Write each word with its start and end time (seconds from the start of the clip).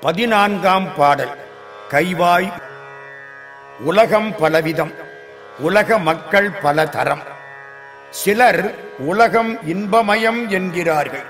பதினான்காம் 0.00 0.94
பாடல். 0.94 1.36
கைவாய். 1.90 2.52
உலகம் 3.80 4.30
பலவிதம். 4.30 4.94
உலக 5.58 5.98
மக்கள் 5.98 6.50
பல 6.50 6.86
தரம் 6.86 7.22
சிலர் 8.10 8.74
உலகம் 8.98 9.58
இன்பமயம் 9.60 10.48
என்கிறார்கள். 10.48 11.22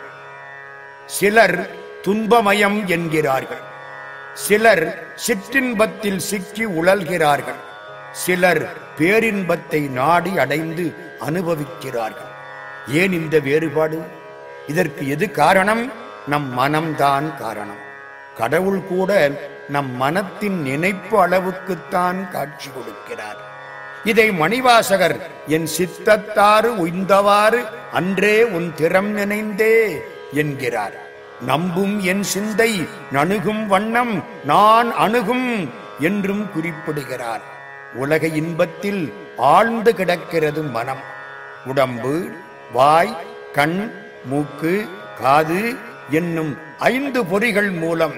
சிலர் 1.06 1.70
துன்பமயம் 2.02 2.84
என்கிறார்கள். 2.84 3.60
சிலர் 4.34 5.06
சிற்றின்பத்தில் 5.26 6.16
சிக்கி 6.16 6.66
உழல்கிறார்கள். 6.66 7.60
சிலர் 8.12 8.72
பேரின்பத்தை 8.98 9.90
நாடி 9.90 10.38
அடைந்து 10.38 10.94
அனுபவிக்கிறார்கள். 11.20 12.30
ஏன் 12.88 13.12
இந்த 13.12 13.38
வேறுபாடு? 13.38 14.06
இதற்கு 14.66 15.08
எது 15.08 15.30
காரணம்? 15.30 15.92
நம் 16.26 16.58
மனம்தான் 16.58 17.36
காரணம். 17.36 17.88
கடவுள் 18.40 18.80
கூட 18.92 19.10
நம் 19.74 19.90
மனத்தின் 20.02 20.58
நினைப்பு 20.68 21.16
அளவுக்குத்தான் 21.26 22.18
காட்சி 22.32 22.68
கொடுக்கிறார். 22.70 23.40
இதை 24.10 24.26
மணிவாசகர் 24.30 25.16
என் 25.46 25.68
சித்தத்தாறு 25.76 26.70
உய்ந்தவாறு 26.84 27.60
அன்றே 27.92 28.36
உன் 28.56 28.68
திறம் 28.76 29.10
நினைந்தே 29.10 29.76
என்கிறார். 30.32 30.96
நம்பும் 31.46 31.94
என் 32.10 32.24
சிந்தை 32.32 32.72
நணுகும் 33.12 33.62
வண்ணம் 33.66 34.14
நான் 34.44 34.90
அணுகும் 35.04 35.48
என்றும் 35.98 36.44
குறிப்பிடுகிறார். 36.52 37.44
உலக 37.94 38.26
இன்பத்தில் 38.40 39.02
ஆழ்ந்து 39.36 39.92
கிடக்கிறது 39.94 40.62
மனம். 40.76 41.04
உடம்பு 41.66 42.14
வாய் 42.72 43.14
கண் 43.52 43.78
மூக்கு 44.24 44.74
காது 45.22 45.62
என்னும் 46.10 46.52
ஐந்து 46.78 47.20
பொறிகள் 47.30 47.70
மூலம் 47.82 48.16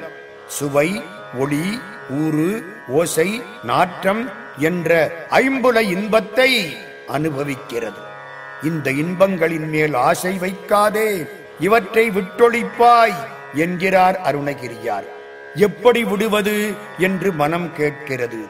சுவை 0.56 1.02
ஒளி 1.38 1.80
ஊறு 2.10 2.48
ஓசை 2.88 3.42
நாற்றம் 3.62 4.30
என்ற 4.58 4.90
ஐம்புல 5.30 5.76
இன்பத்தை 5.80 6.76
அனுபவிக்கிறது. 7.06 8.02
இந்த 8.62 8.90
இன்பங்களின் 8.90 9.68
மேல் 9.68 9.94
ஆசை 9.94 10.38
வைக்காதே 10.38 11.28
இவற்றை 11.60 12.10
விட்டொழிப்பாய் 12.10 13.18
என்கிறார் 13.54 14.20
அருணகிரியார். 14.24 15.08
எப்படி 15.54 16.04
விடுவது 16.04 16.56
என்று 16.98 17.32
மனம் 17.32 17.74
கேட்கிறது. 17.74 18.42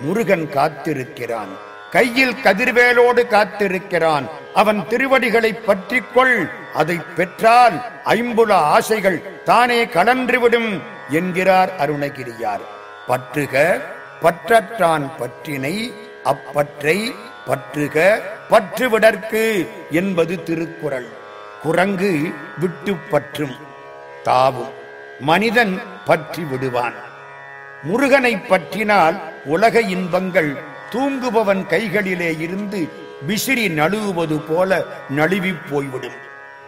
முருகன் 0.00 0.48
காத்திருக்கிறான். 0.54 1.52
கையில் 1.90 2.36
கதிர்வேலோடு 2.42 3.22
காத்திருக்கிறான். 3.26 4.28
அவன் 4.54 4.88
திருவடிகளை 4.88 5.58
பற்றிக்கொள் 5.66 6.50
அதை 6.74 7.00
பெற்றால் 7.16 7.76
ஐம்புல 8.04 8.52
ஆசைகள் 8.52 9.18
தானே 9.48 9.80
கலன்றுவிடும் 9.96 10.70
என்கிறார் 11.18 11.72
அருணகிரியார். 11.82 12.64
பற்றுக 13.08 13.54
பற்றற்றான் 14.24 15.04
பற்றினை 15.18 15.74
அப்பற்றை 16.32 16.96
பற்றுக 17.48 17.96
பற்றுவிடற்கு 18.50 19.42
என்பது 19.90 20.34
திருக்குறள். 20.46 21.08
குரங்கு 21.62 22.12
விட்டு 22.60 22.92
பற்றும் 23.12 23.56
தாவும் 24.28 24.74
மனிதன் 25.30 25.74
பற்றி 26.08 26.42
விடுவான். 26.50 26.98
முருகனை 27.82 28.32
பற்றினால் 28.36 29.16
உலக 29.54 29.80
இன்பங்கள் 29.94 30.52
தூங்குபவன் 30.92 31.62
கைகளிலே 31.66 32.30
இருந்து 32.44 32.80
விசிறி 33.28 33.66
நழுவுவது 33.78 34.38
போல 34.48 34.70
நழுவிப் 35.18 35.64
போய்விடும். 35.70 36.18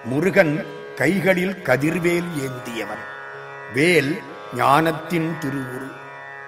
முருகன் 0.05 0.55
கைகளில் 0.99 1.55
கதிர்வேல் 1.65 2.31
ஏந்தியவன். 2.45 3.05
வேல் 3.75 4.13
ஞானத்தின் 4.57 5.29
திருவுரு. 5.41 5.89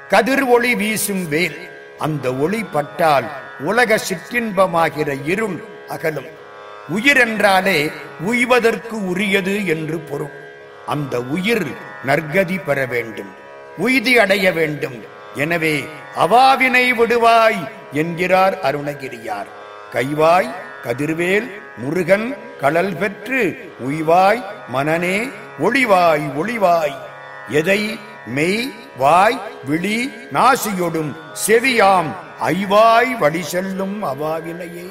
கதிர் 0.09 0.45
ஒளி 0.45 0.73
வீசும் 0.75 1.25
வேல் 1.29 1.59
அந்த 1.99 2.35
ஒளி 2.35 2.61
பட்டால் 2.65 3.27
உலக 3.61 3.99
சிற்றின்பமாகிற 4.09 5.09
இருள் 5.25 5.59
அகலும். 5.89 6.31
உயிர் 6.89 7.21
என்றாலே 7.27 7.79
உய்வதற்கு 8.21 8.97
உரியது 9.07 9.67
என்று 9.67 9.99
பொருள். 9.99 10.35
அந்த 10.87 11.21
உயிர் 11.21 11.69
நற்கதி 12.07 12.59
பெற 12.65 12.87
வேண்டும் 12.87 13.33
உய்தி 13.79 14.13
அடைய 14.15 14.47
வேண்டும். 14.53 14.99
எனவே 15.35 15.77
அவாவினை 16.17 16.87
விடுவாய் 16.95 17.61
என்கிறார் 17.93 18.57
அருணகிரியார். 18.63 19.51
கைவாய் 19.93 20.51
கதிர்வேல் 20.85 21.49
முருகன் 21.81 22.37
கடல் 22.61 22.97
பெற்று 22.97 23.73
உய்வாய் 23.79 24.45
மனனே 24.69 25.29
ஒளிவாய் 25.63 26.27
ஒளிவாய். 26.37 26.97
எதை? 27.49 27.99
மெய் 28.27 28.73
வாய் 28.97 29.41
விழி 29.65 30.13
நாசியொடும் 30.33 31.17
செவியாம். 31.47 32.11
ஐவாய் 32.43 33.19
வழி 33.19 33.43
செல்லும் 33.43 34.05
அவாவினையே. 34.05 34.89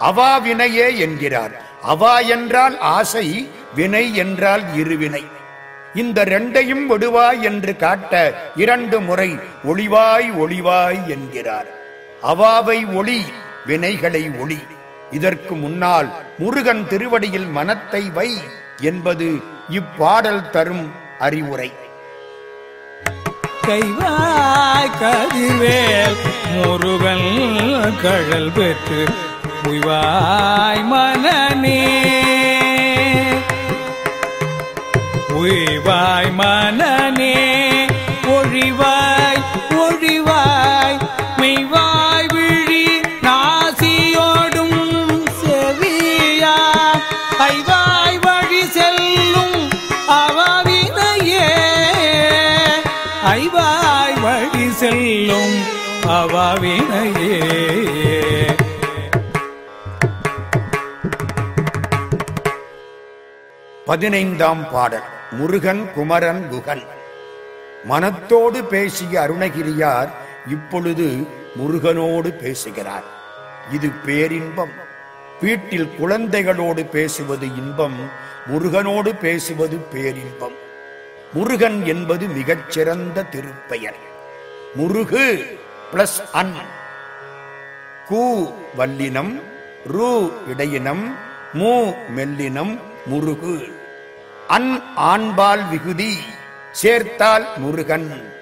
அவாவினையே 0.00 0.96
என்கிறார். 0.96 1.62
அவா 1.82 2.18
என்றால் 2.18 2.78
ஆசை 2.78 3.50
வினை 3.74 4.14
என்றால் 4.14 4.62
இருவினை. 4.76 5.26
இந்த 5.94 6.24
ரெண்டையும் 6.24 6.86
விடுவாய் 6.88 7.40
என்று 7.40 7.76
காட்ட 7.76 8.34
இரண்டு 8.56 9.00
முறை 9.00 9.38
ஒளிவாய் 9.66 10.30
ஒளிவாய் 10.38 11.06
என்கிறார். 11.06 11.66
அவாவை 12.22 12.94
ஒளி 12.94 13.24
வினைகளை 13.66 14.38
ஒளி. 14.38 14.58
இதற்கு 15.12 15.54
முன்னால் 15.54 16.08
முருகன் 16.38 16.88
திருவடியில் 16.88 17.48
மனத்தை 17.50 18.10
வை 18.10 18.28
என்பது 18.80 19.28
இப்பாடல் 19.68 20.50
தரும் 20.50 20.86
அறிவுரை. 21.18 21.70
கைவாய் 23.66 24.94
கதிர்வேல் 25.00 26.18
முருகன் 26.54 27.30
கழல் 28.02 28.52
பெற்று 28.52 29.02
உய்வாய் 29.68 30.84
மனநே. 30.92 31.80
உய்வாய் 35.40 36.32
மன 36.32 36.80
செல்லும் 55.22 55.62
அவாவினையே. 56.06 57.38
பதினைந்தாம் 63.86 64.70
பாடல். 64.70 65.02
முருகன் 65.30 65.92
குமரன் 65.92 66.48
குகன். 66.48 66.82
மனத்தோடு 67.84 68.64
பேசிய 68.64 69.20
அருணகிரியார் 69.20 70.08
இப்பொழுது 70.46 71.26
முருகனோடு 71.58 72.28
பேசுகிறார். 72.28 73.04
இது 73.72 73.88
பேரின்பம். 73.88 74.72
வீட்டில் 75.40 75.90
குழந்தைகளோடு 76.00 76.88
பேசுவது 76.88 77.46
இன்பம். 77.56 78.10
முருகனோடு 78.46 79.18
பேசுவது 79.18 79.76
பேரின்பம். 79.76 80.54
முருகன் 81.32 81.86
என்பது 81.86 82.26
மிகச்சிறந்த 82.28 83.24
திருப்பெயர். 83.30 84.10
முருகு 84.74 85.58
பிளஸ் 85.92 86.18
அன். 86.32 86.54
கூ 88.08 88.48
வல்லினம் 88.78 89.40
ரு 89.92 90.32
இடையினம் 90.48 91.02
மூ 91.54 91.94
மெல்லினம் 92.16 92.78
முருகு. 93.06 93.68
அன் 94.48 94.82
ஆண்பால் 94.96 95.68
விகுதி 95.68 96.18
சேர்த்தால் 96.72 97.46
முருகன். 97.56 98.34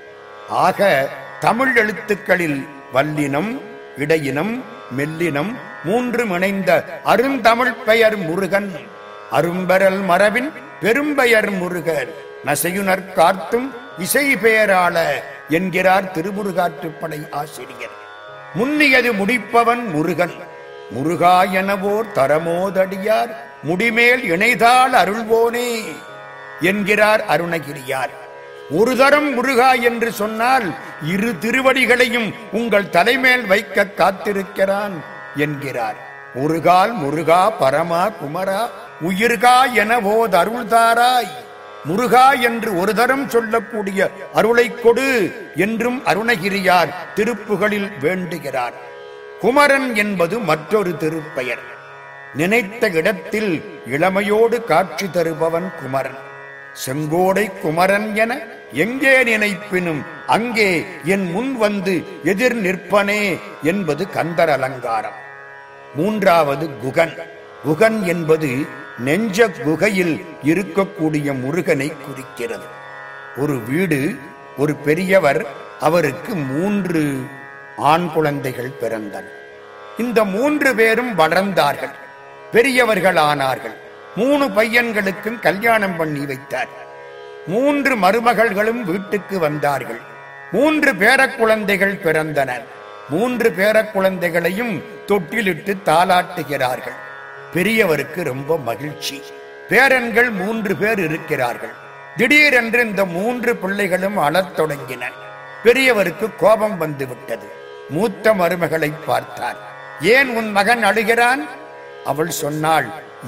ஆக 0.48 1.08
தமிழ் 1.40 1.76
எழுத்துக்களில் 1.76 2.68
வல்லினம் 2.94 3.60
இடையினம் 3.98 4.62
மெல்லினம் 4.96 5.54
மூன்று 5.84 6.26
இணைந்த 6.28 7.00
அருந்தமிழ் 7.04 7.72
பெயர் 7.72 8.16
முருகன். 8.16 8.72
அரும்பரல் 9.32 10.04
மரபின் 10.04 10.52
பெரும்பெயர் 10.82 11.50
முருகர். 11.50 12.08
நசையுணர் 12.44 13.12
காத்தும் 13.12 13.74
இசை 13.98 14.36
பெயராள 14.36 15.22
என்கிறார் 15.50 16.12
திருமுருகாற்றுப்படை 16.12 17.20
ஆசிரியர். 17.30 17.96
முன்னியது 18.54 19.12
முடிப்பவன் 19.12 19.84
முருகன். 19.84 20.32
முருகா 20.90 21.42
எனவோர் 21.42 22.12
தரமோதடியார். 22.14 23.30
முடிமேல் 23.62 24.22
இணைதால் 24.30 24.92
அருள்வோனே 24.92 25.84
என்கிறார் 26.60 27.24
அருணகிரியார். 27.26 28.10
ஒரு 28.70 28.96
தரம் 28.96 29.34
முருகா 29.34 29.72
என்று 29.72 30.12
சொன்னால் 30.12 30.74
இரு 31.06 31.34
திருவடிகளையும் 31.40 32.34
உங்கள் 32.52 32.90
தலைமேல் 32.90 33.46
வைக்க 33.46 33.86
காத்திருக்கிறான் 33.96 34.92
என்கிறார். 35.36 35.96
முருகால் 36.34 36.92
முருகா 36.92 37.52
பரமா 37.60 38.10
குமரா 38.10 38.68
உயிர்கா 39.08 39.72
என 39.72 39.96
அருள்தாராய். 39.98 41.48
முருகா 41.88 42.26
என்று 42.48 42.70
ஒரு 42.80 42.92
தரம் 42.94 43.26
சொல்லக்கூடிய 43.28 44.00
அருளை 44.38 44.66
கொடு 44.74 45.08
என்றும் 45.56 45.98
அருணகிரியார் 46.06 46.94
திருப்புகளில் 47.14 47.90
வேண்டுகிறார். 48.00 48.76
குமரன் 49.40 49.88
என்பது 49.94 50.38
மற்றொரு 50.50 50.92
திருப்பெயர். 51.02 51.62
நினைத்த 52.34 52.88
இடத்தில் 53.00 53.52
இளமையோடு 53.86 54.56
காட்சி 54.64 55.06
தருபவன் 55.06 55.70
குமரன். 55.80 56.18
செங்கோடை 56.84 57.46
குமரன் 57.62 58.08
என 58.14 58.32
எங்கே 58.84 59.14
நினைப்பினும் 59.30 60.02
அங்கே 60.26 60.68
என் 61.04 61.26
முன் 61.32 61.52
வந்து 61.64 61.94
எதிர் 62.24 62.58
நிற்பனே 62.66 63.22
என்பது 63.62 64.02
கந்தர் 64.16 64.52
அலங்காரம் 64.56 65.18
மூன்றாவது 65.94 66.66
குகன். 66.84 67.14
குகன் 67.64 67.98
என்பது 68.12 68.50
நெஞ்ச 69.06 69.48
குகையில் 69.48 70.14
இருக்கக்கூடிய 70.44 71.28
முருகனை 71.40 71.92
குறிக்கிறது. 72.06 72.66
ஒரு 73.36 73.56
வீடு 73.60 73.98
ஒரு 74.56 74.74
பெரியவர் 74.74 75.46
அவருக்கு 75.80 76.34
மூன்று 76.34 77.02
ஆண் 77.76 78.08
குழந்தைகள் 78.12 78.72
பிறந்தனர் 78.80 79.38
இந்த 79.98 80.24
மூன்று 80.24 80.74
பேரும் 80.74 81.18
வளர்ந்தார்கள் 81.18 81.94
பெரியவர்கள் 82.52 83.18
ஆனார்கள் 83.30 83.76
மூணு 84.16 84.46
பையன்களுக்கும் 84.48 85.38
கல்யாணம் 85.38 85.96
பண்ணி 85.96 86.26
வைத்தார். 86.26 86.72
மூன்று 87.46 87.96
மருமகள்களும் 87.96 88.82
வீட்டுக்கு 88.82 89.38
வந்தார்கள். 89.38 90.00
மூன்று 90.52 90.92
பேரக்குழந்தைகள் 90.92 91.94
பிறந்தனர் 92.04 92.64
மூன்று 93.08 93.50
பேரக்குழந்தைகளையும் 93.50 94.74
தொட்டிலிட்டு 95.06 95.72
தாளாட்டுகிறார்கள். 95.84 96.98
பெரியவருக்கு 97.54 98.24
ரொம்ப 98.24 98.58
மகிழ்ச்சி. 98.58 99.22
பேரன்கள் 99.68 100.30
மூன்று 100.30 100.76
பேர் 100.76 100.98
இருக்கிறார்கள். 100.98 101.72
திடீரென்று 102.16 102.80
இந்த 102.80 103.04
மூன்று 103.04 103.56
பிள்ளைகளும் 103.56 104.16
அழத் 104.16 104.58
தொடங்கின. 104.58 105.04
பெரியவருக்கு 105.64 106.30
கோபம் 106.38 106.78
வந்துவிட்டது. 106.78 107.48
மூத்த 107.88 108.34
மருமகளை 108.34 108.92
பார்த்தார். 109.06 109.56
ஏன் 110.00 110.36
உன் 110.36 110.50
மகன் 110.50 110.84
அழுகிறான்? 110.84 111.48
அவள் 112.04 112.30
சொன்னாள். 112.30 112.86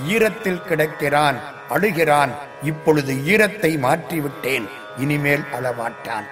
ஈரத்தில் 0.09 0.63
கிடக்கிறான். 0.63 1.37
அழுகிறான். 1.71 2.31
இப்பொழுது 2.63 3.15
ஈரத்தை 3.15 3.79
மாற்றிவிட்டேன். 3.79 4.69
இனிமேல் 4.99 5.45
அழமாட்டான். 5.53 6.27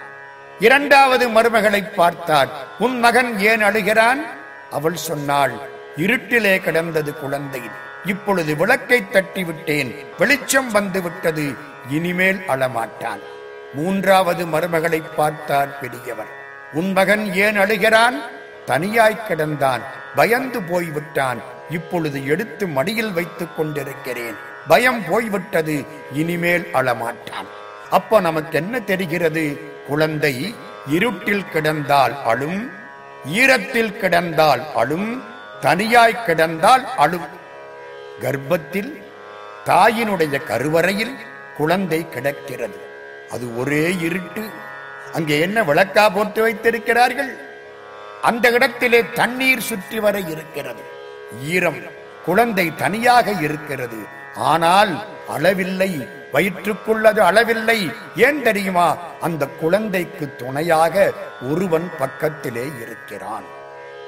இரண்டாவது 0.58 1.28
மருமகளை 1.28 1.94
பார்த்தார் 1.94 2.48
உன் 2.78 2.98
மகன் 2.98 3.38
ஏன் 3.38 3.64
அழுகிறான்? 3.64 4.26
அவள் 4.70 4.94
சொன்னாள். 4.94 5.78
இருட்டிலே 5.96 6.60
கிடந்தது 6.60 7.14
குழந்தை. 7.14 7.60
இப்பொழுது 8.04 8.56
விளக்கை 8.56 9.08
தட்டி 9.08 9.44
விட்டேன் 9.44 10.04
வெளிச்சம் 10.18 10.70
வந்து 10.70 11.02
விட்டது 11.02 11.54
இனிமேல் 11.88 12.42
அழமாட்டான். 12.48 13.20
மூன்றாவது 13.74 14.46
மருமகளை 14.46 15.02
பார்த்தார் 15.16 15.78
பெரியவர். 15.78 16.26
உன் 16.72 16.92
மகன் 16.92 17.34
ஏன் 17.34 17.58
அழுகிறான்? 17.58 18.20
தனியாய் 18.66 19.24
கிடந்தான். 19.28 19.80
பயந்து 20.14 20.62
போய்விட்டான். 20.62 21.40
இப்பொழுது 21.70 22.26
எடுத்து 22.26 22.66
மடியில் 22.66 23.12
வைத்துக் 23.12 23.56
கொண்டிருக்கிறேன். 23.56 24.34
பயம் 24.68 25.02
போய்விட்டது. 25.08 25.86
இனிமேல் 26.12 26.68
அழமாட்டான். 26.72 27.48
அப்ப 27.90 28.20
நமக்கு 28.20 28.58
என்ன 28.58 28.80
தெரிகிறது? 28.80 29.60
குழந்தை 29.86 30.54
இருட்டில் 30.86 31.44
கிடந்தால் 31.52 32.22
அழும் 32.24 32.70
ஈரத்தில் 33.34 33.96
கிடந்தால் 33.96 34.72
அழும் 34.74 35.29
தனியாய் 35.60 36.24
கிடந்தால் 36.26 36.86
அழும். 36.96 37.26
கர்ப்பத்தில் 38.20 39.02
தாயினுடைய 39.66 40.44
கருவறையில் 40.44 41.16
குழந்தை 41.56 42.08
கிடக்கிறது. 42.08 42.80
அது 43.30 43.58
ஒரே 43.58 43.96
இருட்டு. 43.96 44.48
அங்கே 45.12 45.40
என்ன 45.40 45.62
விளக்கா 45.62 46.08
போட்டு 46.08 46.42
வைத்திருக்கிறார்கள்? 46.42 47.36
அந்த 48.22 48.50
இடத்திலே 48.50 49.04
தண்ணீர் 49.14 49.60
சுற்றி 49.60 49.98
வர 49.98 50.20
இருக்கிறது. 50.20 50.82
ஈரம். 51.42 51.82
குழந்தை 52.24 52.74
தனியாக 52.74 53.30
இருக்கிறது. 53.30 53.98
ஆனால் 54.34 55.06
அளவில்லை. 55.28 56.08
வயிற்றுக்குள்ளது 56.32 57.22
அளவில்லை. 57.22 57.94
ஏன் 58.16 58.42
தெரியுமா? 58.42 58.96
அந்த 59.20 59.46
குழந்தைக்கு 59.46 60.36
துணையாக 60.36 61.12
ஒருவன் 61.50 61.90
பக்கத்திலே 61.98 62.64
இருக்கிறான். 62.80 63.44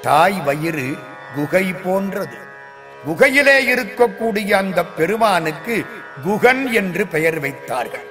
தாய் 0.01 0.41
வயிறு 0.45 0.97
குகை 1.35 1.73
போன்றது. 1.73 2.37
குகையிலே 3.05 3.57
இருக்கக்கூடிய 3.73 4.51
அந்த 4.51 4.85
பெருமானுக்கு 4.85 5.85
குகன் 6.23 6.71
என்று 6.71 7.07
பெயர் 7.07 7.39
வைத்தார்கள். 7.39 8.07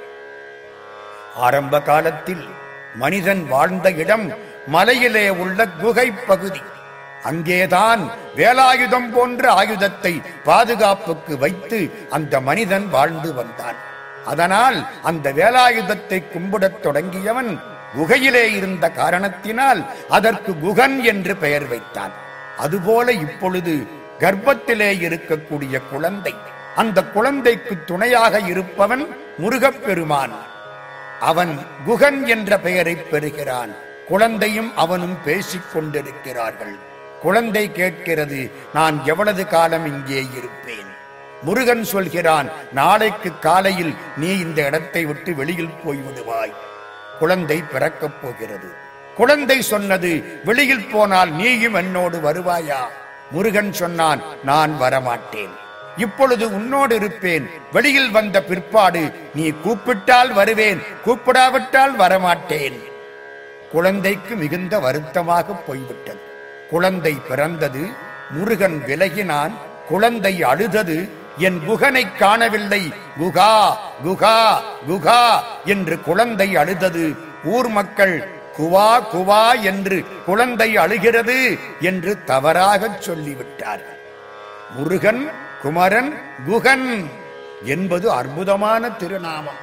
ஆரம்ப 1.36 1.80
காலத்தில் 1.80 2.44
மனிதன் 2.94 3.46
வாழ்ந்த 3.48 3.90
இடம் 3.90 4.32
மலையிலே 4.66 5.28
உள்ள 5.30 5.68
குகை 5.68 6.10
பகுதி. 6.10 6.60
அங்கேதான் 7.22 8.10
வேலாயுதம் 8.36 9.10
போன்ற 9.12 9.50
ஆயுதத்தை 9.50 10.22
பாதுகாப்புக்கு 10.44 11.38
வைத்து 11.38 11.80
அந்த 12.10 12.40
மனிதன் 12.40 12.88
வாழ்ந்து 12.88 13.34
வந்தான். 13.34 13.78
அதனால் 14.26 14.86
அந்த 15.02 15.32
வேலாயுதத்தை 15.32 16.22
கும்பிடத் 16.24 16.80
தொடங்கியவன் 16.82 17.58
குகையிலே 17.96 18.44
இருந்த 18.54 18.90
காரணத்தினால் 18.90 19.84
அதற்கு 20.08 20.52
குகன் 20.58 21.02
என்று 21.02 21.36
பெயர் 21.36 21.68
வைத்தான். 21.68 22.30
அதுபோல 22.58 23.12
இப்பொழுது 23.12 23.86
கர்ப்பத்திலே 24.18 24.90
இருக்கக்கூடிய 24.92 25.82
குழந்தை 25.90 26.34
அந்த 26.76 27.04
குழந்தைக்கு 27.04 27.84
துணையாக 27.84 28.40
இருப்பவன் 28.40 29.06
முருகப்பெருமான். 29.38 30.32
அவன் 31.20 31.58
குகன் 31.84 32.26
என்ற 32.26 32.58
பெயரை 32.58 32.94
பெறுகிறான். 32.94 33.70
குழந்தையும் 34.08 34.76
அவனும் 34.76 35.22
பேசிக் 35.24 35.72
கொண்டிருக்கிறார்கள். 35.72 36.74
குழந்தை 37.22 37.72
கேட்கிறது 37.72 38.50
நான் 38.74 39.04
எவ்வளவு 39.04 39.46
காலம் 39.46 39.86
இங்கே 39.86 40.26
இருப்பேன்? 40.36 40.90
முருகன் 41.42 41.84
சொல்கிறான் 41.84 42.50
நாளைக்கு 42.72 43.38
காலையில் 43.38 43.94
நீ 44.16 44.38
இந்த 44.38 44.66
இடத்தை 44.66 45.04
விட்டு 45.04 45.34
வெளியில் 45.34 45.74
போய்விடுவாய். 45.86 46.52
குழந்தை 47.18 47.62
பிறக்கப் 47.62 48.22
போகிறது. 48.22 48.81
குழந்தை 49.16 49.62
சொன்னது 49.62 50.40
வெளியில் 50.44 50.88
போனால் 50.88 51.32
நீயும் 51.32 51.74
என்னோடு 51.74 52.18
வருவாயா? 52.18 52.80
முருகன் 53.30 53.72
சொன்னான் 53.72 54.22
நான் 54.44 54.80
வரமாட்டேன். 54.80 55.52
இப்பொழுது 55.96 56.54
உன்னோடு 56.54 56.94
இருப்பேன். 56.94 57.50
வெளியில் 57.72 58.10
வந்த 58.10 58.42
பிற்பாடு 58.42 59.12
நீ 59.34 59.50
கூப்பிட்டால் 59.50 60.32
வருவேன். 60.32 60.82
கூப்பிடாவிட்டால் 61.06 61.96
வரமாட்டேன். 61.98 62.78
குழந்தைக்கு 63.72 64.34
மிகுந்த 64.34 64.78
வருத்தமாக 64.78 65.52
போய்விட்டது. 65.52 66.20
குழந்தை 66.70 67.14
பிறந்தது 67.28 67.86
முருகன் 68.30 68.82
விலகினான். 68.86 69.52
குழந்தை 69.88 70.42
அழுதது 70.42 71.08
என் 71.38 71.60
குகனை 71.68 72.16
காணவில்லை. 72.18 72.92
குகா 73.20 73.76
குகா 74.04 74.60
குகா 74.88 75.40
என்று 75.64 76.00
குழந்தை 76.00 76.56
அழுதது. 76.56 77.16
ஊர் 77.44 77.68
மக்கள் 77.68 78.40
குவா 78.58 78.90
குவா 79.12 79.44
என்று 79.62 79.98
குழந்தை 80.26 80.70
அழுகிறது 80.76 81.58
என்று 81.80 82.12
தவறாகச் 82.24 83.00
சொல்லிவிட்டார்கள் 83.06 84.00
முருகன் 84.76 85.24
குமரன் 85.62 86.12
குகன் 86.46 86.88
என்பது 87.64 88.06
அற்புதமான 88.10 88.90
திருநாமம். 88.90 89.60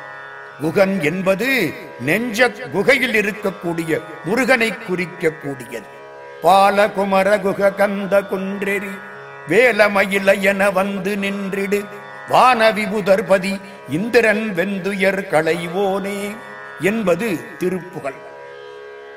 குகன் 0.62 0.96
என்பது 1.01 1.74
நெஞ்ச 2.00 2.50
குகையில் 2.74 3.15
இருக்கக்கூடிய 3.22 3.91
முருகனை 4.25 4.69
குறிக்கக்கூடியது. 4.77 5.88
பாலகுமர 6.43 7.27
குக 7.41 7.72
கந்த 7.72 8.22
குன்றெறி 8.31 8.93
வேலமயில 9.50 10.39
என 10.41 10.72
வந்து 10.72 11.13
நின்றிடு. 11.17 11.81
வானவிபுதர்பதி 12.31 13.53
இந்திரன் 13.89 14.46
வெந்துயர் 14.58 15.22
களைவோனே 15.34 16.19
என்பது 16.81 17.29
திருப்புகள் 17.60 18.19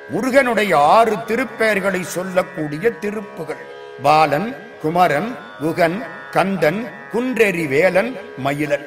முருகனுடைய 0.09 0.79
ஆறு 0.79 1.17
திருப்பெயர்களை 1.17 2.01
சொல்லக்கூடிய 2.01 2.91
திருப்புகள். 3.01 3.63
பாலன் 4.03 4.57
குமரன் 4.83 5.37
குகன் 5.61 6.03
கந்தன் 6.31 6.91
குன்றெறி 7.13 7.69
வேலன் 7.69 8.17
மயிலன். 8.45 8.85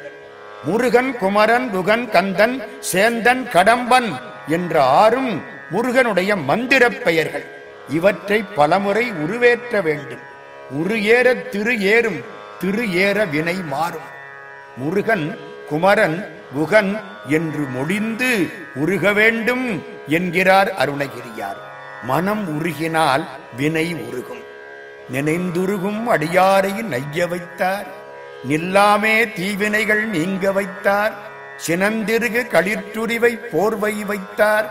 முருகன் 0.63 1.17
குமரன் 1.17 1.71
குகன் 1.71 2.09
கந்தன் 2.09 2.63
சேந்தன் 2.91 3.47
கடம்பன் 3.53 4.21
என்ற 4.47 4.83
ஆறும் 4.83 5.43
முருகனுடைய 5.69 6.35
மந்திரப் 6.35 7.03
பெயர்கள். 7.03 7.45
இவற்றை 7.89 8.43
பலமுறை 8.43 9.11
உருவேற்ற 9.11 9.81
வேண்டும். 9.81 10.33
உரு 10.69 11.03
ஏற 11.03 11.33
திரு 11.33 11.79
ஏறும் 11.79 12.23
திரு 12.59 12.93
ஏற 12.93 13.25
வினை 13.25 13.55
மாறும். 13.55 14.13
முருகன் 14.77 15.37
குமரன் 15.69 16.25
உகன் 16.55 16.99
என்று 17.27 17.59
மொழிந்து 17.59 18.49
உருக 18.75 19.13
வேண்டும் 19.13 19.83
என்கிறார் 20.07 20.73
அருணகிரியார். 20.73 21.57
மனம் 22.03 22.43
உருகினால் 22.47 23.25
வினை 23.55 23.93
உருகும். 23.93 24.43
நினைந்துருகும் 25.13 26.07
அடியாரை 26.07 26.85
நைய 26.85 27.27
வைத்தார். 27.27 27.85
நில்லாமே 28.49 29.33
தீவினைகள் 29.33 30.05
நீங்க 30.05 30.51
வைத்தார். 30.51 31.13
சினந்திருகு 31.67 32.47
களிற்றுரிவை 32.47 33.39
போர்வை 33.51 34.03
வைத்தார். 34.03 34.69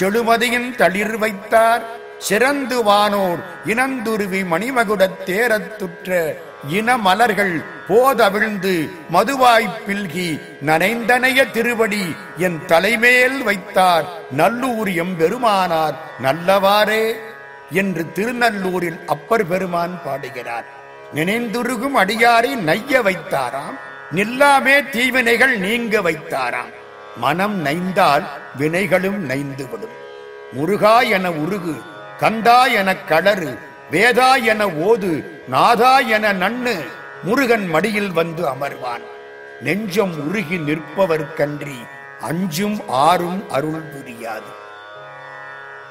செழுமதியின் 0.00 0.74
தளிர் 0.74 1.18
வைத்தார். 1.18 1.82
சிறந்து 2.18 2.82
வானோர் 2.82 3.38
இனந்துருவி 3.66 4.44
மணிமகுடத் 4.44 5.24
தேரத்துற்ற 5.26 6.34
இன 6.68 6.96
மலர்கள் 6.96 7.62
போதவிழ்ந்து 7.88 8.90
மதுவாய் 9.12 9.70
பில்கி 9.86 10.40
நனைந்தனைய 10.66 11.50
திருவடி 11.50 12.16
என் 12.36 12.64
தலைமேல் 12.66 13.42
வைத்தார். 13.42 14.04
நல்லூர் 14.30 14.88
எம்பெருமானார் 14.88 15.94
நல்லவாறே 16.22 17.14
என்று 17.70 18.12
திருநல்லூரில் 18.14 19.04
அப்பர் 19.04 19.46
பெருமான் 19.46 20.00
பாடுகிறார். 20.04 20.64
நினைந்துருகும் 21.14 21.96
அடியாரை 21.96 22.56
நைய 22.56 23.02
வைத்தாராம். 23.02 23.78
நில்லாமே 24.14 24.90
தீவினைகள் 24.90 25.58
நீங்க 25.58 26.00
வைத்தாராம். 26.00 26.72
மனம் 27.16 27.60
நைந்தால் 27.60 28.24
வினைகளும் 28.58 29.30
நைந்துவிடும். 29.30 30.02
முருகா 30.52 31.00
என 31.00 31.30
உருகு 31.30 31.82
கந்தா 32.20 32.66
என 32.72 32.96
களறு 33.08 33.58
வேதா 33.90 34.44
என 34.44 34.66
ஓது 34.66 35.24
நாதா 35.48 35.98
என 35.98 36.32
நன்னு 36.32 36.84
முருகன் 37.22 37.66
மடியில் 37.66 38.12
வந்து 38.12 38.44
அமர்வான். 38.48 39.04
நெஞ்சம் 39.60 40.14
உருகி 40.28 40.56
நிற்பவர்க்கன்றி 40.58 41.76
அஞ்சும் 42.20 42.88
ஆறும் 42.88 43.50
அருள் 43.50 43.84
புரியாது. 43.92 44.50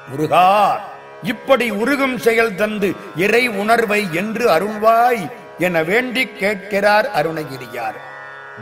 முருகா 0.08 0.80
இப்படி 1.22 1.70
உருகும் 1.70 2.18
செயல் 2.18 2.54
தந்து 2.54 2.92
இறை 3.16 3.48
உணர்வை 3.48 4.08
என்று 4.12 4.50
அருள்வாய் 4.50 5.30
என 5.58 5.82
வேண்டி 5.82 6.28
கேட்கிறார் 6.28 7.10
அருணகிரியார். 7.14 7.98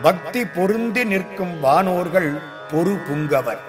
பக்தி 0.02 0.44
பொருந்தி 0.44 1.04
நிற்கும் 1.04 1.64
வானோர்கள் 1.64 2.32
பொறு 2.72 2.96
புங்கவர். 3.06 3.62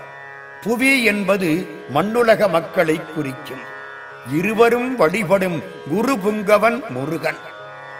புவி 0.61 1.03
என்பது 1.03 1.67
மண்ணுலக 1.89 2.47
மக்களை 2.47 3.01
குறிக்கும். 3.15 3.71
இருவரும் 4.29 4.95
வழிபடும் 4.95 5.63
குரு 5.89 6.13
புங்கவன் 6.13 6.87
முருகன். 6.89 7.37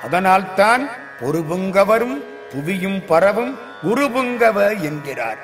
அதனால்தான் 0.04 0.90
பொறுபுங்கவரும் 1.20 2.24
புவியும் 2.52 3.06
பரவும் 3.06 3.60
குருபுங்கவ 3.84 4.82
என்கிறார். 4.82 5.38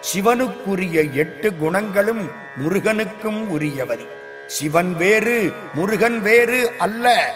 சிவனுக்குரிய 0.00 1.12
எட்டு 1.12 1.56
குணங்களும் 1.56 2.30
முருகனுக்கும் 2.56 3.50
உரியவர் 3.50 4.22
சிவன் 4.46 4.96
வேறு 4.96 5.52
முருகன் 5.74 6.20
வேறு 6.20 6.72
அல்ல. 6.78 7.34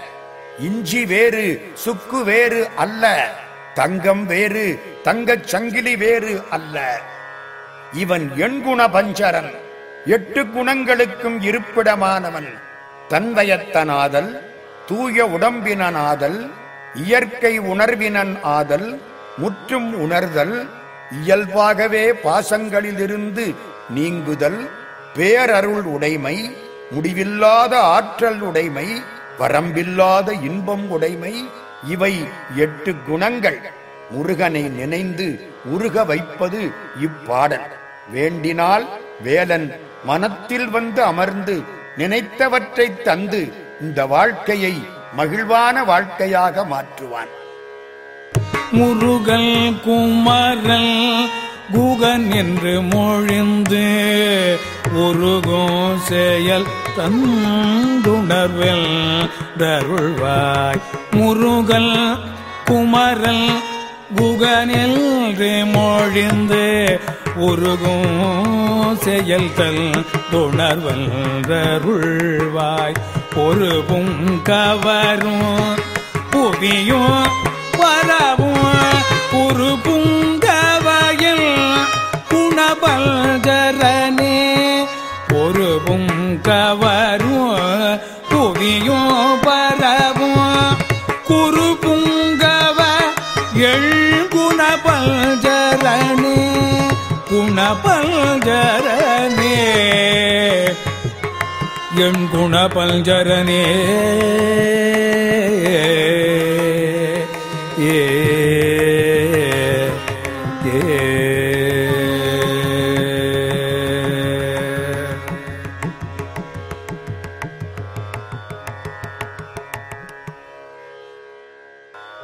இஞ்சி 0.59 1.07
வேறு 1.07 1.73
சுக்கு 1.75 2.23
வேறு 2.25 2.69
அல்ல. 2.77 3.33
தங்கம் 3.75 4.27
வேறு 4.27 4.81
தங்கச் 5.05 5.47
சங்கிலி 5.47 5.97
வேறு 5.97 6.43
அல்ல. 6.51 7.01
இவன் 7.93 8.31
எண்குண 8.37 8.91
பஞ்சரன். 8.91 9.51
எட்டு 10.07 10.45
குணங்களுக்கும் 10.45 11.43
இருப்பிடமானவன். 11.43 12.59
தன்வயத்தனாதல் 13.11 14.31
தூய 14.87 15.25
உடம்பினனாதல் 15.27 16.51
இயற்கை 16.95 17.59
உணர்வினன் 17.59 18.39
ஆதல் 18.43 19.03
முற்றும் 19.39 19.95
உணர்தல் 19.95 20.69
இயல்பாகவே 21.23 22.11
பாசங்களிலிருந்து 22.11 23.55
நீங்குதல் 23.91 24.69
பேரருள் 25.15 25.85
உடைமை 25.95 26.57
முடிவில்லாத 26.91 27.81
ஆற்றல் 27.81 28.41
உடைமை 28.41 28.87
வரம்பில்லாத 29.41 30.29
இன்பம் 30.43 30.91
உடைமை 30.91 31.49
இவை 31.87 32.15
எட்டு 32.57 32.95
குணங்கள். 33.09 33.61
முருகனை 34.11 34.63
நினைந்து 34.63 35.27
உருக 35.65 36.05
வைப்பது 36.05 36.61
இப்பாடல். 37.01 37.67
வேண்டினால் 38.15 38.87
வேலன் 39.23 39.73
மனத்தில் 40.05 40.69
வந்து 40.69 41.03
அமர்ந்து 41.03 41.63
நினைத்தவற்றை 41.99 42.89
தந்து 43.03 43.43
இந்த 43.81 44.01
வாழ்க்கையை 44.07 44.75
மகிழ்வான 45.17 45.85
வாழ்க்கையாக 45.85 46.65
மாற்றுவான். 46.65 47.31
முருகல் 48.71 49.53
குமரல் 49.85 50.95
குகன் 51.75 52.27
என்று 52.33 52.75
மொழிந்து 52.83 53.87
உருகோ 55.05 55.63
செயல் 56.09 56.69
தந்துணர்வில் 56.97 58.91
தருள்வாய் 59.59 60.83
முருகல் 61.11 61.95
குமரல் 62.65 63.47
புகனில் 64.17 65.01
மொழிந்து 65.73 66.67
உருகும் 67.41 68.15
செயல் 68.97 69.51
தல் 69.57 69.83
துணர்வல் 70.31 71.09
தருள்வாய் 71.49 72.97
ஒரு 73.39 73.83
புவியும் 76.33 77.29
வரவும் 77.79 78.67
பொறுப்பும் 79.33 80.39
கவையில் 80.39 81.49
குணபல்கரனே 82.31 84.37
பொறுப்பும் 85.29 86.11
கவரும் 86.43 87.28
பஞ்சரனே 98.49 99.57
என் 101.97 102.29
குணபல்கரனே 102.33 103.65
ஏ 107.81 107.99
ஏ. 110.67 110.97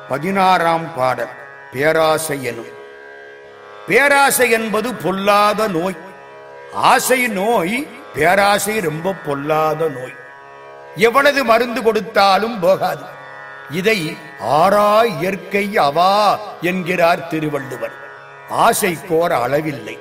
பதினாறாம் 0.08 0.94
பாடல் 0.94 1.28
பேராசை 1.72 2.44
எனும். 2.44 2.72
பேராசை 3.86 4.50
என்பது 4.50 4.94
பொல்லாத 4.94 5.68
நோய். 5.68 6.12
ஆசை 6.74 7.26
நோய் 7.26 7.88
பேராசை 8.14 8.80
ரொம்ப 8.80 9.12
பொல்லாத 9.12 9.88
நோய். 9.88 10.14
எவ்வளவு 10.96 11.44
மருந்து 11.44 11.82
கொடுத்தாலும் 11.82 12.60
போகாது. 12.60 13.02
இதை 13.70 14.16
ஆறா 14.40 15.04
இயற்கை 15.04 15.78
அவா 15.78 16.38
என்கிறார் 16.60 17.26
திருவள்ளுவர். 17.26 17.92
கோர 19.08 19.46
அளவில்லை. 19.46 19.98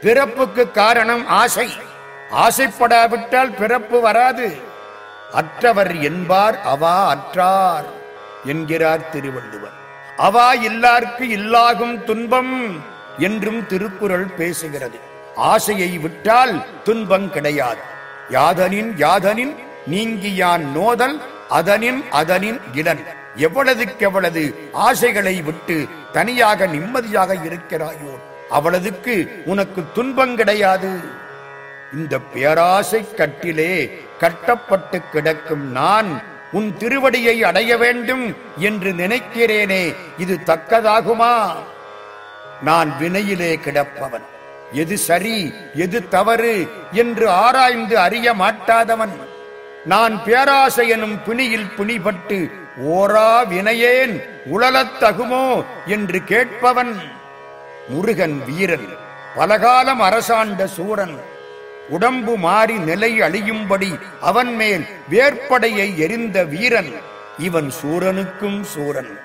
பிறப்புக்கு 0.00 0.70
காரணம் 0.70 1.26
ஆசை. 1.26 1.70
ஆசைப்படாவிட்டால் 2.30 3.56
பிறப்பு 3.56 4.00
வராது. 4.00 4.58
அற்றவர் 5.32 6.02
என்பார் 6.02 6.62
அவா 6.62 7.14
அற்றார் 7.14 7.84
என்கிறார் 8.44 9.08
திருவள்ளுவர். 9.08 9.74
அவா 10.16 10.54
இல்லார்க்கு 10.54 11.20
இல்லாகும் 11.20 12.04
துன்பம் 12.04 12.82
என்றும் 13.18 13.66
திருக்குறள் 13.66 14.26
பேசுகிறது. 14.38 15.00
ஆசையை 15.36 15.98
விட்டால் 15.98 16.66
துன்பம் 16.82 17.30
கிடையாது. 17.30 17.80
யாதனின் 18.30 18.90
யாதனின் 18.96 19.54
நீங்கியான் 19.90 20.64
நோதல் 20.72 21.22
அதனின் 21.48 22.04
அதனின் 22.10 22.60
இடன். 22.74 23.04
எவ்வளதுக்கெவ்வளது 23.36 24.54
ஆசைகளை 24.72 25.42
விட்டு 25.42 25.88
தனியாக 26.12 26.66
நிம்மதியாக 26.66 27.34
இருக்கிறாயோ 27.34 28.12
அவளதுக்கு 28.50 29.42
உனக்கு 29.44 29.84
துன்பம் 29.92 30.36
கிடையாது. 30.36 31.00
இந்த 31.94 32.18
பேராசை 32.18 33.14
கட்டிலே 33.14 34.04
கட்டப்பட்டு 34.18 35.02
கிடக்கும் 35.12 35.72
நான் 35.72 36.22
உன் 36.52 36.74
திருவடியை 36.78 37.40
அடைய 37.40 37.76
வேண்டும் 37.76 38.36
என்று 38.58 38.92
நினைக்கிறேனே 38.92 39.94
இது 40.18 40.38
தக்கதாகுமா? 40.46 41.52
நான் 42.62 42.92
வினையிலே 43.00 43.60
கிடப்பவன். 43.60 44.34
எது 44.72 44.98
சரி 44.98 45.54
எது 45.74 46.08
தவறு 46.08 46.68
என்று 46.92 47.28
ஆராய்ந்து 47.28 47.98
அறிய 47.98 48.32
மாட்டாதவன். 48.32 49.16
நான் 49.84 50.24
பேராசை 50.24 50.88
எனும் 50.88 51.18
பிணியில் 51.26 51.70
பிணிபட்டு 51.78 52.50
ஓரா 52.82 53.44
வினையேன் 53.50 54.22
உழலத்தகுமோ 54.52 55.64
என்று 55.86 56.24
கேட்பவன் 56.24 56.94
முருகன் 57.88 58.42
வீரன் 58.44 58.88
பலகாலம் 59.34 60.00
அரசாண்ட 60.00 60.66
சூரன். 60.66 61.18
உடம்பு 61.88 62.36
மாறி 62.36 62.78
நிலை 62.78 63.20
அழியும்படி 63.20 63.98
அவன் 64.20 64.54
மேல் 64.54 64.84
வேற்படையை 65.10 65.96
எரிந்த 65.96 66.44
வீரன். 66.44 66.92
இவன் 67.38 67.72
சூரனுக்கும் 67.82 68.62
சூரன். 68.62 69.18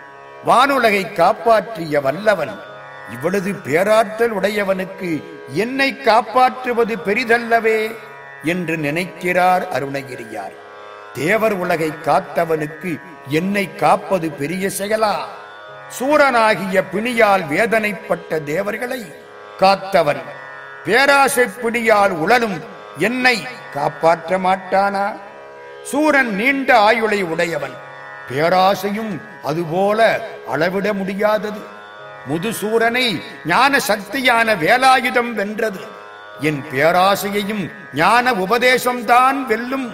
வானுலகை 0.46 1.14
காப்பாற்றிய 1.14 2.02
வல்லவன். 2.02 2.70
இவ்வளவு 3.12 3.52
பேராற்றல் 3.54 4.34
உடையவனுக்கு 4.40 5.24
என்னை 5.48 5.90
காப்பாற்றுவது 5.98 6.96
பெரிதல்லவே 7.06 7.96
என்று 8.44 8.78
நினைக்கிறார் 8.78 9.64
அருணகிரியார். 9.72 10.56
தேவர் 11.14 11.54
உலகை 11.54 11.92
காத்தவனுக்கு 12.06 12.92
என்னை 13.28 13.76
காப்பது 13.76 14.32
பெரிய 14.32 14.70
செயலா? 14.78 15.16
சூரனாகிய 16.00 16.84
பிணியால் 16.94 17.44
வேதனைப்பட்ட 17.48 18.44
தேவர்களை 18.44 19.02
காத்தவன் 19.60 20.22
பேராசை 20.86 21.46
பிணியால் 21.46 22.14
உழலும் 22.24 22.58
என்னை 22.98 23.38
காப்பாற்ற 23.74 24.38
மாட்டானா? 24.38 25.06
சூரன் 25.84 26.36
நீண்ட 26.36 26.78
ஆயுளை 26.78 27.22
உடையவன் 27.24 27.76
பேராசையும் 28.30 29.14
அதுபோல 29.44 30.00
அளவிட 30.52 30.94
முடியாதது. 30.94 31.80
முதுசூரனை 32.30 33.22
ஞான 33.46 33.80
சக்தியான 33.88 34.56
வேலாயுதம் 34.56 35.32
வென்றது. 35.34 35.82
என் 36.40 36.64
பேராசையையும் 36.72 37.72
ஞான 37.94 38.32
உபதேசம்தான் 38.32 39.40
வெல்லும். 39.46 39.88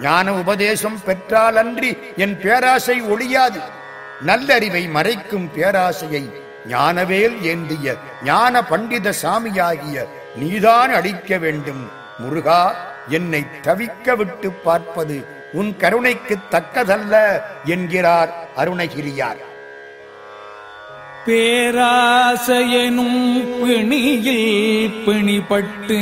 ஞான 0.00 0.32
உபதேசம் 0.32 1.00
பெற்றால் 1.04 1.56
அன்றி 1.56 1.98
என் 2.16 2.40
பேராசை 2.40 3.00
ஒழியாது. 3.02 3.60
நல்லறிவை 4.20 4.88
மறைக்கும் 4.88 5.48
பேராசையை 5.56 6.22
ஞானவேல் 6.68 7.36
ஏந்திய 7.42 7.94
ஞான 8.24 8.64
பண்டித 8.64 9.12
சாமியாகிய 9.22 10.06
நீதான் 10.36 10.92
அழிக்க 10.92 11.38
வேண்டும். 11.38 11.90
முருகா 12.18 12.62
என்னை 13.08 13.46
தவிக்க 13.62 14.16
விட்டு 14.16 14.50
பார்ப்பது 14.50 15.18
உன் 15.52 15.76
கருணைக்கு 15.76 16.36
தக்கதல்ல 16.50 17.14
என்கிறார் 17.64 18.32
அருணகிரியார். 18.56 19.40
பேராசையனும் 21.26 23.18
பிணியில் 23.62 24.46
பிணிப்பட்டு 25.06 25.98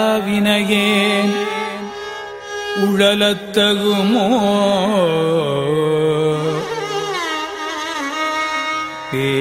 ஓராவினையேன் 0.00 1.34
உழலத்தகுமோ? 2.84 4.26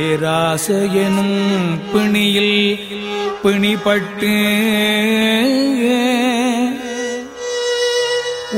பேராசையனும் 0.09 1.37
பிணியில் 1.91 2.57
பிணிப்பட்டு 3.43 4.33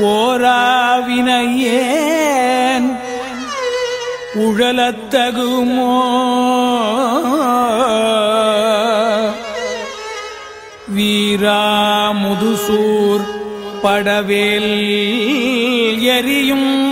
ஓராவினையேன் 0.02 2.98
உழலத்தகுமோ? 4.34 5.98
வீரா 10.88 12.10
முதுசூர் 12.10 13.38
படவேல் 13.82 14.90
எரியும். 16.00 16.88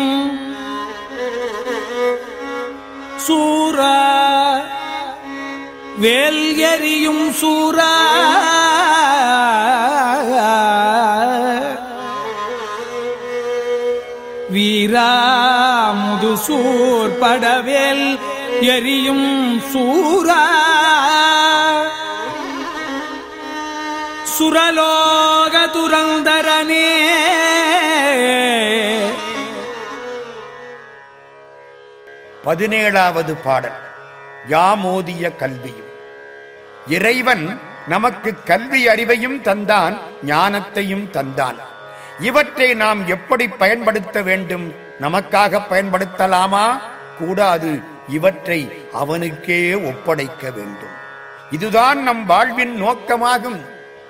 சூரா 3.17 3.97
வேல் 5.99 6.59
எரியும் 6.59 7.33
சூரா. 7.33 7.95
வீராமுதுசூர் 14.89 17.13
படவேல் 17.21 18.19
எரியும் 18.61 19.61
சூரா. 19.61 20.47
சுரலோக 24.39 25.53
துரந்தரனே. 25.53 26.89
பதினேழாவது 32.45 33.37
பாடல். 33.45 33.79
யாமோதிய 34.49 35.37
கல்வியும். 35.37 35.91
இறைவன் 36.89 37.61
நமக்கு 37.89 38.35
கல்வி 38.45 38.87
அறிவையும் 38.87 39.43
தந்தான் 39.43 39.99
ஞானத்தையும் 40.27 41.11
தந்தான். 41.11 41.57
இவற்றை 42.21 42.75
நாம் 42.75 43.07
எப்படி 43.07 43.49
பயன்படுத்த 43.49 44.23
வேண்டும்? 44.23 44.75
நமக்காக 45.01 45.63
பயன்படுத்தலாமா? 45.71 46.81
கூடாது. 47.19 47.81
இவற்றை 48.09 48.89
அவனுக்கே 48.93 49.75
ஒப்படைக்க 49.75 50.51
வேண்டும். 50.51 50.95
இதுதான் 51.51 52.03
நம் 52.03 52.27
வாழ்வின் 52.27 52.83
நோக்கமாகும். 52.83 53.61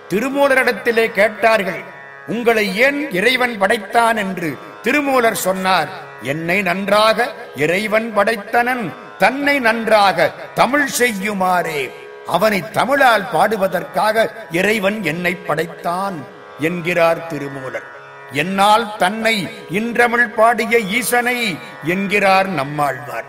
திருமூலரிடத்திலே 0.09 1.11
கேட்டார்கள் 1.11 1.83
உங்களை 2.27 2.77
ஏன் 2.77 3.11
இறைவன் 3.11 3.59
படைத்தான்? 3.59 4.17
என்று 4.17 4.59
திருமூலர் 4.83 5.37
சொன்னார் 5.37 5.89
என்னை 6.23 6.63
நன்றாக 6.63 7.35
இறைவன் 7.57 8.13
படைத்தனன் 8.17 8.93
தன்னை 9.19 9.59
நன்றாக 9.59 10.33
தமிழ் 10.55 10.89
செய்யுமாறே. 10.99 11.91
அவனை 12.27 12.65
தமிழால் 12.73 13.29
பாடுவதற்காக 13.33 14.33
இறைவன் 14.51 15.05
என்னை 15.05 15.35
படைத்தான் 15.35 16.25
என்கிறார் 16.59 17.27
திருமூலர். 17.27 17.97
என்னால் 18.33 18.97
தன்னை 18.97 19.49
இன்றமிழ் 19.71 20.29
பாடிய 20.29 20.79
ஈசனை 20.79 21.59
என்கிறார் 21.85 22.49
நம்மாழ்வார். 22.49 23.25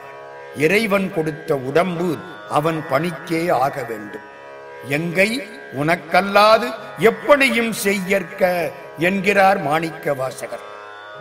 இறைவன் 0.58 1.14
கொடுத்த 1.14 1.56
உடம்பு 1.56 2.18
அவன் 2.50 2.84
பணிக்கே 2.90 3.50
ஆக 3.50 3.84
வேண்டும். 3.84 4.22
எங்கை 4.88 5.50
உனக்கல்லாது 5.80 6.74
எப்படியும் 6.98 7.74
செய்யற்க 7.74 8.72
என்கிறார் 8.98 9.62
மாணிக்க 9.62 10.14
வாசகர் 10.14 10.68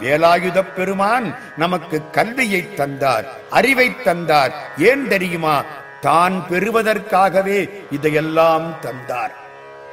வேலாயுதப் 0.00 0.74
பெருமான் 0.76 1.38
நமக்கு 1.56 2.10
கல்வியை 2.10 2.74
தந்தார் 2.74 3.24
அறிவை 3.50 4.02
தந்தார். 4.02 4.52
ஏன் 4.78 5.08
தெரியுமா? 5.08 5.62
தான் 6.00 6.44
பெறுவதற்காகவே 6.50 7.84
இதையெல்லாம் 7.90 8.80
தந்தார். 8.80 9.32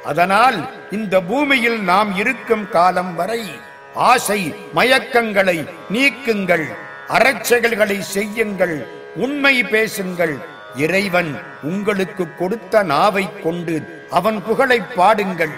அதனால் 0.04 0.70
இந்த 0.90 1.20
பூமியில் 1.20 1.82
நாம் 1.82 2.16
இருக்கும் 2.16 2.68
காலம் 2.68 3.14
வரை 3.14 3.60
ஆசை 3.96 4.54
மயக்கங்களை 4.74 5.68
நீக்குங்கள் 5.92 6.66
அறச்செயல்களை 7.08 8.00
செய்யுங்கள் 8.00 8.86
உண்மை 9.16 9.62
பேசுங்கள். 9.62 10.36
இறைவன் 10.76 11.42
உங்களுக்கு 11.62 12.34
கொடுத்த 12.34 12.82
நாவைக் 12.82 13.42
கொண்டு 13.42 14.04
அவன் 14.10 14.44
புகழை 14.44 14.80
பாடுங்கள். 14.80 15.54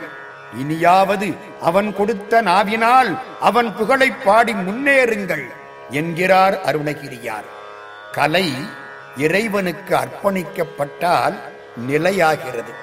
இனியாவது 0.59 1.35
அவன் 1.61 1.97
கொடுத்த 1.97 2.43
நாவினால் 2.43 3.19
அவன் 3.41 3.77
புகழை 3.77 4.11
பாடி 4.11 4.53
முன்னேறுங்கள் 4.53 5.47
என்கிறார் 5.91 6.61
அருணகிரியார். 6.65 7.49
கலை 8.13 8.55
இறைவனுக்கு 9.17 9.97
அர்ப்பணிக்கப்பட்டால் 9.97 11.39
நிலையாகிறது. 11.89 12.75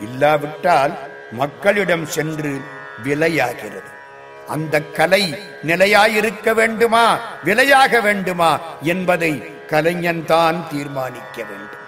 இல்லாவிட்டால் 0.00 0.98
மக்களிடம் 1.32 2.06
சென்று 2.06 2.60
விலையாகிறது. 3.04 3.96
அந்த 4.48 4.80
கலை 4.80 5.38
நிலையாயிருக்க 5.66 6.54
வேண்டுமா 6.54 7.18
விலையாக 7.44 8.00
வேண்டுமா 8.00 8.60
என்பதை 8.82 9.32
கலைஞன் 9.66 10.24
தான் 10.24 10.68
தீர்மானிக்க 10.70 11.42
வேண்டும். 11.42 11.86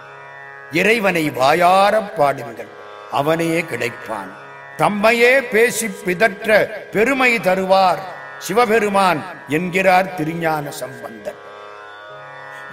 இறைவனை 0.71 1.31
வாயாரப் 1.31 2.17
பாடுங்கள் 2.17 2.71
அவனே 3.11 3.61
கிடைப்பான். 3.61 4.31
தம்மையே 4.79 5.41
பேசி 5.41 5.87
பிதற்ற 5.87 6.67
பெருமை 6.93 7.39
தருவார் 7.39 7.99
சிவபெருமான் 8.39 9.25
என்கிறார் 9.49 10.15
திருஞான 10.15 10.71
சம்பந்தர். 10.71 11.41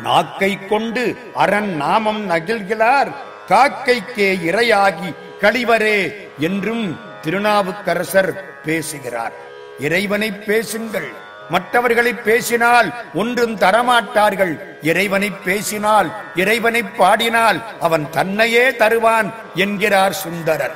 நாக்கை 0.03 0.67
கொண்டு 0.67 1.17
அரண் 1.33 1.75
நாமம் 1.75 2.29
நகிழ்கிறார் 2.29 3.11
காக்கைக்கே 3.47 4.29
இரையாகி 4.43 5.15
கழிவரே 5.41 5.99
என்றும் 6.37 6.99
திருநாவுக்கரசர் 7.21 8.61
பேசுகிறார். 8.63 9.45
இறைவனை 9.79 10.31
பேசுங்கள். 10.31 11.09
மற்றவர்களை 11.49 12.13
பேசினால் 12.13 12.93
ஒன்றும் 13.13 13.55
தரமாட்டார்கள். 13.55 14.59
இறைவனை 14.81 15.29
பேசினால் 15.29 16.09
இறைவனை 16.35 16.83
பாடினால் 16.83 17.63
அவன் 17.79 18.09
தன்னையே 18.11 18.75
தருவான் 18.75 19.33
என்கிறார் 19.55 20.13
சுந்தரர். 20.13 20.75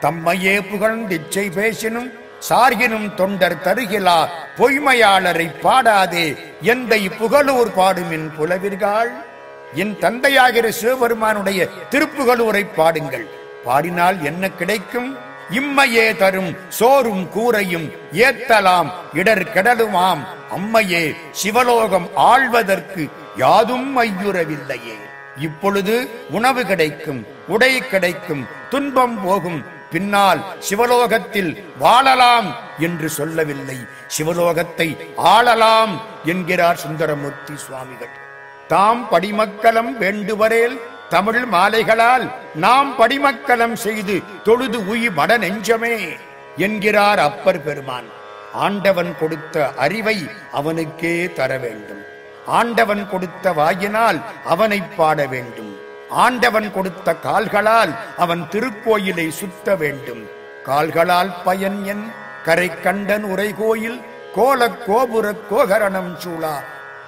தம்மையே 0.00 0.60
புகழ்ந்திச்சை 0.70 1.44
பேசினும் 1.58 2.08
சார்கினும் 2.48 3.14
தொண்டர் 3.14 3.60
தருகிலா 3.64 4.28
பொய்மையாளரை 4.58 5.46
பாடாதே 5.62 6.36
எந்தை 6.62 7.08
புகழூர் 7.20 7.72
பாடுமின் 7.76 8.28
புலவிர்கள்? 8.38 9.10
என் 9.74 9.96
தந்தையாகிற 10.00 10.68
சிவபெருமானுடைய 10.68 11.68
திருப்புகழூரை 11.90 12.66
பாடுங்கள். 12.76 13.26
பாடினால் 13.64 14.22
என்ன 14.22 14.50
கிடைக்கும்? 14.50 15.16
இம்மையே 15.50 16.16
தரும் 16.16 16.56
சோறும் 16.68 17.30
கூரையும் 17.30 17.92
ஏத்தலாம். 18.12 18.90
இடர் 19.12 19.44
கெடலுமாம். 19.44 20.26
அம்மையே 20.56 21.16
சிவலோகம் 21.30 22.08
ஆழ்வதற்கு 22.16 23.10
யாதும் 23.36 23.98
ஐயுறவில்லையே. 23.98 24.98
இப்பொழுது 25.36 26.10
உணவு 26.30 26.66
கிடைக்கும் 26.66 27.26
உடை 27.48 27.78
கிடைக்கும் 27.78 28.46
துன்பம் 28.70 29.22
போகும். 29.24 29.64
பின்னால் 29.90 30.44
சிவலோகத்தில் 30.70 31.64
வாழலாம் 31.78 32.56
என்று 32.78 33.08
சொல்லவில்லை. 33.08 33.76
சிவலோகத்தை 34.18 34.96
ஆளலாம் 35.24 36.00
என்கிறார் 36.24 36.76
சுந்தரமூர்த்தி 36.76 37.56
சுவாமிகள். 37.56 38.24
தாம் 38.68 39.08
படிமக்களம் 39.10 39.96
வேண்டுவரேல் 39.98 40.80
தமிழ் 41.08 41.44
மாலைகளால் 41.44 42.32
நாம் 42.54 42.94
படிமக்கலம் 42.98 43.72
செய்து 43.72 44.22
தொழுது 44.44 44.78
உயி 44.78 45.08
மட 45.16 45.38
நெஞ்சமே 45.38 45.96
என்கிறார் 46.56 47.18
அப்பர் 47.18 47.62
பெருமான். 47.62 48.08
ஆண்டவன் 48.52 49.12
கொடுத்த 49.20 49.72
அறிவை 49.76 50.28
அவனுக்கே 50.52 51.32
தர 51.32 51.58
வேண்டும். 51.58 52.02
ஆண்டவன் 52.46 53.08
கொடுத்த 53.10 53.52
வாயினால் 53.52 54.20
அவனை 54.44 54.82
பாட 54.96 55.26
வேண்டும். 55.26 55.72
ஆண்டவன் 56.10 56.72
கொடுத்த 56.72 57.14
கால்களால் 57.14 57.92
அவன் 58.16 58.48
திருக்கோயிலை 58.50 59.28
சுத்த 59.28 59.76
வேண்டும். 59.76 60.28
கால்களால் 60.64 61.32
பயன் 61.44 61.84
என் 61.84 62.12
கரை 62.44 62.80
கண்டன் 62.80 63.22
உரை 63.22 63.54
கோயில் 63.58 64.00
கோல 64.34 64.70
கோபுர 64.70 65.34
கோகரணம் 65.50 66.16
சூழா. 66.16 66.56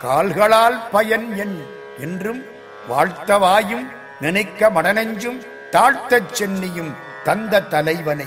கால்களால் 0.03 0.79
பயன் 0.93 1.37
என் 1.37 1.67
என்றும் 1.99 2.45
வாழ்த்தவாயும் 2.89 3.93
நினைக்க 4.21 4.71
மடனெஞ்சும் 4.71 5.47
தாழ்த்தச் 5.71 6.33
சென்னியும் 6.39 6.93
தந்த 7.25 7.63
தலைவனை 7.63 8.27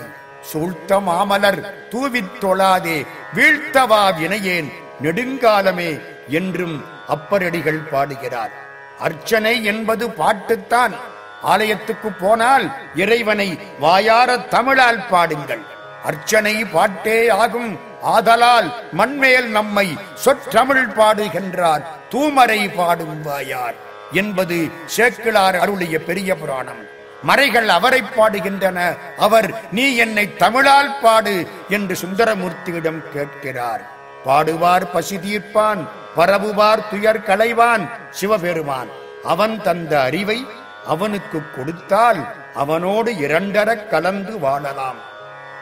சூழ்த்த 0.54 1.00
மாமலர் 1.00 1.88
தூவித் 1.90 2.44
தொழாதே 2.44 3.08
வீழ்த்தவா 3.36 4.12
வினையேன் 4.20 4.72
நெடுங்காலமே 5.02 6.02
என்றும் 6.28 6.86
அப்பரடிகள் 7.08 7.90
பாடுகிறார். 7.90 8.52
அர்ச்சனை 9.00 9.64
என்பது 9.64 10.08
பாட்டுத்தான். 10.08 10.94
ஆலயத்துக்கு 11.42 12.12
போனால் 12.12 12.72
இறைவனை 12.96 13.60
வாயார 13.80 14.38
தமிழால் 14.38 15.08
பாடுங்கள். 15.08 15.62
அர்ச்சனை 16.04 16.66
பாட்டே 16.66 17.30
ஆகும். 17.30 17.80
ஆதலால் 18.02 18.74
மண்மேல் 18.92 19.48
நம்மை 19.48 19.98
சொற்றமிழ் 20.26 20.90
பாடுகின்றார். 20.90 21.84
தூமரை 22.12 22.76
பாடும் 22.76 23.22
வாயார். 23.22 23.90
என்பது 24.12 24.72
சேக்கிழார் 24.86 25.60
அருளிய 25.60 26.00
பெரிய 26.00 26.36
புராணம். 26.36 27.00
மறைகள் 27.24 27.68
அவரை 27.68 28.02
பாடுகின்றன. 28.02 28.98
அவர் 29.18 29.54
நீ 29.72 29.96
என்னை 29.96 30.38
தமிழால் 30.38 31.00
பாடு 31.02 31.48
என்று 31.70 31.96
சுந்தரமூர்த்தியிடம் 31.96 33.10
கேட்கிறார். 33.14 33.82
பாடுவார் 34.26 34.92
பசி 34.94 35.18
தீர்ப்பான் 35.18 35.88
பரவுவார் 36.16 36.90
துயர் 36.90 37.20
களைவான் 37.20 37.90
சிவபெருமான். 38.10 38.88
அவன் 39.24 39.62
தந்த 39.62 40.02
அறிவை 40.02 40.46
அவனுக்கு 40.88 41.42
கொடுத்தால் 41.56 42.28
அவனோடு 42.56 43.12
இரண்டரக் 43.12 43.90
கலந்து 43.90 44.40
வாழலாம். 44.40 44.96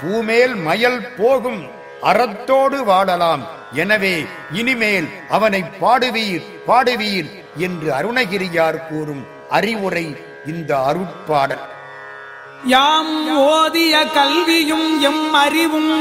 பூமேல் 0.02 0.56
மயல் 0.56 1.14
போகும் 1.14 1.70
அறத்தோடு 2.02 2.84
வாழலாம். 2.84 3.48
எனவே 3.74 4.26
இனிமேல் 4.52 5.10
அவனை 5.30 5.64
பாடுவீர் 5.82 6.46
பாடுவீர் 6.68 7.49
என்று 7.58 7.94
அருணகிரியார் 7.94 8.88
கூறும் 8.88 9.28
அறிவுரை 9.50 10.16
இந்த 10.46 10.72
அருட்பாடல். 10.78 11.66
யாம் 12.64 13.38
ஓதிய 13.38 14.12
கல்வியும் 14.14 15.02
எம் 15.02 15.34
அறிவும் 15.34 15.94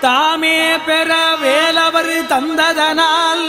தாமே 0.00 0.76
பெற 0.86 1.36
வேலவர் 1.42 2.26
தந்ததனால் 2.28 3.46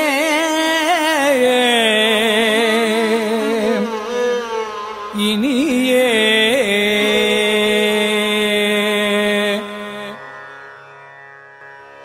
இனியே. 5.17 6.09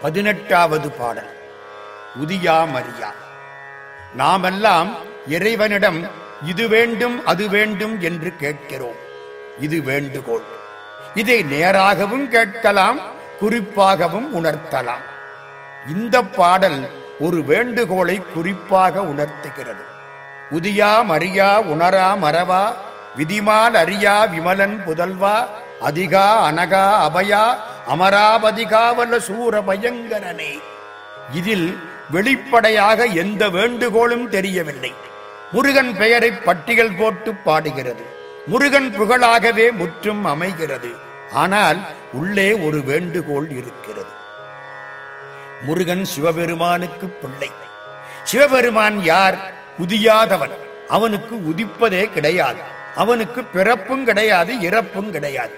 பதினெட்டாவது 0.02 0.92
பாடல். 0.92 1.30
உதியா 2.26 2.72
மரியா. 2.72 3.14
நாமெல்லாம் 4.16 4.96
இறைவனிடம் 5.28 6.24
இது 6.44 6.68
வேண்டும் 6.68 7.26
அது 7.26 7.50
வேண்டும் 7.50 8.02
என்று 8.02 8.36
கேட்கிறோம். 8.36 8.96
இது 9.60 9.82
வேண்டுகோள். 9.82 10.42
இதை 11.16 11.44
நேராகவும் 11.44 12.28
கேட்கலாம் 12.28 13.00
குறிப்பாகவும் 13.42 14.28
உணர்த்தலாம். 14.34 15.06
இந்த 15.96 16.22
பாடல் 16.22 16.90
ஒரு 17.20 17.44
வேண்டுகோளை 17.44 18.22
குறிப்பாக 18.34 19.02
உணர்த்துகிறது. 19.02 19.84
உதியா 20.52 21.04
மரியா 21.04 21.62
உணரா 21.62 22.16
மறவா 22.22 22.74
விதிமால் 23.18 23.74
அறியா 23.74 24.26
விமலன் 24.26 24.82
புதல்வா 24.86 25.46
அதிகா 25.82 26.52
அனகா 26.52 27.10
அபயா 27.10 27.56
அமராவதிகாவல 27.90 29.18
சூர 29.18 29.60
பயங்கரனே. 29.60 30.60
இதில் 31.34 31.78
வெளிப்படையாக 32.12 33.04
எந்த 33.04 33.50
வேண்டுகோளும் 33.50 34.30
தெரியவில்லை. 34.30 34.94
முருகன் 35.56 35.98
பெயரை 35.98 36.32
பட்டிகள் 36.32 36.98
போட்டு 36.98 37.34
பாடுகிறது. 37.34 38.04
முருகன் 38.46 38.94
புகழாகவே 39.00 39.72
முற்றும் 39.72 40.26
அமைகிறது. 40.26 40.90
ஆனால் 41.32 41.78
உள்ளே 42.14 42.54
ஒரு 42.54 42.82
வேண்டுகோள் 42.82 43.50
இருக்கிறது. 43.50 44.10
முருகன் 45.62 46.06
சிவபெருமானுக்கு 46.06 47.08
பிள்ளை. 47.08 47.52
சிவபெருமான் 48.24 49.04
யார்? 49.04 49.54
உதியாதவன். 49.82 50.52
அவனுக்கு 50.88 51.36
உதிப்பதே 51.36 52.14
கிடையாது. 52.14 52.60
அவனுக்கு 52.96 53.44
பிறப்பும் 53.44 54.06
கிடையாது 54.06 54.60
இறப்பும் 54.60 55.12
கிடையாது. 55.12 55.54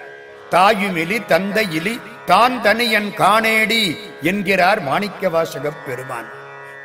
தாயுமிலி 0.51 1.25
தந்தை 1.25 1.73
இலி 1.73 2.01
தான் 2.25 2.61
தனியன் 2.61 3.13
காணேடி 3.17 3.97
என்கிறார் 4.21 4.83
மாணிக்கவாசகப் 4.83 5.85
பெருமான். 5.85 6.29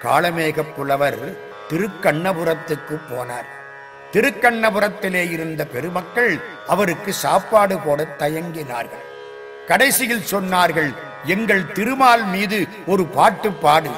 காளமேகப் 0.02 0.74
புலவர் 0.76 1.50
திருக்கண்ணபுரத்துக்கு 1.72 3.00
போனார். 3.10 3.46
திருக்கண்ணபுரத்திலே 4.12 5.30
இருந்த 5.30 5.64
பெருமக்கள் 5.64 6.40
அவருக்கு 6.66 7.12
சாப்பாடு 7.12 7.78
போட 7.78 8.06
தயங்கினார்கள். 8.18 9.10
கடைசியில் 9.66 10.24
சொன்னார்கள் 10.30 10.94
எங்கள் 11.24 11.72
திருமால் 11.72 12.24
மீது 12.24 12.68
ஒரு 12.86 13.04
பாட்டு 13.04 13.52
பாடு. 13.52 13.90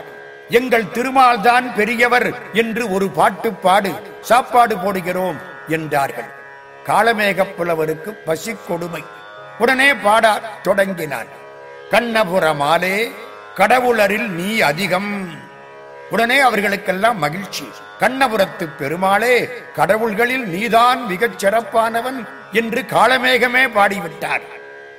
எங்கள் 0.48 0.90
திருமால் 0.90 1.40
தான் 1.40 1.74
பெரியவர் 1.74 2.52
என்று 2.52 2.92
ஒரு 2.92 3.08
பாட்டு 3.08 3.52
பாடு. 3.52 3.92
சாப்பாடு 4.20 4.76
போடுகிறோம் 4.76 5.36
என்றார்கள். 5.68 6.30
காளமேகப் 6.86 7.56
புலவருக்கு 7.56 8.12
பசி 8.12 8.56
கொடுமை. 8.68 9.04
உடனே 9.58 9.94
பாட 9.94 10.40
தொடங்கினார். 10.62 11.26
கண்ணபுரமாலே 11.90 13.10
கடவுளரில் 13.54 14.30
நீ 14.30 14.60
அதிகம். 14.60 15.42
உடனே 16.14 16.38
அவர்களுக்கெல்லாம் 16.38 17.18
மகிழ்ச்சி. 17.18 17.70
கண்ணபுரத்து 18.00 18.76
பெருமாளே 18.78 19.50
கடவுள்களில் 19.74 20.46
நீதான் 20.48 21.06
மிகச் 21.06 21.44
சிறப்பானவன் 21.44 22.28
என்று 22.52 22.82
காளமேகமே 22.82 23.68
பாடிவிட்டார். 23.68 24.40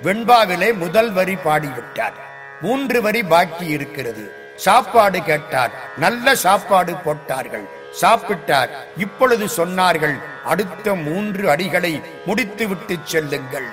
வெண்பாவிலே 0.04 0.74
முதல் 0.74 1.12
வரி 1.12 1.36
பாடிவிட்டார். 1.36 2.14
மூன்று 2.62 3.02
வரி 3.02 3.24
பாக்கி 3.24 3.66
இருக்கிறது. 3.66 4.32
சாப்பாடு 4.56 5.24
கேட்டார். 5.24 5.72
நல்ல 5.98 6.36
சாப்பாடு 6.36 6.96
போட்டார்கள். 6.96 7.64
சாப்பிட்டார். 8.02 8.70
இப்பொழுது 8.98 9.46
சொன்னார்கள் 9.46 10.16
அடுத்த 10.46 10.96
மூன்று 10.96 11.50
அடிகளை 11.50 12.02
முடித்துவிட்டு 12.26 12.98
செல்லுங்கள். 13.04 13.68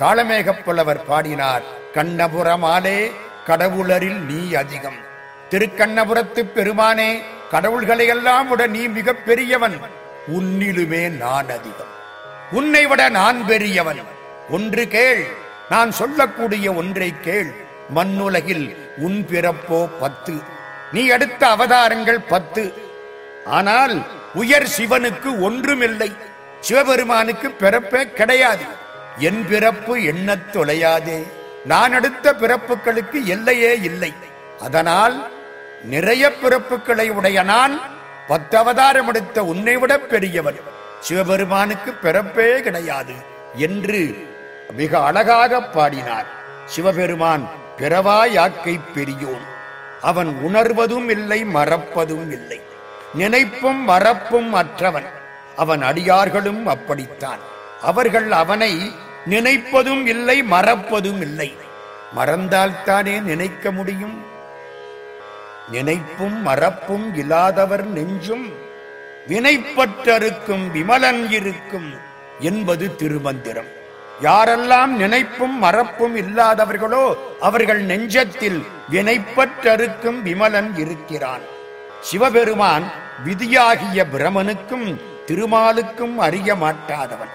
காளமேகப் 0.00 0.64
புலவர் 0.64 1.04
பாடினார் 1.04 1.62
கண்ணபுரமாலே 1.94 3.12
கடவுளரில் 3.46 4.20
நீ 4.20 4.54
அதிகம். 4.54 5.03
திருக்கண்ணபுரத்து 5.54 6.44
பெருமானே 6.54 7.22
கடவுள்களை 7.50 8.06
எல்லாம் 8.06 8.48
விட 8.48 8.66
நீ 8.66 8.86
மிகப் 8.86 9.26
பெரியவன். 9.26 9.80
உன்னிலுமே 10.32 11.10
நான் 11.10 11.44
அதிகம். 11.44 11.92
உன்னை 12.50 12.86
விட 12.86 13.08
நான் 13.08 13.46
பெரியவன். 13.46 14.00
ஒன்று 14.50 14.88
கேள். 14.88 15.26
நான் 15.68 15.92
சொல்லக்கூடிய 15.92 16.72
ஒன்றை 16.72 17.20
கேள். 17.20 17.54
மண்ணுலகில் 17.88 18.92
உன் 18.96 19.26
பிறப்போ 19.30 19.88
பத்து. 20.00 20.32
நீ 20.92 21.06
எடுத்த 21.06 21.46
அவதாரங்கள் 21.48 22.20
பத்து. 22.20 22.72
ஆனால் 23.44 24.06
உயர் 24.34 24.68
சிவனுக்கு 24.78 25.40
ஒன்றுமில்லை. 25.40 26.12
சிவபெருமானுக்கு 26.60 27.50
பிறப்பே 27.50 28.12
கிடையாது. 28.12 28.64
என் 29.18 29.46
பிறப்பு 29.48 30.04
எண்ணத் 30.04 30.56
தொலையாதே. 30.56 31.26
நான் 31.64 31.92
எடுத்த 31.92 32.32
பிறப்புகளுக்கு 32.32 33.24
எல்லையே 33.24 33.80
இல்லை. 33.80 34.12
அதனால் 34.60 35.33
நிறைய 35.84 36.32
பிறப்புகளை 36.42 37.08
உடைய 37.08 37.42
நான் 37.42 37.80
பத்தவதாரம் 38.28 39.06
எடுத்த 39.06 39.44
உன்னை 39.44 39.76
விட 39.76 39.98
பெரியவன். 39.98 40.60
சிவபெருமானுக்கு 41.00 41.92
பிறப்பே 41.92 42.60
கிடையாது 42.60 43.12
என்று 43.54 44.28
மிக 44.72 44.98
அழகாக 44.98 45.62
பாடினார். 45.62 46.26
சிவபெருமான் 46.64 47.48
பிறவாயாக்கை 47.76 48.80
பெரியோன். 48.94 49.44
அவன் 50.00 50.36
உணர்வதும் 50.42 51.08
இல்லை 51.08 51.44
மறப்பதும் 51.44 52.32
இல்லை. 52.32 52.60
நினைப்பும் 53.14 53.84
மறப்பும் 53.84 54.54
அற்றவன். 54.54 55.06
அவன் 55.56 55.82
அடியார்களும் 55.82 56.66
அப்படித்தான். 56.66 57.38
அவர்கள் 57.82 58.32
அவனை 58.32 58.92
நினைப்பதும் 59.30 60.06
இல்லை 60.06 60.42
மறப்பதும் 60.42 61.20
இல்லை. 61.20 61.56
மறந்தால்தானே 62.16 63.22
நினைக்க 63.22 63.70
முடியும்? 63.70 64.33
நினைப்பும் 65.70 66.42
மறப்பும் 66.42 67.14
இல்லாதவர் 67.14 67.86
நெஞ்சும் 67.86 68.52
வினைப்பற்றருக்கும் 69.28 70.70
விமலன் 70.72 71.30
இருக்கும் 71.30 71.92
என்பது 72.40 72.96
திருமந்திரம். 72.96 73.66
யாரெல்லாம் 74.22 74.86
நினைப்பும் 74.86 75.58
மறப்பும் 75.58 76.16
இல்லாதவர்களோ 76.16 77.16
அவர்கள் 77.40 77.86
நெஞ்சத்தில் 77.86 78.62
வினைப்பற்றருக்கும் 78.90 80.22
விமலன் 80.22 80.76
இருக்கிறான். 80.76 81.40
சிவபெருமான் 82.00 82.92
விதியாகிய 83.24 84.04
பிரமனுக்கும் 84.12 85.00
திருமாலுக்கும் 85.26 86.16
அறிய 86.16 86.54
மாட்டாதவன். 86.54 87.32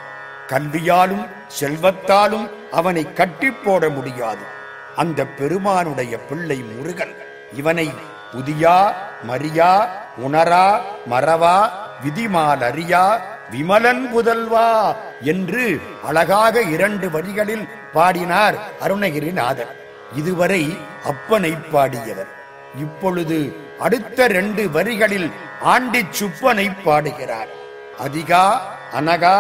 கல்வியாலும் 0.48 1.26
செல்வத்தாலும் 1.60 2.50
அவனை 2.72 3.13
கட்டி 3.13 3.52
போட 3.52 3.89
முடியாது. 3.89 4.42
அந்த 4.96 5.26
பெருமானுடைய 5.26 6.18
பிள்ளை 6.18 6.63
முருகன் 6.76 7.15
இவனை 7.54 7.92
புதியா 8.34 8.78
மரியா 9.24 9.72
உணரா 10.26 10.65
மறவா 11.12 11.58
விதிமாலறியா 12.04 13.04
விமலன் 13.52 14.04
புதல்வா 14.13 14.96
என்று 15.22 15.82
அழகாக 16.06 16.62
இரண்டு 16.62 17.10
வரிகளில் 17.10 17.70
பாடினார் 17.94 18.56
அருணகிரிநாதர். 18.82 19.74
இதுவரை 20.15 20.63
அப்பனை 21.12 21.54
பாடியவர். 21.72 22.32
இப்பொழுது 22.80 23.39
அடுத்த 23.80 24.28
ரெண்டு 24.28 24.70
வரிகளில் 24.70 25.30
ஆண்டி 25.63 26.02
சுப்பனை 26.20 26.68
பாடுகிறார். 26.84 27.52
அதிகா 28.06 28.46
அனகா 28.98 29.38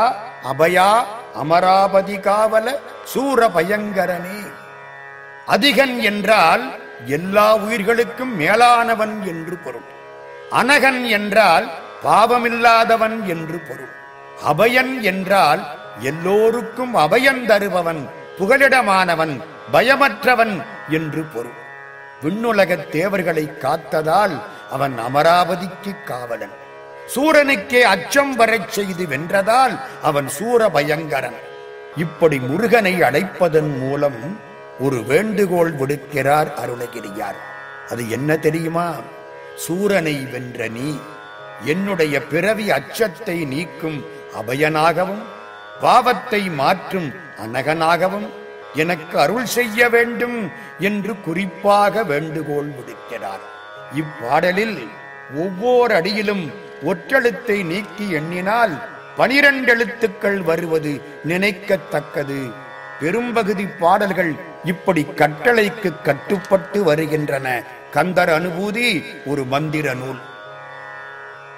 அபயா 0.51 0.89
அமராபதி 1.41 2.17
காவல 2.19 2.67
சூர 3.03 3.47
பயங்கரனே 3.47 4.39
அதிகன் 5.47 5.95
என்றால் 6.01 6.63
எல்லா 7.05 7.55
உயிர்களுக்கும் 7.55 8.39
மேலானவன் 8.39 9.23
என்று 9.25 9.57
பொருள். 9.57 9.97
அனகன் 10.51 11.07
என்றால் 11.07 11.69
பாவமில்லாதவன் 12.03 13.23
என்று 13.23 13.59
பொருள். 13.59 13.97
அபயன் 14.47 15.01
என்றால் 15.01 15.65
எல்லோருக்கும் 15.99 16.95
அபயன் 16.95 17.45
தருபவன் 17.45 18.09
புகலிடமானவன் 18.39 19.41
பயமற்றவன் 19.73 20.65
என்று 20.89 21.23
பொருள். 21.23 21.67
விண்ணுலகத் 22.23 22.89
தேவர்களை 22.89 23.51
காத்ததால் 23.59 24.41
அவன் 24.71 24.99
அமராவதிக்கு 24.99 26.03
காவலன். 26.03 26.67
சூரனுக்கே 27.15 27.81
அச்சம் 27.81 28.35
வரச் 28.35 28.69
செய்து 28.69 29.05
வென்றதால் 29.05 29.79
அவன் 30.01 30.27
சூர 30.27 30.69
பயங்கரன் 30.69 31.35
இப்படி 31.95 32.39
முருகனை 32.39 33.01
அழைப்பதன் 33.01 33.77
மூலம் 33.77 34.47
ஒரு 34.79 34.99
வேண்டுகோள் 35.11 35.71
விடுக்கிறார் 35.79 36.49
அருணகிரியார். 36.61 37.39
அது 37.91 38.03
என்ன 38.09 38.37
தெரியுமா? 38.37 38.87
சூரனை 39.63 40.15
வென்ற 40.33 40.67
நீ 40.67 40.89
என்னுடைய 41.65 42.15
பிறவி 42.33 42.65
அச்சத்தை 42.71 43.37
நீக்கும் 43.53 43.97
அபயனாகவும் 44.41 45.23
பாவத்தை 45.81 46.41
மாற்றும் 46.61 47.09
அனகனாகவும் 47.43 48.27
எனக்கு 48.75 49.15
அருள் 49.19 49.49
செய்ய 49.57 49.89
வேண்டும் 49.89 50.37
என்று 50.89 51.13
குறிப்பாக 51.27 52.03
வேண்டுகோள் 52.03 52.71
விடுக்கிறார். 52.77 53.43
இப்பாடலில் 54.01 54.77
ஒவ்வொரு 55.43 55.93
அடியிலும் 55.99 56.45
ஒற்றெழுத்தை 56.91 57.57
நீக்கி 57.71 58.05
எண்ணினால் 58.19 58.73
பனிரெண்டு 59.17 59.71
எழுத்துக்கள் 59.75 60.39
வருவது 60.49 60.93
நினைக்கத்தக்கது. 61.31 62.41
பெரும்பகுதி 63.01 63.65
பாடல்கள் 63.81 64.31
இப்படி 64.63 65.01
கட்டளைக்கு 65.21 65.89
கட்டுப்பட்டு 66.03 66.83
வருகின்றன. 66.83 67.47
கந்தர் 67.93 68.29
அனுபூதி 68.29 68.87
ஒரு 69.25 69.43
மந்திர 69.45 69.93
நூல். 69.93 70.19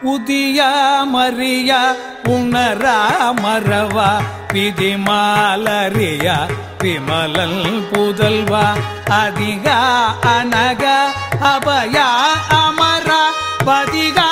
உதியா 0.03 0.69
மரியா 1.03 1.81
உணரா 2.27 2.97
மறவா 3.43 4.09
விதிமாலரியா 4.53 6.37
விமலல் 6.81 7.59
புதல்வா 7.91 8.63
அதிகா 9.19 9.77
அனகா 10.35 10.97
அபயா 11.51 12.07
அமரா 12.61 13.21
பதிகா 13.65 14.30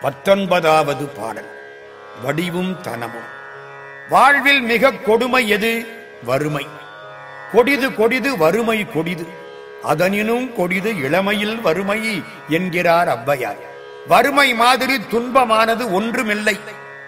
பத்தொன்பதாவது 0.00 1.06
பாடல். 1.06 1.50
வடிவும் 2.24 2.80
தனமும். 2.80 3.28
வாழ்வில் 4.08 4.60
மிக 4.60 4.90
கொடுமை 4.90 5.48
எது? 5.48 5.86
வறுமை. 6.24 6.66
கொடிது 7.52 7.94
கொடிது 7.94 8.36
வறுமை 8.36 8.90
கொடிது. 8.90 9.26
அதனினும் 9.82 10.54
கொடிது 10.54 10.96
இளமையில் 11.02 11.60
வறுமை 11.60 12.22
என்கிறார் 12.48 13.08
அவ்வையார். 13.08 13.56
வறுமை 14.08 14.54
மாதிரி 14.54 14.96
துன்பமானது 14.96 15.92
ஒன்றுமில்லை. 15.92 16.58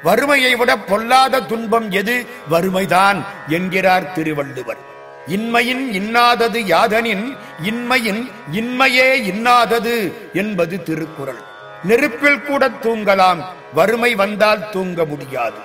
வறுமையை 0.02 0.54
விட 0.54 0.76
பொல்லாத 0.76 1.40
துன்பம் 1.40 1.90
எது? 1.90 2.26
வறுமைதான் 2.50 3.24
என்கிறார் 3.48 4.12
திருவள்ளுவர். 4.12 4.78
இன்மையின் 5.26 5.90
இன்னாதது 5.92 6.58
யாதனின் 6.66 7.36
இன்மையின் 7.62 8.30
இன்மையே 8.52 9.14
இன்னாதது 9.14 10.12
என்பது 10.32 10.82
திருக்குறள். 10.82 11.50
நெருப்பில் 11.84 12.42
கூட 12.42 12.68
தூங்கலாம். 12.68 13.44
வறுமை 13.74 14.14
வந்தால் 14.14 14.70
தூங்க 14.70 15.04
முடியாது. 15.04 15.60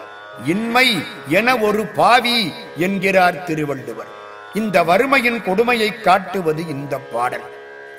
இன்மை 0.45 1.03
என 1.27 1.57
ஒரு 1.57 1.85
பாவி 1.85 2.53
என்கிறார் 2.75 3.43
திருவள்ளுவர். 3.43 4.07
இந்த 4.53 4.83
வறுமையின் 4.83 5.43
கொடுமையை 5.43 6.01
காட்டுவது 6.01 6.67
இந்த 6.67 6.97
பாடல். 6.97 7.47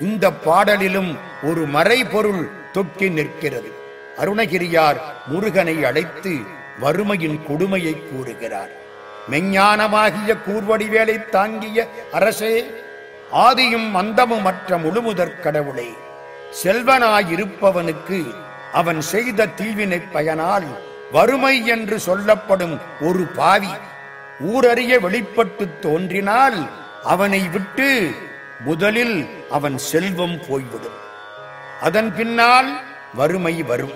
இந்த 0.00 0.30
பாடலிலும் 0.30 1.18
ஒரு 1.42 1.66
மறைபொருள் 1.66 2.50
தொக்கி 2.72 3.10
நிற்கிறது. 3.10 3.72
அருணகிரியார் 4.18 4.96
முருகனை 5.26 5.84
அழைத்து 5.84 6.36
வறுமையின் 6.80 7.46
கொடுமையை 7.46 8.02
கூறுகிறார். 8.02 8.70
மெஞ்ஞானமாகிய 9.30 10.36
கூர்வடிவேலை 10.46 11.28
தாங்கிய 11.28 11.88
அரசே 12.12 12.70
ஆதியும் 13.32 13.90
அந்தமுமற்ற 13.94 14.78
முழுமுதற் 14.78 15.40
கடவுளே 15.40 15.88
செல்வனாயிருப்பவனுக்கு 16.62 18.34
அவன் 18.72 19.00
செய்த 19.00 19.46
தீவினை 19.46 20.02
பயனால் 20.14 20.66
வறுமை 21.12 21.66
என்று 21.66 22.00
சொல்லப்படும் 22.00 22.80
ஒரு 23.00 23.24
பாவி 23.24 23.68
ஊரறிய 24.40 25.00
வெளிப்பட்டு 25.00 25.78
தோன்றினால் 25.78 26.70
அவனை 27.04 27.48
விட்டு 27.48 28.10
முதலில் 28.60 29.28
அவன் 29.50 29.78
செல்வம் 29.78 30.40
போய்விடும். 30.48 30.98
அதன் 31.82 32.14
பின்னால் 32.14 32.80
வறுமை 33.14 33.62
வரும். 33.62 33.92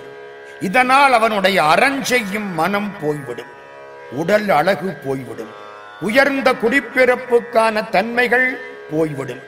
இதனால் 0.59 1.13
அவனுடைய 1.13 1.61
அறஞ்செய்யும் 1.61 2.53
மனம் 2.53 2.91
போய்விடும். 3.01 3.51
உடல் 4.11 4.49
அழகு 4.49 4.97
போய்விடும். 5.05 5.49
உயர்ந்த 6.01 6.53
குடிப்பிறப்புக்கான 6.53 7.89
தன்மைகள் 7.89 8.59
போய்விடும். 8.91 9.39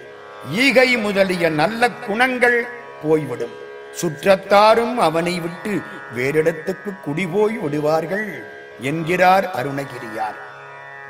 ஈகை 0.52 0.98
முதலிய 0.98 1.50
நல்ல 1.50 1.90
குணங்கள் 1.90 2.68
போய்விடும். 3.06 3.56
சுற்றத்தாரும் 4.02 4.96
அவனை 5.08 5.40
விட்டு 5.40 5.74
வேறிடத்துக்கு 6.16 6.90
குடிபோய் 7.04 7.58
விடுவார்கள் 7.58 8.28
என்கிறார் 8.80 9.46
அருணகிரியார். 9.56 10.40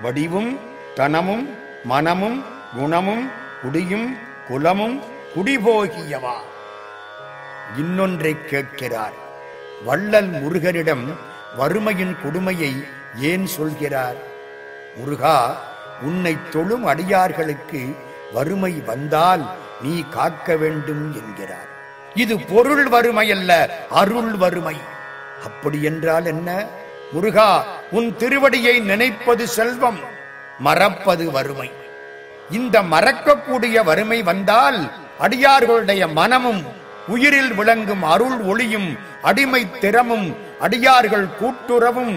வடிவும் 0.04 0.52
தனமும் 0.96 1.46
மனமும் 1.84 2.46
குணமும் 2.78 3.26
குடியும் 3.62 4.18
குலமும் 4.48 4.98
குடிபோகியவா? 5.36 6.36
இன்னொன்றை 7.78 8.34
கேட்கிறார். 8.46 9.16
வள்ளல் 9.86 10.30
முருகனிடம் 10.32 11.06
வறுமையின் 11.58 12.16
கொடுமையை 12.24 12.74
ஏன் 13.32 13.46
சொல்கிறார்? 13.46 14.20
முருகா 14.96 15.38
உன்னை 16.02 16.38
தொழும் 16.52 16.86
அடியார்களுக்கு 16.86 17.82
வறுமை 18.34 18.74
வந்தால் 18.86 19.44
நீ 19.82 20.04
காக்க 20.10 20.56
வேண்டும் 20.56 21.06
என்கிறார். 21.14 21.74
இது 22.16 22.40
பொருள் 22.40 22.88
வறுமை 22.88 23.32
அல்ல 23.32 23.52
அருள் 23.90 24.34
வறுமை. 24.34 24.76
அப்படி 25.44 25.84
என்றால் 25.84 26.26
என்ன? 26.26 26.66
முருகா 27.12 27.66
உன் 27.92 28.16
திருவடியை 28.20 28.84
நினைப்பது 28.84 29.48
செல்வம் 29.48 30.00
மறப்பது 30.60 31.32
வறுமை. 31.32 31.72
இந்த 32.50 32.82
மறக்கக்கூடிய 32.82 33.84
வறுமை 33.84 34.24
வந்தால் 34.24 34.80
அடியார்களுடைய 35.20 36.14
மனமும் 36.14 36.64
உயிரில் 37.08 37.54
விளங்கும் 37.54 38.04
அருள் 38.04 38.40
ஒளியும் 38.42 38.98
அடிமை 39.22 39.80
திறமும் 39.80 40.36
அடியார்கள் 40.60 41.28
கூட்டுறவும் 41.40 42.16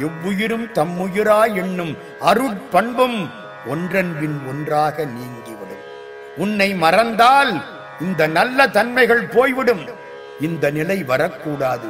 எவ்வுயிரும் 0.00 0.66
தம்முயிரா 0.74 1.54
என்னும் 1.54 1.96
அருட்பண்பும் 2.20 3.30
ஒன்றன்பின் 3.66 4.38
ஒன்றாக 4.48 5.04
நீங்கிவிடும். 5.04 5.84
உன்னை 6.36 6.74
மறந்தால் 6.74 7.52
இந்த 8.00 8.26
நல்ல 8.26 8.68
தன்மைகள் 8.68 9.24
போய்விடும். 9.26 9.88
இந்த 10.40 10.70
நிலை 10.70 11.04
வரக்கூடாது. 11.04 11.88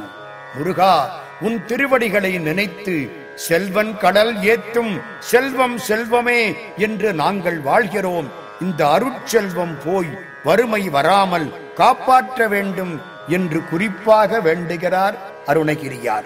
முருகா 0.55 1.23
உன் 1.41 1.65
திருவடிகளை 1.65 2.37
நினைத்து 2.37 3.11
செல்வன் 3.35 3.97
கடல் 3.97 4.35
ஏத்தும் 4.35 5.01
செல்வம் 5.19 5.79
செல்வமே 5.87 6.55
என்று 6.77 7.13
நாங்கள் 7.13 7.59
வாழ்கிறோம். 7.59 8.27
இந்த 8.61 8.87
அருட்செல்வம் 8.87 9.75
போய் 9.85 10.19
வறுமை 10.43 10.89
வராமல் 10.89 11.73
காப்பாற்ற 11.75 12.47
வேண்டும் 12.47 13.01
என்று 13.27 13.63
குறிப்பாக 13.69 14.39
வேண்டுகிறார் 14.39 15.17
அருணகிரியார். 15.47 16.25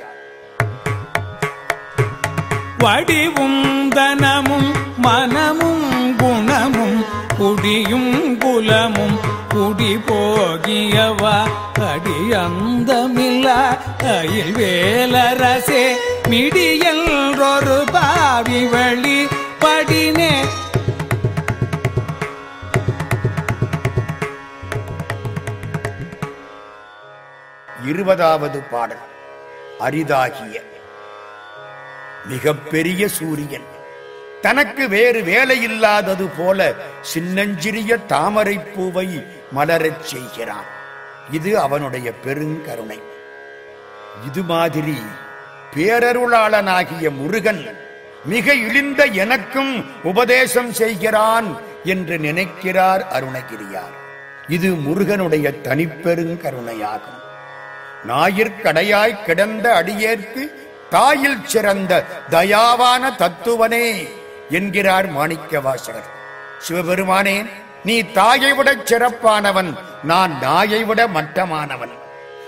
வடிவும் 2.80 3.88
தனமும் 3.89 4.72
மனமும் 4.98 6.15
குணமும் 6.17 7.06
குடியும் 7.38 8.38
குலமும் 8.38 9.39
குடி 9.52 9.94
போகியவா 10.08 11.36
அடியந்தமில்ல 11.88 13.48
அயில் 14.14 14.54
வேலரசே 14.58 15.84
மிடியன்றொரு 16.32 17.80
பாவி 17.96 18.62
வழி 18.74 19.20
படினே 19.64 20.34
இருபதாவது 27.86 28.60
பாடல் 28.72 29.06
அரிதாகிய 29.82 30.56
மிகப்பெரிய 32.28 33.04
சூரியன் 33.10 33.68
தனக்கு 34.42 34.84
வேறு 34.90 35.20
வேலை 35.24 35.58
இல்லாதது 35.62 36.26
போல 36.38 36.60
சின்னஞ்சிறிய 37.12 37.98
தாமரை 38.08 38.56
பூவை 38.68 39.08
மலரச் 39.52 40.04
செய்கிறான். 40.04 40.70
இது 41.32 41.60
அவனுடைய 41.60 42.12
பெருங்கருணை. 42.26 43.00
இது 44.28 44.42
மாதிரி 44.44 44.98
பேரருளாளனாகிய 45.76 47.10
முருகன் 47.10 47.78
மிக 48.26 48.54
இழிந்த 48.54 49.06
எனக்கும் 49.06 49.74
உபதேசம் 50.04 50.74
செய்கிறான் 50.74 51.58
என்று 51.84 52.18
நினைக்கிறார் 52.18 53.08
அருணகிரியார். 53.12 53.96
இது 54.48 54.70
முருகனுடைய 54.74 55.52
தனிப்பெருங்கருணையாகும். 55.64 57.20
ஞாயிற்கடையாய் 58.08 59.24
கிடந்த 59.24 59.76
அடியேற்கு 59.76 60.44
தாயில் 60.92 61.44
சிறந்த 61.44 62.06
தயாவான 62.30 63.16
தத்துவனே 63.16 64.08
என்கிறார் 64.50 65.10
மாணிக்க 65.10 65.60
வாசகர் 65.60 66.10
சிவபெருமானேன் 66.60 67.50
நீ 67.86 68.02
தாயை 68.02 68.54
விட 68.54 68.76
சிறப்பானவன் 68.76 69.78
நான் 70.04 70.39
நாயை 70.39 70.84
விட 70.84 71.08
மட்டமானவன். 71.08 71.94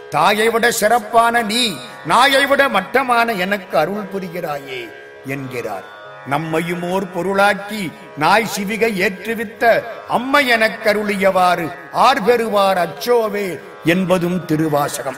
தாயை 0.10 0.50
விட 0.50 0.72
சிறப்பான 0.72 1.42
நீ 1.42 1.78
நாயை 2.06 2.46
விட 2.46 2.70
மட்டமான 2.70 3.32
எனக்கு 3.32 3.78
அருள் 3.78 4.10
புரிகிறாயே 4.14 4.90
என்கிறார். 5.26 5.84
நம்மையும் 6.28 6.84
ஓர் 6.92 7.12
பொருளாக்கி 7.12 7.92
நாய் 8.18 8.50
சிவிகை 8.56 8.92
ஏற்றுவித்த 9.06 9.84
அம்மை 10.08 10.52
எனக்கருளியவாறு 10.52 11.74
ஆர் 11.92 12.24
பெறுவார் 12.24 12.78
அச்சோவே 12.78 13.60
என்பதும் 13.86 14.46
திருவாசகம். 14.46 15.18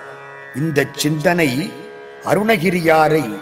இந்த 0.56 0.86
சிந்தனை 0.96 1.74
அருணகிரியாரை 2.26 3.40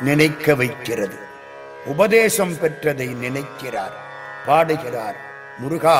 நினைக்க 0.00 0.54
வைக்கிறது. 0.54 1.18
உபதேசம் 1.84 2.54
பெற்றதை 2.54 3.16
நினைக்கிறார் 3.16 3.94
பாடுகிறார். 4.46 5.24
முருகா 5.58 5.98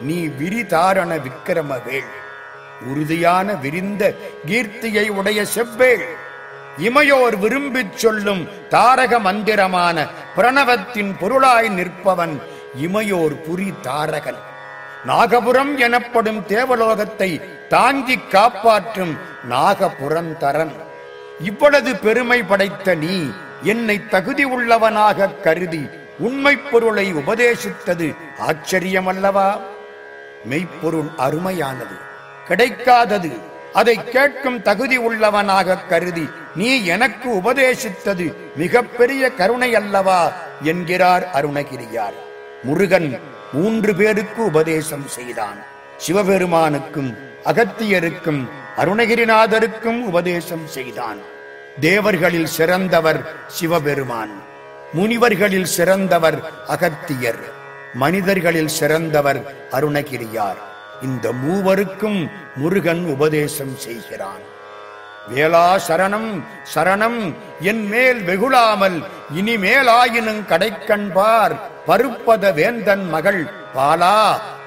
நீ 0.00 0.26
விரிதாரண 0.38 1.10
விக்கிரமவேள். 1.24 2.10
உறுதியான 2.90 3.52
விரிந்த 3.54 4.02
கீர்த்தியை 4.46 5.08
உடைய 5.08 5.40
செவ்வேள். 5.54 6.04
இமையோர் 6.78 7.36
விரும்பிச் 7.38 7.96
சொல்லும் 7.96 8.48
தாரக 8.68 9.18
மந்திரமான 9.18 10.06
பிரணவத்தின் 10.36 11.12
பொருளாய் 11.20 11.70
நிற்பவன் 11.70 12.34
இமையோர் 12.82 13.36
புரி 13.46 13.68
தாரகன். 13.80 14.40
நாகபுரம் 15.06 15.76
எனப்படும் 15.78 16.46
தேவலோகத்தை 16.46 17.30
தாங்கி 17.68 18.16
காப்பாற்றும் 18.16 19.18
நாகபுரந்தரன் 19.50 20.72
இவ்வளவு 21.40 21.96
பெருமை 21.96 22.42
படைத்த 22.42 22.94
நீ 22.94 23.16
என்னை 23.62 24.08
தகுதி 24.08 24.44
உள்ளவனாக 24.44 25.28
கருதி 25.46 25.84
உண்மைப் 26.18 26.70
பொருளை 26.70 27.14
உபதேசித்தது 27.14 28.16
ஆச்சரியம் 28.38 29.06
அல்லவா 29.06 29.60
மெய்ப்பொருள் 30.44 31.08
அருமையானது 31.18 31.98
கிடைக்காதது 32.48 33.40
அதை 33.72 34.04
கேட்கும் 34.04 34.62
தகுதி 34.62 34.96
உள்ளவனாக 34.96 35.76
கருதி 35.76 36.28
நீ 36.56 36.84
எனக்கு 36.84 37.34
உபதேசித்தது 37.34 38.34
மிகப்பெரிய 38.56 39.30
கருணை 39.30 39.74
அல்லவா 39.74 40.32
என்கிறார் 40.62 41.30
அருணகிரியார். 41.32 42.12
முருகன் 42.62 43.20
மூன்று 43.52 43.94
பேருக்கு 43.94 44.44
உபதேசம் 44.44 45.08
செய்தான். 45.08 45.56
சிவபெருமானுக்கும் 46.06 47.16
அகத்தியருக்கும் 47.44 48.48
அருணகிரிநாதருக்கும் 48.76 50.02
உபதேசம் 50.02 50.66
செய்தான். 50.66 51.18
தேவர்களில் 51.80 52.46
சிறந்தவர் 52.46 53.32
சிவபெருமான். 53.46 54.43
முனிவர்களில் 54.96 55.70
சிறந்தவர் 55.76 56.38
அகத்தியர் 56.66 57.42
மனிதர்களில் 57.94 58.72
சிறந்தவர் 58.78 59.40
அருணகிரியார். 59.70 60.60
இந்த 61.02 61.26
மூவருக்கும் 61.42 62.18
முருகன் 62.56 63.02
உபதேசம் 63.14 63.76
செய்கிறான். 63.76 64.44
வேளா 65.30 65.68
சரணம் 65.86 66.30
சரணம் 66.74 67.20
என் 67.70 67.84
மேல் 67.86 68.20
வெகுளாமல் 68.22 68.98
இனிமேலாயினும் 69.40 70.42
கடைக்கண்பார் 70.50 71.54
பருப்பத 71.86 72.52
வேந்தன் 72.52 73.06
மகள் 73.08 73.42
பாலா 73.74 74.18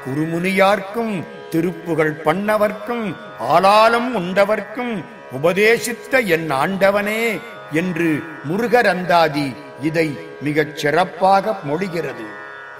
குருமுனியார்க்கும் 0.05 1.13
திருப்புகள் 1.51 2.15
பண்ணவர்க்கும் 2.25 3.05
ஆளாலும் 3.53 4.09
உண்டவர்க்கும் 4.21 4.93
உபதேசித்த 5.37 6.19
என் 6.35 6.49
ஆண்டவனே 6.61 7.23
என்று 7.73 8.09
முருகர் 8.43 8.89
அந்தாதி 8.95 9.47
இதை 9.81 10.19
மிகச் 10.41 10.77
சிறப்பாக 10.77 11.59
மொழிகிறது. 11.63 12.25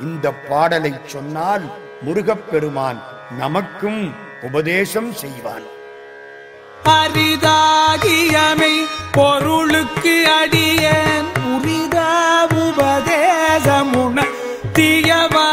இந்த 0.01 0.31
பாடலை 0.31 0.93
சொன்னால் 1.05 1.63
முருகப்பெருமான் 2.01 3.03
நமக்கும் 3.37 4.13
உபதேசம் 4.41 5.13
செய்வான். 5.13 5.63
அரிதாகியமை 6.85 8.73
பொருளுக்கு 9.11 10.27
அடியேன். 10.41 11.29
உரிதா 11.53 12.11
உபதேசமுன 12.53 14.25
தீயவா 14.73 15.49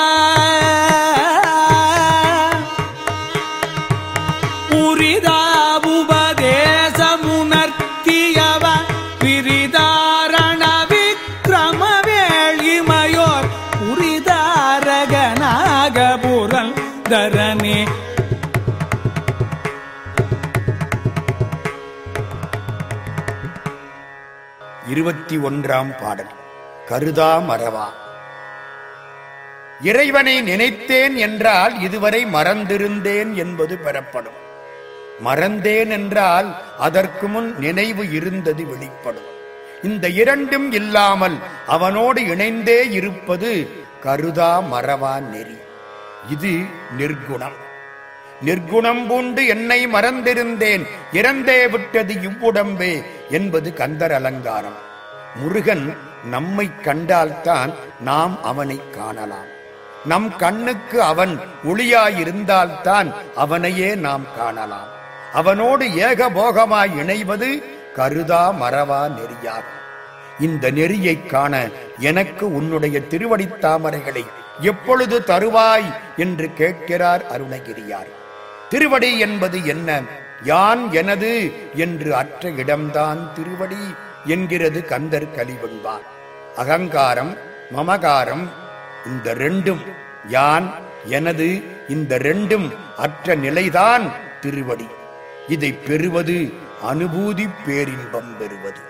இருபத்தி 24.95 25.37
ஒன்றாம் 25.37 26.03
பாடல். 26.03 26.33
கருதா 26.89 27.31
மறவா. 27.51 27.85
இறைவனை 29.81 30.41
நினைத்தேன் 30.41 31.17
என்றால் 31.17 31.81
இதுவரை 31.81 32.27
மறந்திருந்தேன் 32.27 33.35
என்பது 33.35 33.79
பெறப்படும். 33.79 34.39
மறந்தேன் 35.25 35.91
என்றால் 35.91 36.63
அதற்கு 36.79 37.29
முன் 37.29 37.59
நினைவு 37.59 38.13
இருந்தது 38.13 38.67
வெளிப்படும். 38.67 39.31
இந்த 39.83 40.09
இரண்டும் 40.09 40.73
இல்லாமல் 40.73 41.39
அவனோடு 41.67 42.27
இணைந்தே 42.27 42.91
இருப்பது 42.91 43.71
கருதா 44.03 44.63
மறவா 44.73 45.21
நெறி. 45.21 45.59
இது 46.29 46.65
நிர்குணம். 46.99 47.63
நிர்குணம் 48.45 49.07
பூண்டு 49.07 49.47
என்னை 49.47 49.87
மறந்திருந்தேன். 49.87 50.87
இறந்தே 51.13 51.69
விட்டது 51.69 52.15
இவ்வுடம்பே 52.15 53.05
என்பது 53.31 53.75
கந்தர் 53.75 54.13
அலங்காரம். 54.13 54.75
முருகன் 55.35 55.97
நம்மை 56.25 56.71
கண்டால்தான் 56.83 57.75
நாம் 58.01 58.43
அவனை 58.43 58.81
காணலாம். 58.91 59.53
நம் 60.05 60.37
கண்ணுக்கு 60.37 61.03
அவன் 61.03 61.41
ஒளியாயிருந்தால்தான் 61.65 63.13
அவனையே 63.35 63.95
நாம் 63.95 64.25
காணலாம். 64.39 64.89
அவனோடு 65.33 65.87
ஏகபோகமாய் 65.87 66.91
இணைவது 66.99 67.63
கருதா 67.97 68.55
மறவா 68.61 69.11
நெறியாகும். 69.11 69.83
இந்த 70.41 70.71
நெறியைக் 70.71 71.27
காண 71.27 71.69
எனக்கு 71.99 72.55
உன்னுடைய 72.55 73.01
திருவடித் 73.01 73.65
தாமரைகளை 73.65 74.27
எப்பொழுது 74.61 75.19
தருவாய் 75.19 75.93
என்று 76.17 76.53
கேட்கிறார் 76.53 77.25
அருணகிரியார். 77.27 78.14
திருவடி 78.75 79.19
என்பது 79.19 79.65
என்ன? 79.65 80.03
யான் 80.43 80.93
எனது? 80.93 81.53
என்று 81.75 82.15
அற்ற 82.15 82.51
இடம்தான் 82.51 83.33
திருவடி 83.35 83.95
என்கிறது 84.25 84.85
கந்தர் 84.85 85.35
கலிவெண்பார் 85.37 86.07
அகங்காரம் 86.57 87.37
மமகாரம் 87.77 88.49
இந்த 89.07 89.35
ரெண்டும் 89.35 89.93
யான் 90.29 90.73
எனது 91.05 91.63
இந்த 91.89 92.19
ரெண்டும் 92.19 92.73
அற்ற 92.97 93.35
நிலைதான் 93.35 94.11
திருவடி. 94.41 94.89
இதை 95.49 95.73
பெறுவது 95.73 96.53
அனுபூதி 96.91 97.49
பேரின்பம் 97.67 98.37
பெறுவது. 98.39 98.81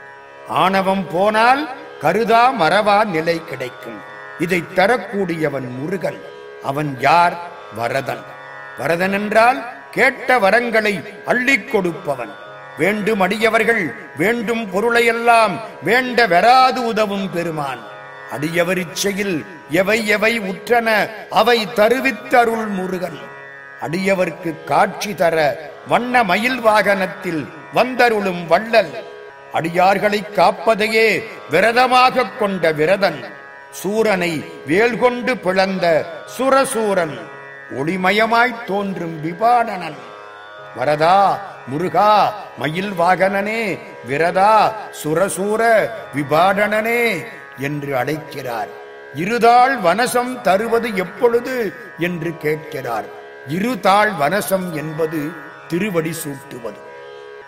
ஆணவம் 0.49 1.07
போனால் 1.12 1.68
கருதா 2.03 2.51
மறவா 2.61 3.05
நிலை 3.05 3.45
கிடைக்கும். 3.45 4.01
இதை 4.39 4.64
தரக்கூடியவன் 4.74 5.68
முருகன். 5.78 6.20
அவன் 6.62 6.97
யார்? 7.01 7.39
வரதன். 7.74 8.34
வரதன் 8.79 9.12
என்றால் 9.12 9.66
கேட்ட 9.91 10.39
வரங்களை 10.39 11.25
அள்ளிக் 11.25 11.70
கொடுப்பவன். 11.70 12.31
வேண்டும் 12.79 13.20
அடியவர்கள் 13.20 13.95
வேண்டும் 14.16 14.70
பொருளையெல்லாம் 14.70 15.61
வேண்ட 15.83 16.27
வெறாது 16.27 16.77
உதவும் 16.77 17.31
பெருமான். 17.31 17.81
அடியவர் 18.31 18.79
இச்சையில் 18.79 19.45
எவை 19.70 20.07
எவை 20.07 20.41
உற்றன 20.41 21.11
அவை 21.31 21.66
தருவித்தருள் 21.77 22.68
முருகன். 22.68 23.18
அடியவர்க்கு 23.81 24.64
காட்சி 24.64 25.14
தர 25.14 25.59
வண்ண 25.89 26.25
மயில் 26.25 26.61
வாகனத்தில் 26.61 27.49
வந்தருளும் 27.72 28.47
வள்ளல். 28.47 28.91
அடியார்களை 29.53 30.22
காப்பதையே 30.37 31.25
விரதமாகக் 31.51 32.39
கொண்ட 32.39 32.72
விரதன். 32.72 33.25
சூரனை 33.83 34.45
வேல் 34.66 34.99
கொண்டு 34.99 35.37
பிளந்த 35.37 36.07
சுரசூரன். 36.39 37.33
ஒளிமயமாய்த் 37.70 38.64
தோன்றும் 38.66 39.24
விபாடனன் 39.24 39.94
வரதா 40.78 41.38
முருகா 41.66 42.32
மயில் 42.58 42.92
வாகனனே 42.92 43.78
விரதா 44.08 44.72
சுரசூர 45.04 45.88
விபாடனனே 46.14 47.26
என்று 47.58 47.96
அழைக்கிறார். 47.96 48.68
இருதாள் 49.14 49.80
வனசம் 49.80 50.40
தருவது 50.40 50.96
எப்பொழுது 50.96 51.72
என்று 51.98 52.36
கேட்கிறார். 52.36 53.04
இருதாள் 53.48 54.10
வனசம் 54.20 54.72
என்பது 54.72 55.30
திருவடி 55.68 56.14
சூட்டுவது. 56.24 56.80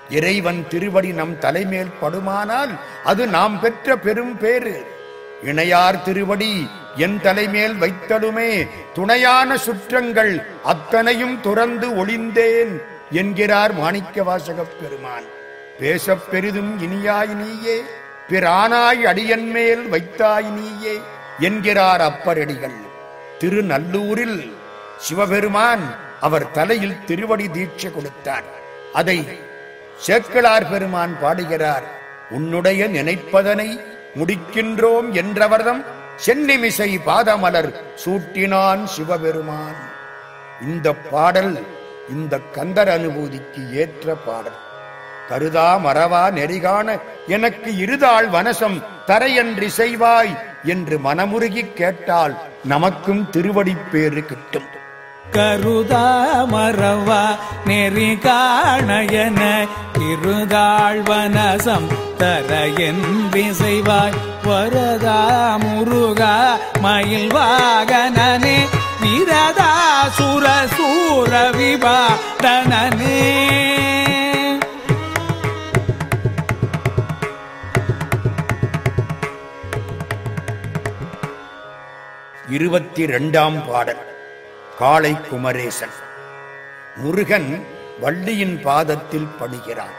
இறைவன் 0.09 0.69
திருவடி 0.69 1.13
நம் 1.13 1.39
தலைமேல் 1.39 1.93
படுமானால் 2.01 2.71
அது 3.05 3.27
நாம் 3.27 3.61
பெற்ற 3.61 3.97
பெரும் 3.97 4.39
பேரு 4.39 4.87
இணையார் 5.43 6.03
திருவடி 6.03 6.69
என் 6.97 7.21
தலைமேல் 7.21 7.75
வைத்தடுமே 7.75 8.69
துணையான 8.93 9.57
சுற்றங்கள் 9.57 10.43
அத்தனையும் 10.63 11.41
துறந்து 11.41 12.07
ஒளிந்தேன் 12.07 12.83
என்கிறார் 13.11 13.73
மாணிக்க 13.73 14.23
வாசகப் 14.23 14.81
பெருமான். 14.83 15.25
பேசப் 15.79 16.31
பெரிதும் 16.31 16.81
இனியாய் 16.81 17.35
நீயே 17.35 17.83
பிரானாய் 18.29 19.03
அடியன் 19.03 19.51
மேல் 19.51 19.89
வைத்தாய் 19.89 20.45
நீயே 20.45 21.01
என்கிறார் 21.39 22.01
அப்பரடிகள். 22.01 22.77
திருநல்லூரில் 23.41 24.53
சிவபெருமான் 24.99 25.95
அவர் 26.21 26.51
தலையில் 26.51 27.05
திருவடி 27.05 27.49
தீட்சை 27.49 27.91
கொடுத்தார். 27.91 28.45
அதை 28.93 29.29
சேக்கலார் 30.07 30.71
பெருமான் 30.71 31.21
பாடுகிறார். 31.21 31.85
உன்னுடைய 32.31 32.89
நினைப்பதனை 32.89 33.95
முடிக்கின்றோம் 34.17 35.13
என்றவர்தம் 35.13 35.85
சென்னிமிசை 36.27 36.99
பாதமலர் 37.07 37.73
சூட்டினான் 38.05 38.85
சிவபெருமான். 38.85 39.77
இந்த 40.63 40.93
பாடல் 40.93 41.67
இந்த 42.09 42.39
கந்தர் 42.39 42.89
அனுபூதிக்கு 42.89 43.73
ஏற்ற 43.73 44.15
பாடல். 44.15 44.65
கருதா 45.31 45.81
மறவா 45.81 46.31
நெறிகாண 46.31 47.01
எனக்கு 47.27 47.77
இருதாள் 47.77 48.29
வனசம் 48.29 48.83
தரையன்றி 49.07 49.69
செய்வாய் 49.77 50.39
என்று 50.65 50.99
மனமுருகிக் 50.99 51.73
கேட்டால் 51.73 52.37
நமக்கும் 52.65 53.29
திருவடிப்பேறு 53.31 54.25
கிட்டும். 54.25 54.76
கருதா 55.35 56.07
மறவா 56.53 57.23
நெறி 57.65 58.19
காணையன 58.25 59.41
இருதாழ்வனசம் 60.11 61.89
தர 62.17 62.51
என் 62.87 63.05
விசைவாய். 63.33 64.17
வரதா 64.47 65.21
முருகா 65.63 66.35
மயில் 66.81 67.31
வாகனனே 67.35 68.59
விரதா 69.03 69.71
சுர 70.19 70.47
சூர 70.77 71.33
விபாடனே 71.59 73.21
இருபத்தி 82.49 83.03
இரண்டாம் 83.03 83.67
பாடல். 83.69 84.16
காளை 84.79 85.17
குமரேசன். 85.29 85.95
முருகன் 86.97 87.67
வள்ளியின் 88.01 88.63
பாதத்தில் 88.63 89.29
படுகிறான். 89.41 89.95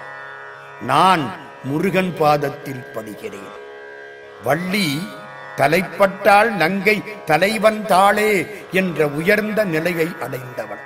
நான் 0.82 1.36
முருகன் 1.64 2.14
பாதத்தில் 2.18 2.84
படுகிறேன். 2.94 3.52
வள்ளி 4.44 5.08
தலைப்பட்டால் 5.56 6.50
நங்கை 6.50 7.04
தலைவன் 7.26 7.86
தாளே 7.86 8.32
என்ற 8.72 9.08
உயர்ந்த 9.08 9.64
நிலையை 9.64 10.08
அடைந்தவள் 10.22 10.84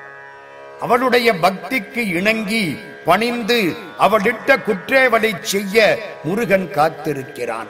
அவளுடைய 0.79 1.33
பக்திக்கு 1.33 1.97
இணங்கி 1.97 2.79
பணிந்து 3.05 3.75
அவளிட்ட 3.99 4.57
குற்றேவலை 4.61 5.41
செய்ய 5.41 5.97
முருகன் 6.23 6.69
காத்திருக்கிறான். 6.73 7.67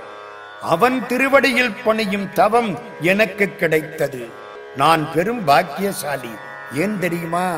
அவன் 0.62 1.08
திருவடியில் 1.08 1.76
பணியும் 1.84 2.34
தவம் 2.34 2.80
எனக்கு 3.00 3.56
கிடைத்தது. 3.56 4.50
நான் 4.76 5.14
பெரும் 5.14 5.44
பாக்கியசாலி. 5.44 6.32
ஏன் 6.74 7.00
தெரியுமா? 7.00 7.58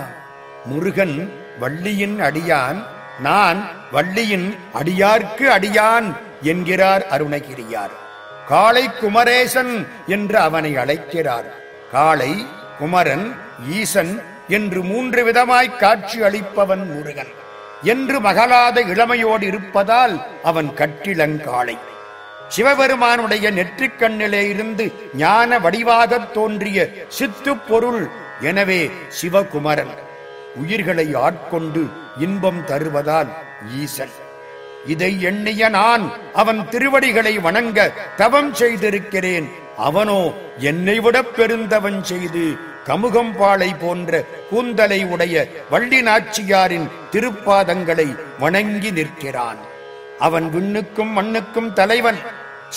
முருகன் 0.65 1.33
வள்ளியின் 1.59 2.19
அடியான் 2.19 2.83
நான் 3.19 3.69
வள்ளியின் 3.91 4.55
அடியார்க்கு 4.73 5.47
அடியான் 5.49 6.15
என்கிறார் 6.41 7.07
அருணகிரியார். 7.11 7.91
காளை 8.47 8.89
குமரேசன் 8.89 9.87
என்று 10.07 10.37
அவனை 10.37 10.77
அழைக்கிறார். 10.77 11.45
காளை 11.91 12.47
குமரன் 12.79 13.35
ஈசன் 13.71 14.21
என்று 14.47 14.83
மூன்று 14.83 15.31
விதமாய் 15.31 15.77
காட்சி 15.77 16.21
அளிப்பவன் 16.21 16.93
முருகன். 16.93 17.41
என்று 17.83 18.19
மகளாத 18.19 18.81
இளமையோடு 18.81 19.41
இருப்பதால் 19.41 20.25
அவன் 20.43 20.69
கட்டிலங்காளை. 20.75 21.77
சிவபெருமானுடைய 22.53 23.45
நெற்றிக்கண்ணிலே 23.59 24.41
இருந்து 24.53 24.85
ஞான 25.21 25.59
வடிவாக 25.65 26.19
தோன்றிய 26.37 26.79
சித்து 27.17 27.53
பொருள். 27.69 28.03
எனவே 28.49 28.81
சிவகுமரன் 29.19 29.93
உயிர்களை 30.61 31.07
ஆட்கொண்டு 31.25 31.81
இன்பம் 32.25 32.61
தருவதால் 32.69 33.31
ஈசன். 33.81 34.13
இதை 34.93 35.11
எண்ணிய 35.29 35.69
நான் 35.77 36.03
அவன் 36.41 36.61
திருவடிகளை 36.73 37.33
வணங்க 37.45 37.79
தவம் 38.21 38.51
செய்திருக்கிறேன். 38.61 39.47
அவனோ 39.87 40.21
என்னை 40.71 40.97
விட 41.05 41.17
பெருந்தவன் 41.37 41.99
செய்து 42.11 42.45
கமுகம்பாளை 42.87 43.69
போன்ற 43.83 44.11
கூந்தலை 44.49 44.99
உடைய 45.13 45.45
வள்ளி 45.73 46.01
நாச்சியாரின் 46.07 46.87
திருப்பாதங்களை 47.13 48.07
வணங்கி 48.43 48.91
நிற்கிறான். 48.99 49.59
அவன் 50.27 50.47
விண்ணுக்கும் 50.55 51.11
மண்ணுக்கும் 51.17 51.73
தலைவன். 51.79 52.19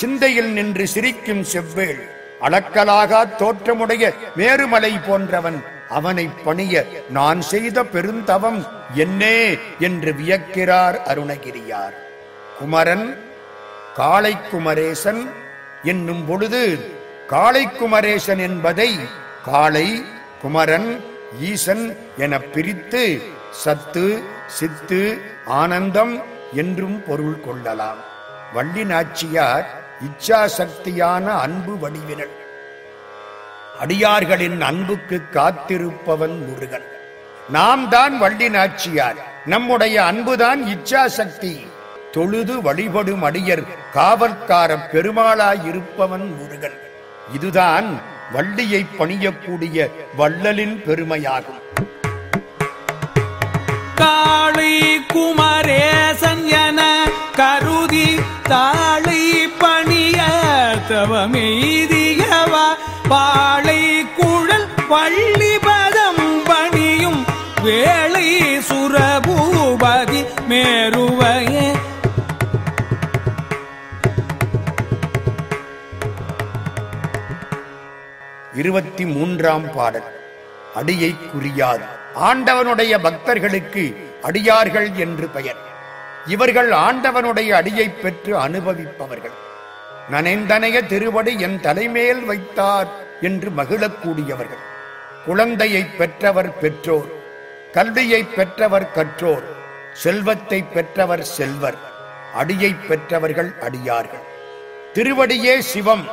சிந்தையில் 0.01 0.51
நின்று 0.57 0.84
சிரிக்கும் 0.94 1.44
செவ்வேள். 1.53 2.03
அளக்கலாகா 2.47 3.20
தோற்றமுடைய 3.40 4.05
மேருமலை 4.36 4.92
போன்றவன். 5.07 5.59
அவனை 5.99 6.24
பணிய 6.44 6.74
நான் 7.16 7.40
செய்த 7.53 7.84
பெருந்தவம் 7.94 8.61
என்னே 8.94 9.38
என்று 9.78 10.11
வியக்கிறார் 10.20 10.97
அருணகிரியார். 11.12 11.97
குமரன் 12.59 13.07
காளை 13.97 14.34
குமரேசன் 14.51 15.22
என்னும் 15.82 16.24
பொழுது 16.28 16.62
காளை 17.26 17.64
குமரேசன் 17.70 18.42
என்பதை 18.49 18.90
காளை 19.44 19.86
குமரன் 20.42 20.90
ஈசன் 21.40 21.84
என 22.18 22.34
பிரித்து 22.55 23.05
சத்து 23.62 24.07
சித்து 24.59 25.01
ஆனந்தம் 25.61 26.14
என்றும் 26.53 26.99
பொருள் 27.09 27.40
கொள்ளலாம். 27.47 28.01
வள்ளி 28.55 28.84
நாச்சியார் 28.84 29.66
இச்சாசக்தியான 30.05 31.24
அன்பு 31.24 31.76
வடிவினள். 31.78 32.34
அடியார்களின் 33.80 34.61
அன்புக்கு 34.61 35.22
காத்திருப்பவன் 35.32 36.47
முருகன். 36.47 36.86
நாம் 37.49 37.88
தான் 37.88 38.18
வள்ளி 38.18 38.49
நாச்சியார் 38.49 39.14
நம்முடைய 39.44 40.05
அன்புதான் 40.05 40.62
இச்சாசக்தி. 40.62 41.66
தொழுது 42.12 42.62
வழிபடும் 42.62 43.22
அடியர் 43.22 43.64
காவற்கார 43.94 44.78
பெருமாளாயிருப்பவன் 44.92 46.36
முருகன். 46.36 46.78
இதுதான் 47.32 48.01
வள்ளியை 48.32 48.86
பணியக்கூடிய 48.99 49.90
வள்ளலின் 50.18 50.76
பெருமையாகும். 50.86 51.62
காளை 53.94 55.07
குமரேசன் 55.07 56.47
என 56.47 57.05
கருதி 57.34 58.09
தாளி 58.42 59.15
தவமெய்தியவா 60.97 62.66
பாழை 63.09 64.07
குழல் 64.16 64.68
வள்ளிபதம் 64.88 66.42
பணியும் 66.44 67.24
வேளை 67.62 68.59
சுரபூபதி 68.59 70.26
மேருவையே. 70.49 71.78
இருபத்தி 78.55 79.07
மூன்றாம் 79.07 79.72
பாடல். 79.72 80.20
அடியை 80.74 81.16
குறியாது. 81.34 81.84
ஆண்டவனுடைய 82.14 82.99
பக்தர்களுக்கு 83.03 84.11
அடியார்கள் 84.22 84.92
என்று 84.92 85.28
பெயர். 85.28 85.59
இவர்கள் 86.26 86.70
ஆண்டவனுடைய 86.70 87.49
அடியை 87.49 87.88
பெற்று 87.88 88.38
அனுபவிப்பவர்கள். 88.38 89.44
நனைந்தனைய 90.12 90.76
திருவடி 90.92 91.32
என் 91.46 91.59
தலைமேல் 91.61 92.22
வைத்தார் 92.24 92.90
என்று 93.28 93.48
மகிழக்கூடியவர்கள். 93.59 94.64
குழந்தையை 95.26 95.82
பெற்றவர் 96.00 96.50
பெற்றோர் 96.59 97.09
கல்வியை 97.76 98.20
பெற்றவர் 98.36 98.92
கற்றோர் 98.96 99.46
செல்வத்தை 100.02 100.61
பெற்றவர் 100.74 101.24
செல்வர் 101.36 101.78
அடியை 102.40 102.70
பெற்றவர்கள் 102.88 103.50
அடியார்கள். 103.66 104.24
திருவடியே 104.94 105.54
சிவம் 105.72 106.07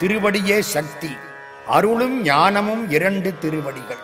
திருவடியே 0.00 0.58
சக்தி 0.74 1.12
அருளும் 1.76 2.16
ஞானமும் 2.22 2.84
இரண்டு 2.90 3.30
திருவடிகள். 3.42 4.02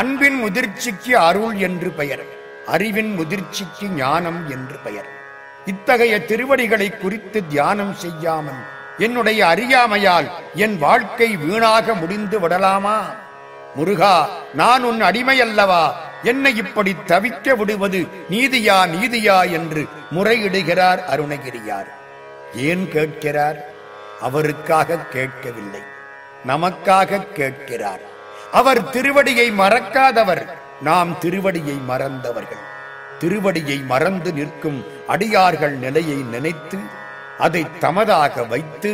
அன்பின் 0.00 0.38
முதிர்ச்சிக்கு 0.44 1.14
அருள் 1.28 1.54
என்று 1.68 1.90
பெயர் 1.90 2.24
அறிவின் 2.66 3.12
முதிர்ச்சிக்கு 3.18 3.86
ஞானம் 3.94 4.42
என்று 4.50 4.76
பெயர். 4.84 5.08
இத்தகைய 5.66 6.14
திருவடிகளை 6.28 6.90
குறித்து 6.90 7.38
தியானம் 7.46 7.94
செய்யாமல் 7.94 8.60
என்னுடைய 9.00 9.46
அறியாமையால் 9.46 10.30
என் 10.54 10.78
வாழ்க்கை 10.78 11.36
வீணாக 11.36 11.94
முடிந்து 11.94 12.40
விடலாமா? 12.40 13.02
முருகா 13.74 14.28
நான் 14.54 14.82
உன் 14.82 15.02
அடிமையல்லவா? 15.02 15.92
என்னை 16.22 16.56
இப்படி 16.56 16.96
தவிக்க 17.06 17.56
விடுவது 17.56 18.06
நீதியா 18.30 18.86
நீதியா 18.86 19.50
என்று 19.52 19.88
முறையிடுகிறார் 20.14 20.98
அருணகிரியார். 21.10 21.90
ஏன் 22.54 22.88
கேட்கிறார்? 22.88 23.64
அவருக்காக 24.20 24.96
கேட்கவில்லை. 24.96 25.80
நமக்காக 26.46 27.32
கேட்கிறார். 27.32 28.00
அவர் 28.52 28.84
திருவடியை 28.84 29.52
மறக்காதவர். 29.52 30.46
நாம் 30.82 31.16
திருவடியை 31.20 31.78
மறந்தவர்கள். 31.88 32.68
திருவடியை 33.20 33.84
மறந்து 33.84 34.32
நிற்கும் 34.32 34.84
அடியார்கள் 35.06 35.72
நிலையை 35.72 36.16
நினைத்து 36.16 36.78
அதை 37.46 37.62
தமதாக 37.80 38.44
வைத்து 38.48 38.92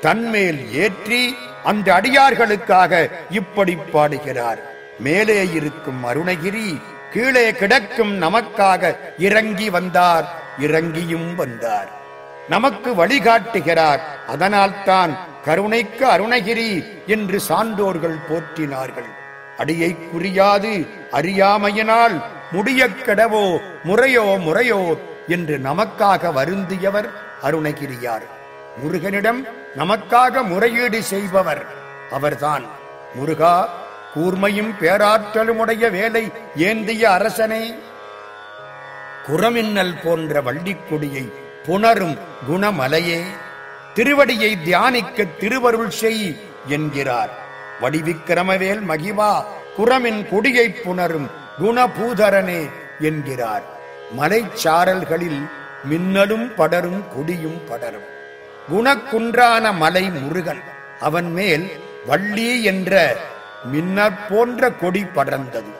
தன்மேல் 0.00 0.60
ஏற்றி 0.84 1.22
அந்த 1.64 1.86
அடியார்களுக்காக 1.92 2.92
இப்படி 3.30 3.74
பாடுகிறார். 3.92 4.60
மேலே 4.98 5.38
இருக்கும் 5.58 6.02
அருணகிரி 6.10 6.68
கீழே 7.12 7.46
கிடக்கும் 7.52 8.14
நமக்காக 8.22 8.92
இறங்கி 9.18 9.68
வந்தார். 9.70 10.26
இறங்கியும் 10.60 11.30
வந்தார். 11.34 11.90
நமக்கு 12.48 12.90
வழிகாட்டுகிறார். 12.94 14.02
அதனால்தான் 14.28 15.12
கருணைக்கு 15.44 16.04
அருணகிரி 16.06 16.70
என்று 17.06 17.38
சான்றோர்கள் 17.48 18.18
போற்றினார்கள். 18.28 19.10
அடியை 19.56 19.90
குறியாது 20.12 20.72
அறியாமையினால் 21.12 22.16
முடிய 22.52 22.88
கெடவோ 23.06 23.44
முறையோ 23.84 24.24
முறையோ 24.46 24.80
என்று 25.28 25.56
நமக்காக 25.58 26.32
வருந்தியவர் 26.38 27.08
அருணகிரியார். 27.44 28.26
முருகனிடம் 28.82 29.40
நமக்காக 29.76 30.44
முறையீடு 30.44 31.02
செய்பவர் 31.02 31.66
அவர்தான். 32.10 32.64
முருகா 33.14 33.68
கூர்மையும் 34.14 34.72
பேராற்றலுமுடைய 34.80 35.90
வேலை 35.90 36.32
ஏந்திய 36.56 37.10
அரசனே. 37.10 37.74
குரமின்னல் 39.26 39.94
போன்ற 40.04 40.42
வள்ளிக்கொடியை 40.42 41.32
புணரும் 41.66 42.18
குணமலையே. 42.50 43.22
திருவடியை 43.94 44.62
தியானிக்க 44.64 45.24
திருவருள் 45.24 45.90
செய் 45.90 46.40
என்கிறார். 46.66 47.30
வடிவிக்கிரமவேல் 47.80 48.82
மகிவா 48.88 49.44
குரமின் 49.78 50.28
கொடியை 50.28 50.74
புணரும் 50.84 51.30
குணபூதரனே 51.58 52.70
என்கிறார். 53.00 53.62
மலைச்சாரல்களில் 54.18 55.50
மின்னலும் 55.88 56.46
படரும் 56.56 57.02
கொடியும் 57.14 57.60
படரும். 57.68 58.08
குணக்குன்றான 58.68 59.64
மலை 59.76 60.04
முருகன் 60.10 60.62
அவன் 61.00 61.30
மேல் 61.32 61.66
வள்ளி 62.06 62.50
என்ற 62.62 62.92
மின்னற் 63.72 64.20
போன்ற 64.28 64.70
கொடி 64.82 65.04
படர்ந்தது. 65.16 65.72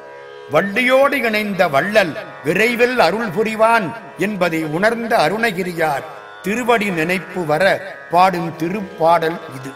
வள்ளியோடு 0.53 1.17
இணைந்த 1.29 1.63
வள்ளல் 1.69 2.13
விரைவில் 2.45 2.99
அருள் 2.99 3.31
புரிவான் 3.37 3.87
என்பதை 4.19 4.61
உணர்ந்த 4.77 5.13
அருணகிரியார் 5.17 6.05
திருவடி 6.43 6.89
நினைப்பு 6.91 7.43
வர 7.47 7.65
பாடும் 8.11 8.51
திருப்பாடல் 8.59 9.39
இது. 9.57 9.73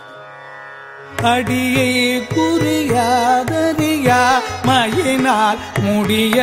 அடியை 1.22 1.92
குறியாதறியா 2.34 4.20
மயினால் 4.68 5.58
முடிய 5.84 6.38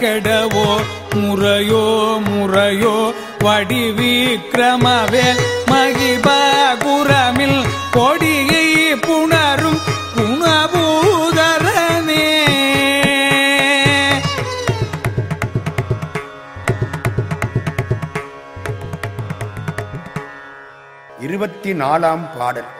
கெடவோ 0.00 0.68
முறையோ 1.14 1.84
முறையோ 2.28 2.96
வடிவிக்கிரமவேல் 3.44 5.40
மகிபகுரமில் 5.70 7.66
கொடியை 7.92 8.94
புணரும் 9.06 9.78
குணபூதரனே. 10.16 12.26
இருபத்தி 21.20 21.72
நாலாம் 21.72 22.38
பாடல் 22.38 22.70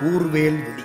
கூர்வேல் 0.00 0.30
விழி. 0.30 0.84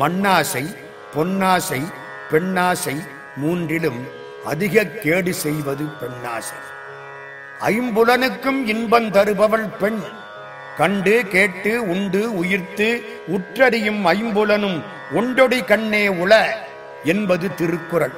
மண்ணாசை 0.00 0.76
பொன்னாசை 1.14 1.92
பெண்ணாசை 2.30 3.08
மூன்றிலும் 3.42 4.08
அதிக 4.44 4.84
கேடு 4.84 5.34
செய்வது 5.34 5.84
பெண்ணாசை. 5.84 6.67
ஐம்புலனுக்கும் 7.60 8.66
இன்பம் 8.66 9.10
தருபவள் 9.10 9.76
பெண். 9.78 10.00
கண்டு 10.76 11.26
கேட்டு 11.28 11.88
உண்டு 11.88 12.36
உயிர்த்து 12.36 13.02
உற்றறியும் 13.26 14.06
ஐம்புலனும் 14.06 14.82
ஒன்றொடி 15.14 15.64
கண்ணே 15.64 16.08
உள 16.08 16.58
என்பது 17.04 17.54
திருக்குறள். 17.54 18.12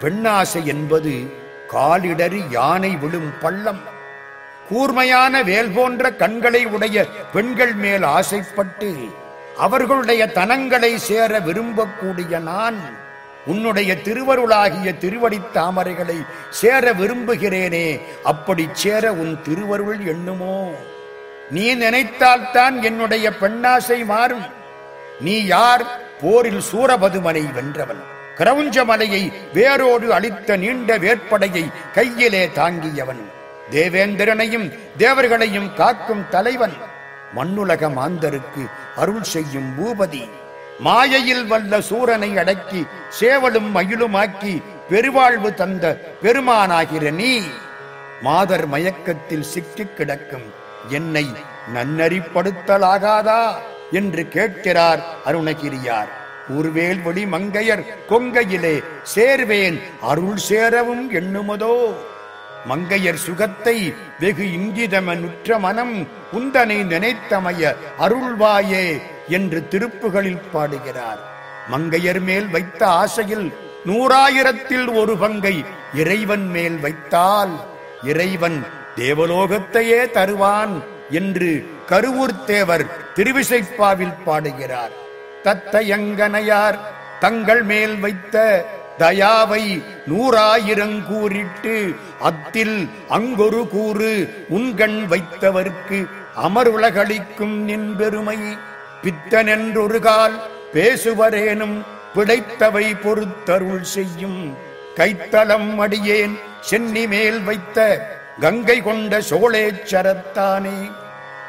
பெண்ணாசை 0.00 0.64
என்பது 0.64 1.32
காலிடறி 1.72 2.42
யானை 2.50 2.96
விழும் 2.96 3.32
பள்ளம். 3.40 3.80
கூர்மையான 4.68 5.42
வேல் 5.42 5.70
போன்ற 5.70 6.10
கண்களை 6.10 6.66
உடைய 6.66 7.06
பெண்கள் 7.32 7.74
மேல் 7.74 8.02
ஆசைப்பட்டு 8.02 9.08
அவர்களுடைய 9.58 10.26
தனங்களை 10.26 10.98
சேர 10.98 11.40
விரும்பக்கூடிய 11.40 12.38
நான். 12.38 13.08
உன்னுடைய 13.46 13.96
திருவருளாகிய 13.96 14.98
திருவடித் 14.98 15.56
தாமரைகளை 15.56 16.26
சேர 16.50 16.92
விரும்புகிறேனே 16.92 18.00
அப்படி 18.22 18.68
சேர 18.72 19.12
உன் 19.12 19.42
திருவருள் 19.42 19.98
எண்ணுமோ? 19.98 20.70
நீ 21.50 21.76
நினைத்தால்தான் 21.76 22.82
என்னுடைய 22.82 23.30
பெண்ணாசை 23.30 24.04
மாறும். 24.04 24.46
நீ 25.20 25.44
யார்? 25.44 25.84
போரில் 26.20 26.62
சூரபதுமனை 26.72 27.52
வென்றவன். 27.52 28.02
கிரவுஞ்ச 28.36 28.84
மலையை 28.84 29.32
வேரோடு 29.52 30.12
அளித்த 30.12 30.56
நீண்ட 30.56 30.98
வேட்படையை 30.98 31.72
கையிலே 31.94 32.46
தாங்கியவன். 32.46 33.22
தேவேந்திரனையும் 33.70 34.78
தேவர்களையும் 34.96 35.74
காக்கும் 35.74 36.28
தலைவன். 36.30 36.72
மண்ணுலக 37.34 37.88
மாந்தருக்கு 37.88 38.70
அருள் 38.96 39.22
செய்யும் 39.22 39.74
பூபதி. 39.78 40.30
மாயையில் 40.80 41.46
வல்ல 41.46 41.78
சூரனை 41.78 42.38
அடக்கி 42.38 42.86
சேவலும் 43.20 43.70
மயிலுமாக்கி 43.74 44.62
பெருவாழ்வு 44.90 45.54
தந்த 45.54 46.16
பெருமானாகிற 46.22 47.12
நீ 47.12 47.40
மாதர் 48.22 48.68
மயக்கத்தில் 48.68 49.42
சிக்கிக் 49.42 49.96
கிடக்கும் 49.96 50.52
என்னை 50.88 51.26
நன்னறிப்படுத்தலாகாதா 51.74 53.52
என்று 53.90 54.28
கேட்கிறார் 54.28 55.02
அருணகிரியார். 55.24 56.08
ஊர்வேல் 56.48 57.28
மங்கையர் 57.28 57.84
கொங்கையிலே 58.08 58.82
சேர்வேன் 59.14 59.80
அருள் 60.00 60.36
சேரவும் 60.36 61.12
எண்ணுமதோ? 61.12 61.94
மங்கையர் 62.68 63.14
சுகத்தை 63.14 63.94
வெகு 64.20 64.42
இங்கிதமனுற்ற 64.42 65.58
மனம் 65.58 66.08
உந்தனை 66.32 66.84
நினைத்தமைய 66.84 67.76
அருள்வாயே? 67.98 69.02
என்று 69.38 69.60
திருப்புகளில் 69.72 70.46
பாடுகிறார். 70.52 71.20
மங்கையர் 71.72 72.22
மேல் 72.28 72.48
வைத்த 72.54 72.82
ஆசையில் 73.02 73.48
நூறாயிரத்தில் 73.86 74.88
ஒரு 75.00 75.14
பங்கை 75.16 75.56
இறைவன் 75.94 76.46
மேல் 76.48 76.78
வைத்தால் 76.84 77.54
இறைவன் 78.04 78.58
தேவலோகத்தையே 78.96 80.00
தருவான் 80.16 80.74
என்று 81.10 81.50
கருவூர்த்தேவர் 81.90 82.84
திருவிசைப்பாவில் 83.14 84.18
பாடுகிறார். 84.24 84.94
தத்தையங்கனையார் 85.44 86.78
தங்கள் 87.20 87.62
மேல் 87.62 87.96
வைத்த 88.04 88.44
தயாவை 88.98 89.64
நூறாயிரங்கூறிட்டு 90.10 91.76
அத்தில் 92.28 92.78
அங்கொரு 93.08 93.62
கூறு 93.68 94.10
உண்கண் 94.48 94.98
வைத்தவர்க்கு 95.12 95.98
அமருலகளிக்கும் 96.46 97.56
நின் 97.68 97.88
பெருமை. 97.96 98.38
பித்தனென்றொரு 99.02 99.98
கால் 99.98 100.36
பேசுவரேனும் 100.72 101.84
பிழைத்தவை 102.14 102.96
பொறுத்தருள் 103.00 103.80
செய்யும். 103.80 104.56
கைத்தளம் 104.96 105.76
அடியேன் 105.76 106.38
சென்னி 106.60 107.06
மேல் 107.06 107.40
வைத்த 107.40 108.08
கங்கை 108.40 108.82
கொண்ட 108.82 109.18
சோழேச்சரத்தானே 109.18 110.92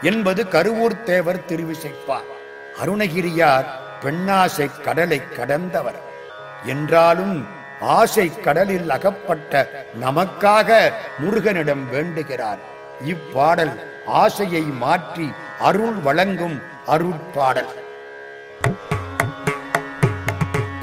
என்பது 0.02 0.43
கருவூர் 0.43 1.04
தேவர் 1.04 1.45
திருவிசைப்பார். 1.47 2.30
அருணகிரியார் 2.86 3.66
பெண்ணாசை 4.04 4.82
கடலை 4.82 5.22
கடந்தவர். 5.30 5.99
என்றாலும் 6.66 7.47
ஆசை 7.82 8.39
கடலில் 8.39 8.89
அகப்பட்ட 8.89 9.86
நமக்காக 10.02 10.91
முருகனிடம் 11.22 11.89
வேண்டுகிறார். 11.91 12.60
இப்பாடல் 13.06 14.04
ஆசையை 14.06 14.62
மாற்றி 14.62 15.32
அருள் 15.60 15.93
வழங்கும் 15.93 16.70
அருட்பாடல். 16.88 17.74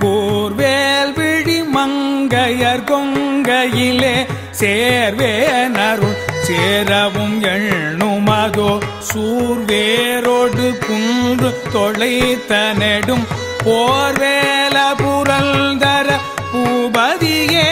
கூர்வேல் 0.01 1.13
விழி 1.15 1.61
மங்கையர் 1.63 2.85
கொங்கையிலே 2.85 4.27
சேர்வேனருள் 4.61 6.17
சேரவும் 6.43 7.43
எண்ணுமதோ 7.43 8.71
சூர்வேரோடு 9.15 10.79
குன்று 10.87 11.63
தொலைத்த 11.73 12.73
நெடும் 12.79 13.27
போர்வேல 13.65 14.77
புரல்தர 14.99 16.19
பூபதியே. 16.53 17.69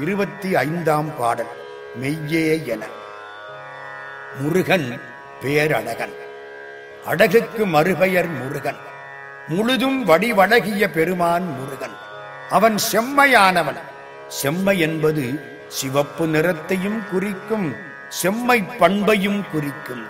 இருபத்தி 0.00 0.56
ஐந்தாம் 0.56 1.16
பாடல். 1.16 1.60
மெய்யே 2.00 2.66
என. 2.66 2.86
முருகன் 4.38 5.00
பேரழகன். 5.40 6.12
அழகுக்கு 7.06 7.66
மறுபெயர் 7.66 8.28
முருகன். 8.28 8.76
முழுதும் 9.48 10.08
வடிவழகிய 10.08 10.88
பெருமான் 10.88 11.58
முருகன். 11.58 11.96
அவன் 12.50 12.74
செம்மையானவன். 12.92 13.80
செம்மை 14.28 14.78
என்பது 14.78 15.40
சிவப்பு 15.68 16.26
நிறத்தையும் 16.26 17.08
குறிக்கும் 17.10 17.76
செம்மை 18.08 18.62
பண்பையும் 18.62 19.44
குறிக்கும். 19.50 20.06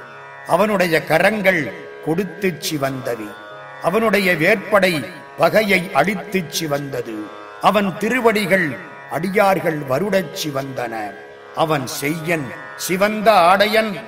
அவனுடைய 0.47 1.05
கரங்கள் 1.05 1.73
கொடுத்து 2.05 2.59
சிவந்தது. 2.59 3.35
அவனுடைய 3.83 4.35
வேற்படை 4.35 5.07
பகையை 5.39 5.91
அடித்துச் 5.93 6.53
சிவந்தது. 6.53 7.15
அவன் 7.61 7.99
திருவடிகள் 7.99 8.77
அடியார்கள் 9.11 9.79
வருடச் 9.79 10.37
சிவந்தன. 10.45 11.15
அவன் 11.57 11.87
செய்யன் 11.87 12.53
சிவந்த 12.77 13.33
ஆடையன். 13.33 14.01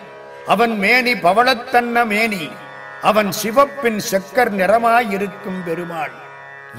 அவன் 0.47 0.78
மேனி 0.78 1.12
பவளத்தன்ன 1.12 2.07
மேனி. 2.07 2.51
அவன் 3.03 3.32
சிவப்பின் 3.32 4.01
செக்கர் 4.11 4.53
நிறமாயிருக்கும் 4.61 5.64
பெருமாள். 5.64 6.12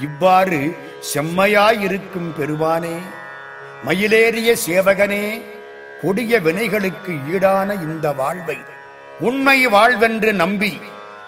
இவ்வாறு 0.00 0.76
செம்மையாயிருக்கும் 1.14 2.30
பெருமானே 2.38 2.96
மயிலேறிய 3.86 4.56
சேவகனே 4.66 5.42
கொடிய 6.02 6.40
வினைகளுக்கு 6.40 7.12
ஈடான 7.32 7.82
இந்த 7.82 8.12
வாழ்வை 8.12 8.58
உண்மை 9.20 9.66
வாழ்வென்று 9.66 10.32
நம்பி 10.32 10.80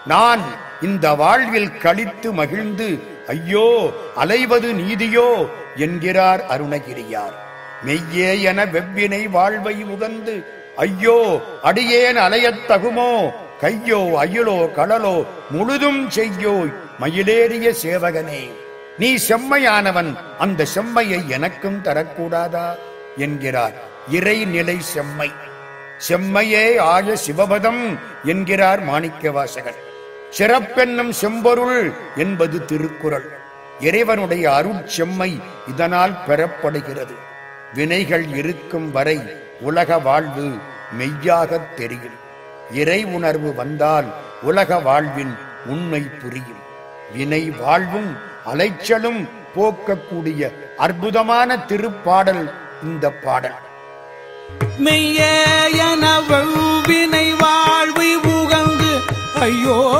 நான் 0.05 0.43
இந்த 0.81 1.13
வாழ்வில் 1.13 1.77
கழித்து 1.77 2.33
மகிழ்ந்து 2.33 3.03
ஐயோ 3.27 3.93
அலைவது 4.17 4.73
நீதியோ 4.73 5.49
என்கிறார் 5.75 6.45
அருணகிரியார். 6.49 7.48
மெய்யே 7.85 8.41
என 8.41 8.65
வெவ்வினை 8.65 9.29
வாழ்வை 9.29 9.83
உகந்து 9.83 10.45
ஐயோ 10.75 11.41
அடியேன் 11.63 12.17
அலையத் 12.17 12.65
தகுமோ 12.67 13.31
கையோ 13.59 13.97
அயிலோ 13.97 14.69
கடலோ 14.75 15.25
முழுதும் 15.49 16.09
செய்யோய் 16.09 16.73
மயிலேறிய 16.99 17.73
சேவகனே. 17.83 18.51
நீ 18.97 19.15
செம்மையானவன் 19.15 20.15
அந்த 20.39 20.65
செம்மையை 20.75 21.27
எனக்கும் 21.27 21.81
தரக்கூடாதா? 21.83 22.75
என்கிறார். 23.17 23.73
இறைநிலை 24.11 24.79
செம்மை. 24.79 25.31
செம்மையே 26.09 26.79
ஆய 26.79 27.17
சிவபதம் 27.27 27.99
என்கிறார் 28.23 28.87
மாணிக்கவாசகர். 28.87 29.79
சிறப்பென்னும் 30.37 31.09
செம்பொருள் 31.09 31.93
என்பது 32.15 32.65
திருக்குறள். 32.65 33.29
இறைவனுடைய 33.79 34.49
அருட்செம்மை 34.51 35.41
இதனால் 35.67 36.17
பெறப்படுகிறது. 36.27 37.27
வினைகள் 37.73 38.35
இருக்கும் 38.35 38.91
வரை 38.91 39.19
உலக 39.61 39.99
வாழ்வு 39.99 40.57
மெய்யாகத் 40.99 41.75
தெரியும். 41.75 42.17
இறை 42.71 43.03
உணர்வு 43.03 43.55
வந்தால் 43.55 44.13
உலக 44.41 44.79
வாழ்வின் 44.79 45.37
உண்மை 45.65 46.01
புரியும். 46.01 46.61
வினை 47.13 47.49
வாழ்வும் 47.49 48.17
அலைச்சலும் 48.53 49.27
போக்கக்கூடிய 49.55 50.51
அற்புதமான 50.77 51.57
திருப்பாடல் 51.57 52.51
இந்த 52.83 53.09
பாடல். 53.09 53.53
மெய்யனவினை 54.83 57.39
வாழ்வு 57.39 58.23
உகந்து 58.23 59.01
ஐயோ 59.39 59.91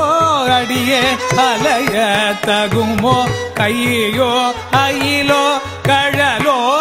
அடியே 0.48 1.16
அலைய 1.36 2.16
தகுமோ 2.46 3.28
கையோ 3.54 4.52
அயிலோ 4.72 5.58
கழலோ 5.82 6.79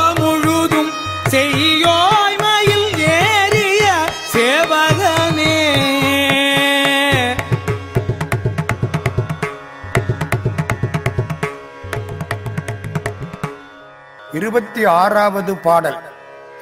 இருபத்தி 14.49 14.85
ஆறாவது 14.85 15.57
பாடல். 15.57 15.97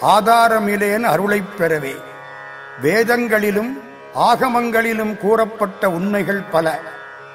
ஆதாரமிலேன் 0.01 1.03
அருளைப் 1.03 1.49
பெறவே. 1.59 1.95
வேதங்களிலும் 2.81 3.81
ஆகமங்களிலும் 4.15 5.17
கூறப்பட்ட 5.17 5.89
உண்மைகள் 5.89 6.41
பல. 6.51 6.79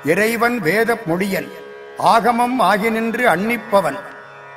இறைவன் 0.04 0.58
வேத 0.58 0.98
மொழியன் 1.06 1.48
ஆகமம் 1.98 2.58
ஆகி 2.58 2.90
நின்று 2.90 3.28
அன்னிப்பவன். 3.28 3.98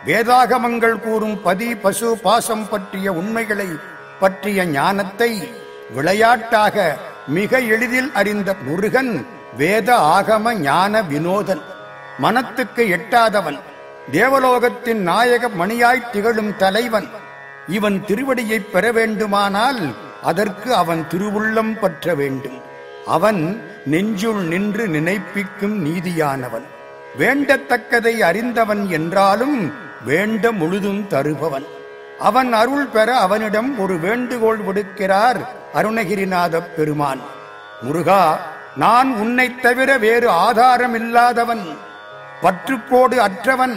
வேதாகமங்கள் 0.05 0.99
கூறும் 0.99 1.41
பதி 1.41 1.75
பசு 1.75 2.17
பாசம் 2.17 2.69
பற்றிய 2.69 3.11
உண்மைகளை 3.11 3.67
பற்றிய 4.19 4.65
ஞானத்தை 4.65 5.51
விளையாட்டாக 5.93 6.97
மிக 7.27 7.59
எளிதில் 7.59 8.11
அறிந்த 8.13 8.55
முருகன் 8.63 9.27
வேத 9.57 9.95
ஆகம 9.95 10.53
ஞான 10.53 11.01
வினோதன். 11.01 11.61
மனத்துக்கு 12.17 12.83
எட்டாதவன். 12.83 13.59
தேவலோகத்தின் 14.11 14.93
நாயக 14.93 15.49
மணியாய் 15.49 16.09
திகழும் 16.11 16.55
தலைவன். 16.57 17.07
இவன் 17.67 18.03
திருவடியைப் 18.07 18.71
பெற 18.71 18.91
வேண்டுமானால் 18.91 19.95
அதற்கு 20.23 20.75
அவன் 20.75 21.05
திருவுள்ளம் 21.09 21.79
பற்ற 21.79 22.15
வேண்டும். 22.15 22.61
அவன் 23.05 23.61
நெஞ்சுள் 23.91 24.41
நின்று 24.47 24.87
நினைப்பிக்கும் 24.87 25.85
நீதியானவன். 25.85 26.63
வேண்டத்தக்கதை 27.17 28.17
அறிந்தவன் 28.17 28.89
என்றாலும் 28.89 29.73
வேண்ட 30.05 30.51
முழுதும் 30.51 31.07
தருபவன். 31.09 31.65
அவன் 32.19 32.53
அருள் 32.53 32.85
பெற 32.85 33.17
அவனிடம் 33.17 33.79
ஒரு 33.79 33.99
வேண்டுகோள் 33.99 34.59
விடுக்கிறார் 34.59 35.45
அருணகிரிநாதப் 35.73 36.75
பெருமான். 36.77 37.19
முருகா 37.81 38.39
நான் 38.75 39.15
உன்னைத் 39.15 39.61
தவிர 39.61 39.97
வேறு 39.97 40.29
ஆதாரம் 40.29 40.93
இல்லாதவன் 40.93 41.93
பற்றுக்கோடு 42.45 43.21
அற்றவன். 43.21 43.75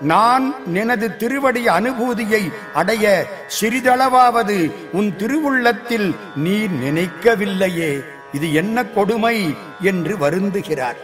நான் 0.00 0.74
எனது 0.74 1.16
திருவடி 1.16 1.64
அனுபூதியை 1.64 2.52
அடைய 2.74 3.26
சிறிதளவாவது 3.60 4.72
உன் 4.92 5.14
திருவுள்ளத்தில் 5.18 6.14
நீ 6.36 6.56
நினைக்கவில்லையே. 6.66 8.04
இது 8.32 8.54
என்ன 8.54 8.84
கொடுமை 8.84 9.56
என்று 9.80 10.16
வருந்துகிறார். 10.16 10.96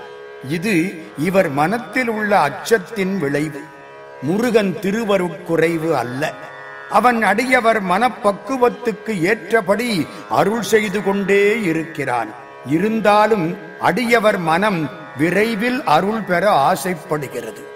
இது 0.49 1.03
இவர் 1.19 1.51
மனத்தில் 1.51 2.09
உள்ள 2.09 2.39
அச்சத்தின் 2.39 3.19
விளைவு. 3.19 3.61
முருகன் 4.23 4.77
திருவருட்குறைவு 4.81 5.91
அல்ல. 5.97 6.33
அவன் 6.91 7.23
அடியவர் 7.23 7.83
மனப்பக்குவத்துக்கு 7.83 9.21
ஏற்றபடி 9.21 10.07
அருள் 10.31 10.63
செய்து 10.63 11.03
கொண்டே 11.03 11.63
இருக்கிறான். 11.63 12.29
இருந்தாலும் 12.67 13.57
அடியவர் 13.81 14.39
மனம் 14.39 15.00
விரைவில் 15.17 15.85
அருள் 15.85 16.21
பெற 16.21 16.51
ஆசைப்படுகிறது. 16.51 17.69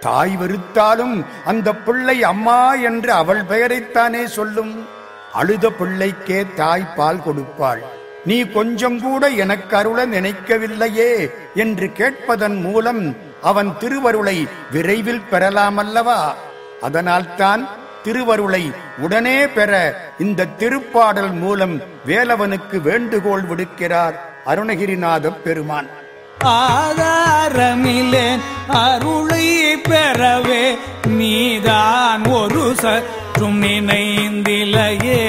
தாய் 0.00 0.36
வெறுத்தாலும் 0.40 1.24
அந்த 1.44 1.74
பிள்ளை 1.74 2.22
அம்மா 2.22 2.74
என்று 2.74 3.12
அவள் 3.12 3.42
பெயரைத்தானே 3.42 4.24
சொல்லும். 4.24 4.86
அழுத 5.32 5.70
பிள்ளைக்கே 5.70 6.46
தாய் 6.54 6.92
பால் 6.96 7.22
கொடுப்பாள். 7.26 7.82
நீ 8.24 8.44
கொஞ்சம் 8.44 9.00
கூட 9.00 9.28
எனக்கு 9.28 9.76
அருள 9.76 10.06
நினைக்கவில்லையே 10.06 11.30
என்று 11.54 11.86
கேட்பதன் 11.86 12.60
மூலம் 12.60 13.16
அவன் 13.42 13.78
திருவருளை 13.78 14.48
விரைவில் 14.70 15.22
பெறலாமல்லவா? 15.30 16.20
அதனால்தான் 16.80 17.68
திருவருளை 18.02 18.72
உடனே 18.98 19.46
பெற 19.46 19.94
இந்த 20.18 20.46
திருப்பாடல் 20.58 21.32
மூலம் 21.32 21.80
வேலவனுக்கு 22.06 22.80
வேண்டுகோள் 22.80 23.42
விடுக்கிறார் 23.42 24.14
அருணகிரிநாத 24.46 25.30
பெருமான். 25.44 25.86
ஆதாரமிலே 26.44 28.38
அருளை 28.68 29.76
பெறவே 29.76 30.78
நீதான் 31.06 32.24
ஒரு 32.24 32.74
சற்றும் 32.76 33.62
நினைந்திலையே. 33.62 35.28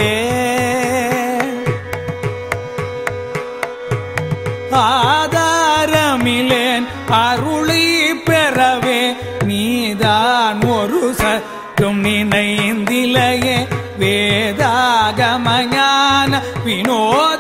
ஆதாரமில்லேன் 4.72 6.88
அருளை 7.08 8.14
பெறவே 8.14 9.16
நீதான் 9.46 10.64
ஒரு 10.64 11.14
சற்றும் 11.14 12.04
நினைந்திலையே. 12.04 13.68
வேதாகமஞான 14.00 16.42
வினோதமனோ 16.66 17.33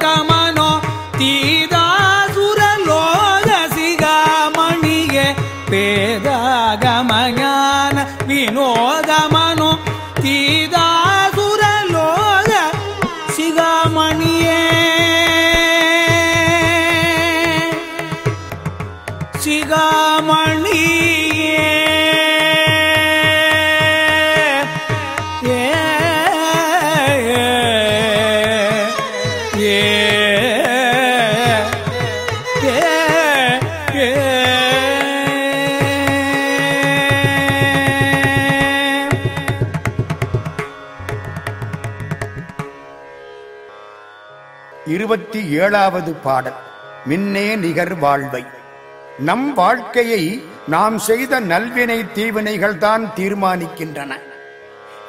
ஏழாவது 45.53 46.13
பாடல். 46.13 46.59
மின்னே 47.05 47.55
நிகர் 47.55 47.95
வாழ்வை. 47.95 48.45
நம் 49.19 49.53
வாழ்க்கையை 49.53 50.43
நாம் 50.67 50.99
செய்த 50.99 51.39
நல்வினை 51.39 52.11
தீவினைகள் 52.11 52.77
தான் 52.77 53.11
தீர்மானிக்கின்றன. 53.15 54.11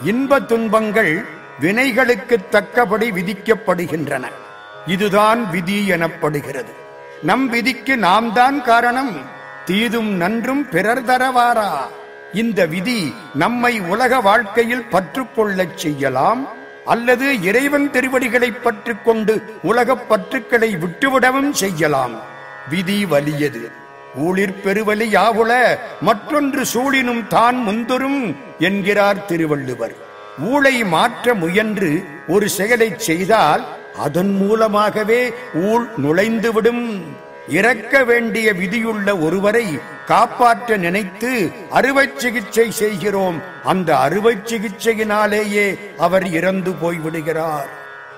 இன்ப 0.03 0.40
துன்பங்கள் 0.40 1.24
வினைகளுக்கு 1.61 2.36
தக்கபடி 2.51 3.11
விதிக்கப்படுகின்றன. 3.11 4.24
இதுதான் 4.86 5.51
விதி 5.51 5.90
எனப்படுகிறது. 5.90 6.72
நம் 7.22 7.49
விதிக்கு 7.49 7.97
நாம் 7.97 8.32
தான் 8.32 8.62
காரணம். 8.62 9.20
தீதும் 9.64 10.12
நன்றும் 10.12 10.68
பிறர் 10.68 11.05
தரவாரா? 11.05 11.70
இந்த 12.32 12.66
விதி 12.66 13.14
நம்மை 13.34 13.80
உலக 13.80 14.20
வாழ்க்கையில் 14.20 14.86
பற்றுக்கொள்ளச் 14.90 15.76
செய்யலாம் 15.76 16.49
அல்லது 16.85 17.43
இறைவன் 17.43 17.91
திருவடிகளை 17.91 18.51
பற்றி 18.51 18.93
கொண்டு 19.05 19.43
உலகப் 19.62 20.09
பற்றுக்களை 20.09 20.76
விட்டுவிடவும் 20.76 21.51
செய்யலாம். 21.51 22.20
விதி 22.68 23.05
வலியது. 23.05 23.70
ஊழிற் 24.16 24.61
பெருவலி 24.64 25.07
யாவுல 25.07 25.78
மற்றொன்று 26.01 26.62
சூழினும் 26.74 27.26
தான் 27.26 27.68
முந்தொரும் 27.68 28.37
என்கிறார் 28.59 29.24
திருவள்ளுவர். 29.24 29.95
ஊழை 30.39 30.85
மாற்ற 30.85 31.35
முயன்று 31.35 32.05
ஒரு 32.28 32.49
செயலைச் 32.49 32.99
செய்தால் 32.99 33.64
அதன் 33.99 34.32
மூலமாகவே 34.35 35.32
ஊழ் 35.55 35.87
நுழைந்துவிடும். 36.03 37.03
இறக்க 37.49 38.05
வேண்டிய 38.05 38.53
விதியுள்ள 38.53 39.18
ஒருவரை 39.18 39.78
காப்பாற்ற 40.07 40.76
நினைத்து 40.76 41.53
அறுவை 41.70 42.11
சிகிச்சை 42.16 42.70
செய்கிறோம். 42.70 43.42
அந்த 43.64 43.97
அறுவை 43.97 44.36
சிகிச்சையினாலேயே 44.45 45.78
அவர் 45.99 46.26
இறந்து 46.26 46.70
போய்விடுகிறார். 46.70 47.68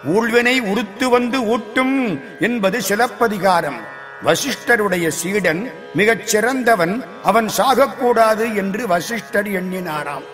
ஊழ்வினை 0.05 0.61
உடுத்து 0.61 1.09
வந்து 1.09 1.43
ஊட்டும் 1.43 2.23
என்பது 2.41 2.83
சிலப்பதிகாரம். 2.83 3.81
வசிஷ்டருடைய 4.25 5.09
சீடன் 5.09 5.71
மிகச் 5.95 6.27
சிறந்தவன் 6.27 7.05
அவன் 7.23 7.49
சாகக்கூடாது 7.57 8.55
என்று 8.55 8.87
வசிஷ்டர் 8.87 9.47
எண்ணினாராம். 9.47 10.25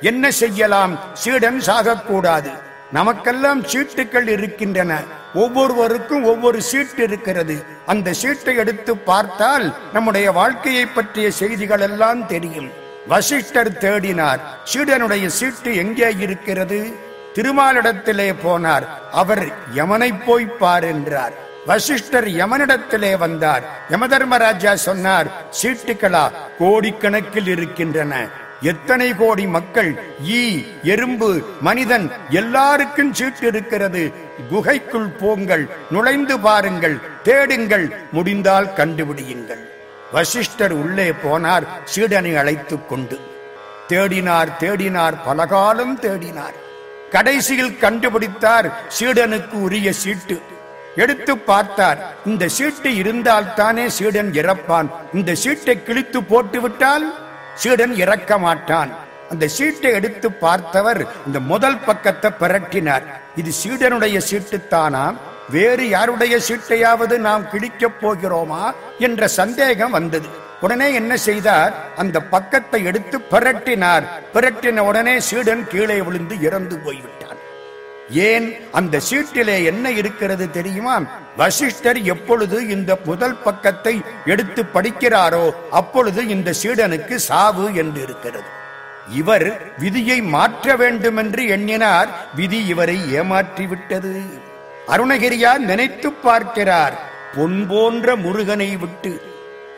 என்ன 0.00 0.30
செய்யலாம்? 0.30 0.98
சீடன் 1.14 1.60
சாகக்கூடாது. 1.66 2.50
நமக்கெல்லாம் 2.92 3.62
சீட்டுகள் 3.62 4.28
இருக்கின்றன. 4.28 5.02
ஒவ்வொருவருக்கும் 5.34 6.24
ஒவ்வொரு 6.24 6.62
சீட்டு 6.62 7.02
இருக்கிறது. 7.02 7.64
அந்த 7.86 8.12
சீட்டை 8.12 8.56
எடுத்து 8.56 8.96
பார்த்தால் 8.96 9.74
நம்முடைய 9.92 10.32
வாழ்க்கையை 10.32 10.86
பற்றிய 10.86 11.30
செய்திகள் 11.30 11.80
எல்லாம் 11.80 12.26
தெரியும். 12.26 12.70
வசிஷ்டர் 13.08 13.72
தேடினார் 13.72 14.38
சீடனுடைய 14.72 15.26
சீட்டு 15.26 15.76
எங்கே 15.76 16.14
இருக்கிறது? 16.18 16.96
திருமாலிடத்திலே 17.34 18.34
போனார். 18.44 18.86
அவர் 19.12 19.46
யமனை 19.74 20.14
போய் 20.26 20.46
பார் 20.46 20.84
என்றார். 20.84 21.32
வசிஷ்டர் 21.66 22.28
யமனிடத்திலே 22.28 23.16
வந்தார். 23.18 23.62
யமதர்மராஜா 23.90 24.74
சொன்னார் 24.74 25.26
சீட்டுகளா 25.62 26.30
கோடிக்கணக்கில் 26.60 27.46
இருக்கின்றன. 27.46 28.28
எத்தனை 28.62 29.14
கோடி 29.14 29.46
மக்கள் 29.46 30.02
ஈ 30.24 30.62
எறும்பு 30.82 31.42
மனிதன் 31.60 32.10
எல்லாருக்கும் 32.30 33.14
சீட்டு 33.14 33.46
இருக்கிறது 33.46 34.12
குகைக்குள் 34.50 35.08
போங்கள் 35.08 35.68
நுழைந்து 35.90 36.40
பாருங்கள் 36.40 37.00
தேடுங்கள் 37.22 37.96
முடிந்தால் 38.12 38.66
கண்டுபிடியுங்கள். 38.66 39.68
வசிஷ்டர் 40.12 40.72
உள்ளே 40.72 41.10
போனார் 41.10 41.66
சீடனை 41.94 42.36
அழைத்துக் 42.36 42.88
கொண்டு. 42.88 43.20
தேடினார் 43.88 44.48
தேடினார் 44.60 45.14
பலகாலம் 45.24 45.98
தேடினார். 46.00 46.56
கடைசியில் 47.10 47.78
கண்டுபிடித்தார் 47.80 48.72
சீடனுக்கு 49.00 49.52
உரிய 49.52 49.92
சீட்டு. 49.92 50.42
எடுத்து 50.96 51.38
பார்த்தார் 51.38 52.14
இந்த 52.26 52.48
சீட்டு 52.48 52.94
இருந்தால் 52.94 53.54
தானே 53.54 53.88
சீடன் 53.88 54.32
இறப்பான். 54.32 54.90
இந்த 55.14 55.34
சீட்டை 55.34 55.82
கிழித்து 55.82 56.22
போட்டுவிட்டால் 56.22 57.25
சீடன் 57.56 57.94
இறக்க 57.94 58.38
மாட்டான். 58.38 58.90
அந்த 59.30 59.44
சீட்டை 59.48 59.90
எடுத்து 59.92 60.28
பார்த்தவர் 60.32 61.00
இந்த 61.26 61.40
முதல் 61.52 61.78
பக்கத்தை 61.78 62.30
பிரட்டினார். 62.40 63.06
இது 63.36 63.50
சீடனுடைய 63.62 64.18
சீட்டுத்தானா 64.30 65.04
வேறு 65.50 65.84
யாருடைய 65.88 66.34
சீட்டையாவது 66.48 67.16
நாம் 67.18 67.44
கிழிக்கப் 67.52 67.98
போகிறோமா? 68.00 68.62
என்ற 68.98 69.28
சந்தேகம் 69.28 69.90
வந்தது. 69.90 70.28
உடனே 70.60 70.88
என்ன 70.92 71.16
செய்தார்? 71.16 71.72
அந்த 71.96 72.20
பக்கத்தை 72.34 72.84
எடுத்து 72.84 73.18
பிரட்டினார். 73.32 74.04
பிரட்டின 74.34 74.78
உடனே 74.78 75.14
சீடன் 75.20 75.64
கீழே 75.68 76.00
விழுந்து 76.00 76.34
இறந்து 76.40 76.78
போய்விட்டார். 76.78 77.25
ஏன் 78.10 78.56
அந்த 78.72 79.00
சீட்டிலே 79.10 79.64
என்ன 79.64 79.90
இருக்கிறது 79.90 80.50
தெரியுமா? 80.50 81.02
வசிஷ்டர் 81.36 82.02
எப்பொழுது 82.02 82.68
இந்த 82.68 82.98
முதல் 83.04 83.42
பக்கத்தை 83.42 84.02
எடுத்து 84.24 84.62
படிக்கிறாரோ 84.62 85.50
அப்பொழுது 85.70 86.28
இந்த 86.28 86.52
சீடனுக்கு 86.62 87.14
சாவு 87.14 87.74
என்று 87.74 88.02
இருக்கிறது. 88.02 88.48
இவர் 89.10 89.74
விதியை 89.78 90.22
மாற்ற 90.22 90.76
வேண்டும் 90.76 91.16
என்று 91.16 91.46
எண்ணினார் 91.46 92.08
விதி 92.34 92.66
இவரை 92.66 92.98
ஏமாற்றிவிட்டது 93.14 94.14
அருணகிரியார் 94.88 95.58
நினைத்து 95.58 96.12
பார்க்கிறார் 96.12 96.94
பொன் 97.36 97.66
போன்ற 97.66 98.16
முருகனை 98.16 98.76
விட்டு. 98.76 99.20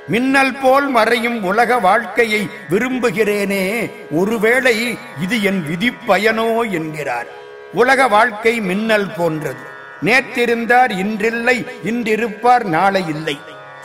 மின்னல் 0.08 0.56
போல் 0.60 0.88
மறையும் 0.88 1.42
உலக 1.42 1.78
வாழ்க்கையை 1.78 2.48
விரும்புகிறேனே 2.70 3.90
ஒருவேளை 4.10 4.98
இது 5.22 5.42
என் 5.42 5.62
விதி 5.66 5.90
பயனோ 6.08 6.70
என்கிறார். 6.70 7.37
உலக 7.72 8.08
வாழ்க்கை 8.08 8.60
மின்னல் 8.60 9.14
போன்றது. 9.16 9.64
நேற்றிருந்தார் 10.04 10.90
இன்றில்லை 10.90 11.66
இன்றிருப்பார் 11.84 12.64
நாளை 12.64 13.08
இல்லை. 13.08 13.36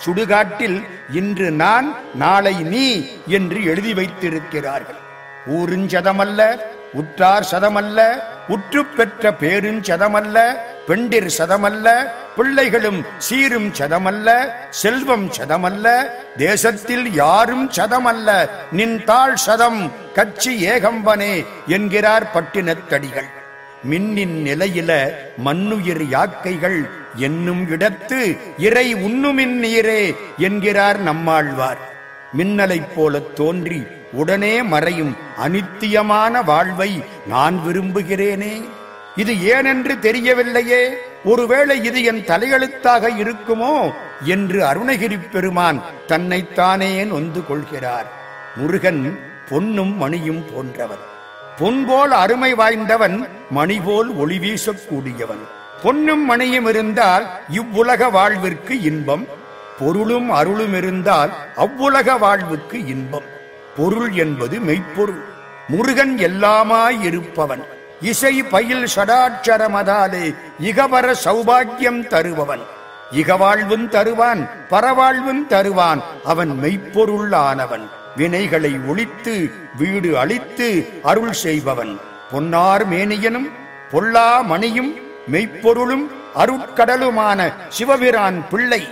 சுடுகாட்டில் 0.06 0.84
இன்று 1.12 1.52
நான் 1.52 1.96
நாளை 2.16 2.54
நீ 2.54 3.06
என்று 3.28 3.64
எழுதி 3.64 3.94
வைத்திருக்கிறார்கள். 3.94 4.96
ஊருஞ்சதமல்ல 5.48 6.58
உற்றார் 6.94 7.48
சதமல்ல 7.52 8.00
உற்று 8.48 8.86
பெற்ற 8.86 9.32
பேருஞ்சதமல்ல 9.32 10.58
பெண்டிர் 10.88 11.34
சதமல்ல 11.38 12.08
பிள்ளைகளும் 12.36 13.06
சீரும் 13.18 13.72
சதமல்ல 13.72 14.50
செல்வம் 14.70 15.30
சதமல்ல 15.32 15.88
தேசத்தில் 16.38 17.14
யாரும் 17.14 17.72
சதமல்ல 17.72 18.50
நின் 18.72 19.04
தாழ் 19.04 19.36
சதம் 19.36 19.92
கட்சி 20.14 20.70
ஏகம்பனே 20.70 21.46
என்கிறார் 21.68 22.32
பட்டினத்தடிகள். 22.34 23.30
மின்னின் 23.90 24.36
நிலையில 24.48 25.10
மண்ணுயிர் 25.38 26.02
யாக்கைகள் 26.02 26.90
என்னும் 27.16 27.68
இடத்து 27.70 28.38
இறை 28.58 28.96
உண்ணுமின் 28.96 29.64
நீரே 29.64 30.16
என்கிறார் 30.38 31.00
நம்மாழ்வார். 31.00 31.78
மின்னலைப் 32.38 32.94
போலத் 32.96 33.36
தோன்றி 33.36 33.84
உடனே 34.12 34.64
மறையும் 34.64 35.16
அனித்தியமான 35.38 36.44
வாழ்வை 36.44 37.04
நான் 37.28 37.60
விரும்புகிறேனே. 37.68 38.64
இது 39.16 39.34
ஏனென்று 39.34 39.98
தெரியவில்லையே? 40.02 40.94
ஒருவேளை 41.24 41.84
இது 41.84 42.04
என் 42.04 42.26
தலையெழுத்தாக 42.26 43.10
இருக்குமோ? 43.18 43.94
என்று 44.24 44.64
அருணகிரி 44.66 45.20
பெருமான் 45.32 45.84
தன்னைத்தானே 46.08 47.04
நொந்து 47.04 47.46
கொள்கிறார். 47.46 48.06
முருகன் 48.56 49.20
பொன்னும் 49.50 49.98
மணியும் 49.98 50.46
போன்றவன். 50.54 51.12
பொன் 51.60 51.86
போல் 51.86 52.12
அருமை 52.12 52.54
வாய்ந்தவன் 52.54 53.28
மணிபோல் 53.50 54.16
ஒளி 54.16 54.38
வீசக்கூடியவன். 54.38 55.44
பொன்னும் 55.84 56.26
மணியும் 56.26 56.66
இருந்தால் 56.66 57.26
இவ்வுலக 57.50 58.10
வாழ்விற்கு 58.10 58.82
இன்பம். 58.82 59.28
பொருளும் 59.80 60.30
அருளும் 60.30 60.76
இருந்தால் 60.78 61.32
அவ்வுலக 61.56 62.18
வாழ்வுக்கு 62.18 62.86
இன்பம். 62.86 63.24
பொருள் 63.78 64.12
என்பது 64.14 64.60
மெய்ப்பொருள். 64.60 65.24
முருகன் 65.68 66.18
எல்லாமாய் 66.18 67.02
இருப்பவன். 67.02 67.64
இசை 68.02 68.44
பயில் 68.44 68.88
சடாட்சரமதாலே 68.96 70.36
இகவர 70.62 71.16
சௌபாக்கியம் 71.24 72.08
தருபவன். 72.08 72.64
இகவாழ்வும் 73.12 73.90
தருவான் 73.90 74.50
பரவாழ்வும் 74.70 75.48
தருவான் 75.48 76.02
அவன் 76.24 76.52
மெய்ப்பொருள் 76.60 77.34
ஆனவன் 77.34 77.90
வினைகளை 78.18 78.88
ஒழித்து 78.88 79.52
வீடு 79.78 80.18
அழித்து 80.18 80.88
அருள் 81.04 81.34
செய்பவன். 81.34 82.00
பொன்னார் 82.32 82.90
மேனியனும் 82.90 83.50
பொல்லா 83.92 84.42
மணியும் 84.42 84.96
மெய்ப்பொருளும் 85.32 86.06
அருட்கடலுமான 86.36 87.54
சிவபிரான் 87.80 88.44
பிள்ளை 88.50 88.88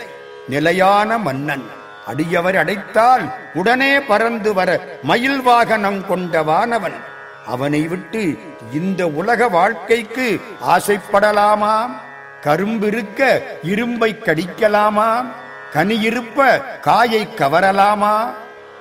நிலையான 0.47 1.17
மன்னன். 1.17 1.63
அடியவர் 2.07 2.57
அடைத்தால் 2.57 3.33
உடனே 3.53 4.01
பறந்து 4.01 4.53
வர 4.53 4.99
மயில் 5.03 5.41
வாகனம் 5.41 5.99
கொண்டவானவன் 6.09 6.97
அவனை 7.47 7.81
விட்டு 7.87 8.39
இந்த 8.73 9.07
உலக 9.07 9.47
வாழ்க்கைக்கு 9.47 10.41
ஆசைப்படலாமாம்? 10.67 11.91
கரும்பிருக்க 12.43 13.41
இரும்பை 13.63 14.17
கடிக்கலாமாம்? 14.25 15.27
கனியிருப்ப 15.73 16.61
காயை 16.79 17.33
கவரலாமா? 17.33 18.33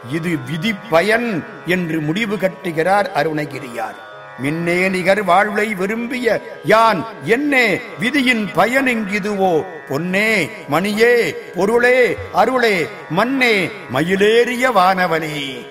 இது 0.08 0.38
விதி 0.50 0.74
பயன் 0.90 1.44
என்று 1.66 2.00
முடிவு 2.00 2.36
கட்டுகிறார் 2.36 3.08
அருணகிரியார். 3.14 4.08
மின்னே 4.38 4.88
நிகர் 4.88 5.24
வாழ்வை 5.24 5.74
விரும்பிய 5.74 6.42
யான் 6.64 7.04
என்னே 7.24 7.80
விதியின் 7.98 8.52
பயன் 8.52 8.86
இங்கிதுவோ 8.86 9.64
பொன்னே 9.88 10.50
மணியே 10.70 11.34
பொருளே 11.54 12.16
அருளே 12.32 12.88
மண்ணே 13.10 13.70
மயிலேறிய 13.94 14.72
வானவனே. 14.72 15.66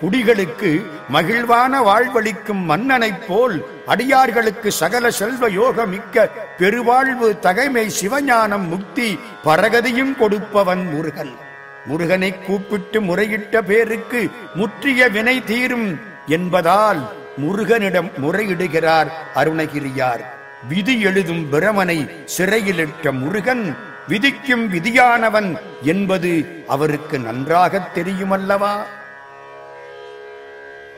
குடிகளுக்கு 0.00 0.86
மகிழ்வான 1.12 1.82
வாழ்வளிக்கும் 1.82 2.64
மன்னனைப் 2.64 3.28
போல் 3.28 3.66
அடியார்களுக்கு 3.86 4.72
சகல 4.72 5.10
செல்வ 5.10 5.50
யோகமிக்க 5.50 6.30
பெருவாழ்வு 6.58 7.38
தகைமை 7.38 7.90
சிவஞானம் 8.00 8.66
முக்தி 8.68 9.18
பரகதியும் 9.44 10.16
கொடுப்பவன் 10.16 10.88
முருகன். 10.92 11.45
முருகனை 11.86 12.38
கூப்பிட்டு 12.38 13.00
முறையிட்ட 13.00 13.62
பேருக்கு 13.62 14.30
முற்றிய 14.54 15.08
வினை 15.08 15.44
தீரும் 15.44 16.00
என்பதால் 16.26 17.12
முருகனிடம் 17.36 18.10
முறையிடுகிறார் 18.22 19.06
அருணகிரியார். 19.34 20.34
விதி 20.68 21.00
எழுதும் 21.00 21.52
பிரமனை 21.52 22.10
சிறையிலிட்ட 22.38 23.12
முருகன் 23.12 23.76
விதிக்கும் 24.08 24.72
விதியானவன் 24.72 25.56
என்பது 25.82 26.62
அவருக்கு 26.66 27.18
நன்றாகத் 27.18 27.98
தெரியுமல்லவா? 27.98 28.72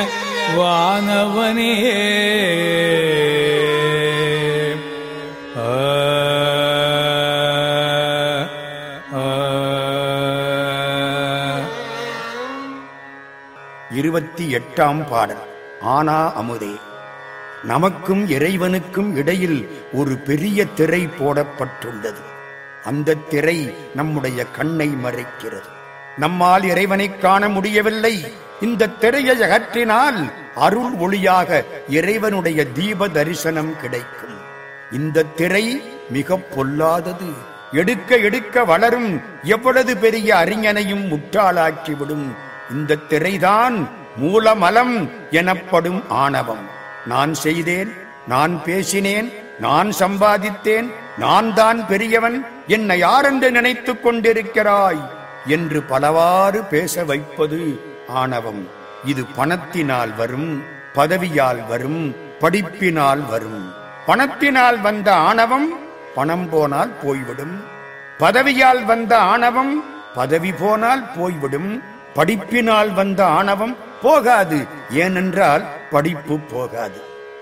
வானவனே. 0.58 1.95
இருபத்தி 14.39 14.81
எட்டாம் 14.81 15.07
பாடல். 15.09 15.43
ஆனா 15.81 16.41
அமுதே 16.41 16.75
நமக்கும் 17.63 18.29
இறைவனுக்கும் 18.29 19.15
இடையில் 19.15 19.69
ஒரு 19.93 20.17
பெரிய 20.17 20.65
திரை 20.65 21.07
போடப்பட்டுள்ளது. 21.07 22.21
அந்த 22.83 23.15
திரை 23.29 23.73
நம்முடைய 23.95 24.43
கண்ணை 24.43 24.89
மறைக்கிறது. 25.03 25.69
நம்மால் 26.17 26.63
இறைவனை 26.63 27.17
காண 27.17 27.49
முடியவில்லை. 27.49 28.33
இந்த 28.61 28.88
திரையை 28.88 29.39
அகற்றினால் 29.39 30.31
அருள் 30.55 30.93
ஒளியாக 30.93 31.65
இறைவனுடைய 31.89 32.65
தீப 32.65 33.07
தரிசனம் 33.07 33.79
கிடைக்கும். 33.81 34.38
இந்த 34.91 35.23
திரை 35.23 35.81
மிக 36.09 36.38
பொல்லாதது. 36.38 37.31
எடுக்க 37.71 38.17
எடுக்க 38.17 38.63
வளரும் 38.63 39.21
எவ்வளவு 39.43 39.97
பெரிய 39.97 40.35
அறிஞனையும் 40.35 41.05
முட்டாளாக்கிவிடும். 41.07 42.27
இந்த 42.71 42.97
திரைதான் 43.09 44.05
மூலமலம் 44.18 45.09
எனப்படும் 45.32 46.09
ஆணவம். 46.09 46.70
நான் 47.05 47.34
செய்தேன் 47.34 47.93
நான் 48.28 48.63
பேசினேன் 48.63 49.34
நான் 49.59 49.93
சம்பாதித்தேன் 49.99 50.93
நான் 51.18 51.53
தான் 51.53 51.88
பெரியவன் 51.88 52.45
என்னை 52.68 52.97
யாரென்று 52.97 53.51
நினைத்துக் 53.51 54.07
கொண்டிருக்கிறாய்? 54.07 55.09
என்று 55.45 55.82
பலவாறு 55.82 56.63
பேச 56.63 57.03
வைப்பது 57.03 57.80
ஆணவம். 58.07 58.68
இது 59.05 59.26
பணத்தினால் 59.26 60.15
வரும் 60.15 60.63
பதவியால் 60.93 61.68
வரும் 61.68 62.15
படிப்பினால் 62.39 63.26
வரும். 63.30 63.74
பணத்தினால் 64.05 64.82
வந்த 64.82 65.13
ஆணவம் 65.13 65.80
பணம் 66.15 66.49
போனால் 66.49 66.91
போய்விடும். 67.03 67.63
பதவியால் 68.20 68.86
வந்த 68.86 69.18
ஆணவம் 69.18 69.84
பதவி 70.15 70.51
போனால் 70.51 71.11
போய்விடும். 71.18 71.84
படிப்பினால் 72.18 72.91
வந்த 72.99 73.22
ஆணவம் 73.39 73.76
போகாது 74.01 74.59
ஏனென்றால் 75.03 75.63
படிப்பு 75.91 76.36
போகாது. 76.53 76.99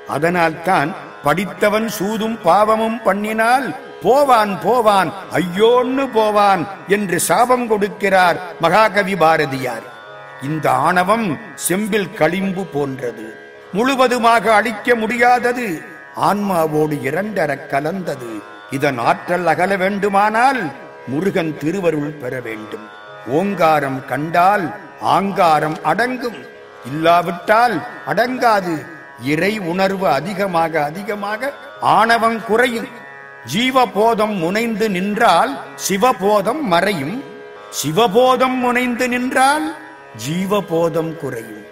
அதனால்தான் 0.08 0.90
படித்தவன் 1.24 1.88
சூதும் 1.98 2.38
பாவமும் 2.42 3.00
பண்ணினால் 3.06 3.68
போவான் 4.02 4.54
போவான் 4.64 5.10
ஐயோன்னு 5.34 6.06
போவான் 6.14 6.64
என்று 6.88 7.20
சாபம் 7.20 7.66
கொடுக்கிறார் 7.72 8.40
மகாகவி 8.60 9.16
பாரதியார். 9.16 9.86
இந்த 10.44 10.66
ஆணவம் 10.88 11.28
செம்பில் 11.68 12.14
களிம்பு 12.14 12.66
போன்றது. 12.66 13.28
முழுவதுமாக 13.74 14.54
அழிக்க 14.54 14.96
முடியாதது. 14.96 15.68
ஆன்மாவோடு 16.30 16.98
இரண்டர 17.10 17.52
கலந்தது. 17.68 18.32
இதன் 18.72 18.98
ஆற்றல் 18.98 19.48
அகல 19.48 19.72
வேண்டுமானால் 19.76 20.62
முருகன் 21.08 21.54
திருவருள் 21.58 22.14
பெற 22.22 22.34
வேண்டும். 22.40 22.95
ஓங்காரம் 23.28 24.06
கண்டால் 24.06 24.76
ஆங்காரம் 25.02 25.78
அடங்கும். 25.84 26.46
இல்லாவிட்டால் 26.86 27.88
அடங்காது. 28.08 28.86
இறை 29.22 29.60
உணர்வு 29.60 30.08
அதிகமாக 30.08 30.84
அதிகமாக 30.84 31.54
ஆணவம் 31.82 32.46
குறையும். 32.46 32.88
ஜீவபோதம் 33.54 34.38
முனைந்து 34.38 34.90
நின்றால் 34.90 35.60
சிவபோதம் 35.76 36.62
மறையும். 36.62 37.24
சிவபோதம் 37.70 38.58
முனைந்து 38.58 39.08
நின்றால் 39.08 39.76
ஜீவபோதம் 40.28 41.16
குறையும். 41.16 41.66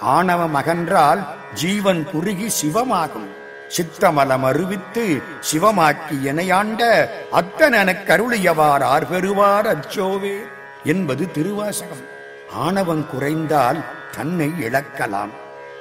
ஆணவம் 0.00 0.54
அகன்றால் 0.54 1.26
ஜீவன் 1.54 2.10
குறுகி 2.10 2.52
சிவமாகும். 2.62 3.36
சித்தமலம் 3.76 4.42
அறிவித்து 4.42 5.22
சிவமாக்கி 5.52 6.22
எனையாண்ட 6.24 7.08
அத்தனெனக் 7.32 8.04
கருளியவார் 8.06 8.84
ஆர்பெறுவார் 8.84 9.76
அச்சோவே. 9.76 10.38
என்பது 10.84 11.30
திருவாசகம். 11.30 12.04
ஆணவம் 12.52 13.10
குறைந்தால் 13.10 13.84
தன்னை 14.16 14.52
இழக்கலாம். 14.60 15.30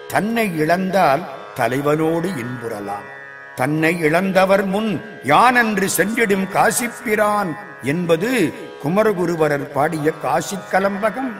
தன்னை 0.07 0.59
இழந்தால் 0.59 1.21
தலைவனோடு 1.55 2.29
இன்புறலாம். 2.29 3.15
தன்னை 3.55 3.99
இழந்தவர் 3.99 4.65
முன் 4.65 5.01
யானென்று 5.23 5.87
சென்றிடும் 5.97 6.47
காசிப்பிரான் 6.53 7.57
என்பது 7.83 8.53
குமரகுருவரர் 8.83 9.71
பாடிய 9.71 10.11
காசிக் 10.23 10.69
கலம்பகம். 10.71 11.33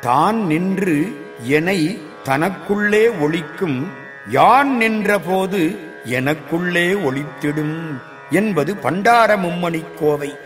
தான் 0.00 0.46
நின்று 0.46 1.26
எனை 1.42 2.02
தனக்குள்ளே 2.24 3.08
ஒழிக்கும் 3.08 3.86
யான் 4.28 4.76
நின்ற 4.76 5.18
போது 5.18 5.78
எனக்குள்ளே 6.04 6.94
ஒழித்திடும் 6.94 8.00
என்பது 8.30 8.76
பண்டார 8.76 9.36
மும்மணி 9.36 9.84
கோவை. 10.00 10.36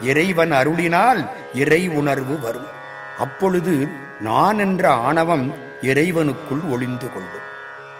இறைவன் 0.00 0.52
அருளினால் 0.52 1.28
இறை 1.54 1.88
உணர்வு 1.88 2.40
வரும். 2.40 2.66
அப்பொழுது 3.18 3.88
நான் 4.20 4.58
என்ற 4.58 4.90
ஆணவம் 4.90 5.54
இறைவனுக்குள் 5.82 6.68
ஒளிந்து 6.68 7.12
கொள்ளும். 7.12 7.52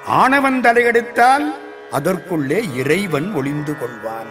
ஆணவன் 0.06 0.60
தலையெடுத்தால் 0.60 1.62
அதற்குள்ளே 1.90 2.74
இறைவன் 2.74 3.32
ஒளிந்து 3.32 3.72
கொள்வான். 3.72 4.26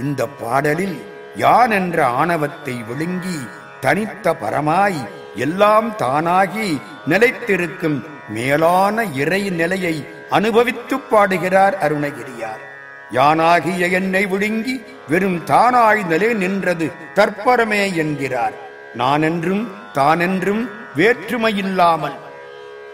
இந்த 0.00 0.26
பாடலில் 0.26 1.02
யான் 1.36 1.70
என்ற 1.70 2.06
ஆணவத்தை 2.06 2.84
விழுங்கி 2.88 3.46
தனித்த 3.80 4.34
பரமாய் 4.34 5.08
எல்லாம் 5.34 5.92
தானாகி 5.96 6.80
நிலைத்திருக்கும் 7.08 8.02
மேலான 8.28 9.04
இறை 9.04 9.50
நிலையை 9.50 10.06
அனுபவித்துப் 10.30 11.10
பாடுகிறார் 11.10 11.78
அருணகிரியார். 11.78 12.67
யானாகிய 13.12 13.90
என்னை 13.90 14.26
விழுங்கி 14.26 14.84
வெறும் 15.08 15.44
தானாய் 15.44 16.06
நிலை 16.06 16.34
நின்றது 16.34 16.92
தற்பரமே 17.14 17.94
என்கிறார். 17.94 18.52
நானென்றும் 18.96 19.68
தானென்றும் 19.94 20.68
வேற்றுமையில்லாமல் 20.96 22.16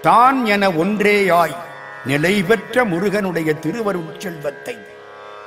தான் 0.02 0.46
என 0.46 0.70
ஒன்றேயாய் 0.70 1.56
நிலை 2.06 2.42
பெற்ற 2.42 2.84
முருகனுடைய 2.84 3.54
திருவருட் 3.54 4.18
செல்வத்தை 4.18 4.78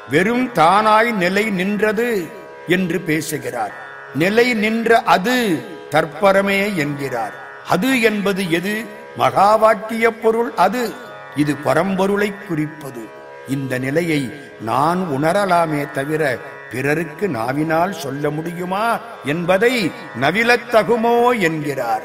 வெறும் 0.09 0.53
தானாய் 0.53 1.11
நிலை 1.11 1.49
நின்றது 1.49 2.27
என்று 2.67 2.99
பேசுகிறார். 2.99 3.73
நிலை 4.15 4.53
நின்ற 4.53 5.01
அது 5.01 5.63
தற்பரமே 5.91 6.75
என்கிறார். 6.75 7.33
அது 7.69 8.01
என்பது 8.01 8.51
எது? 8.51 8.85
மகா 9.17 9.55
வாக்கிய 9.55 10.11
பொருள் 10.11 10.51
அது. 10.55 10.93
இது 11.35 11.55
பரம்பொருளை 11.65 12.33
குறிப்பது. 12.47 13.16
இந்த 13.47 13.77
நிலையை 13.77 14.33
நான் 14.61 15.07
உணரலாமே 15.11 15.91
தவிர 15.91 16.37
பிறருக்கு 16.71 17.29
நாவினால் 17.29 17.93
சொல்ல 17.93 18.29
முடியுமா 18.29 18.99
என்பதை 19.25 19.91
நவிலத்தகுமோ 20.21 21.39
என்கிறார். 21.39 22.01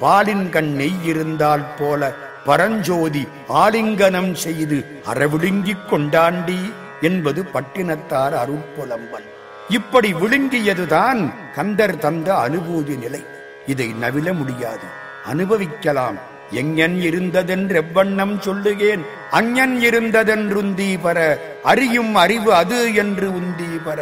பாலின் 0.00 0.50
கண் 0.50 0.72
நெய் 0.72 1.04
இருந்தால் 1.04 1.64
போல 1.78 2.12
பரஞ்சோதி 2.44 3.28
ஆலிங்கனம் 3.48 4.32
செய்து 4.32 4.84
அறவிழுங்கிக் 5.04 5.88
கொண்டாண்டி 5.90 6.72
என்பது 7.00 7.42
பட்டினத்தார் 7.54 8.34
அருட்புலம்பன் 8.34 9.28
இப்படி 9.68 10.12
விழுங்கியதுதான் 10.12 11.32
கந்தர் 11.54 11.98
தந்த 11.98 12.34
அனுபூதி 12.34 12.98
நிலை. 12.98 13.24
இதை 13.66 13.94
நவில 14.02 14.32
முடியாது. 14.32 14.86
அனுபவிக்கலாம். 15.26 16.29
எங்ஞன் 16.54 16.96
இருந்ததென்றெவ்வண்ணம் 17.00 18.38
சொல்லுகேன் 18.38 19.04
அஞ்ஞன் 19.30 19.76
இருந்ததென்றுந்தி 19.80 20.98
பர 21.04 21.36
அறியும் 21.62 22.14
அறிவு 22.14 22.54
அது 22.54 22.94
என்று 22.94 23.28
உந்தி 23.28 23.80
பர. 23.86 24.00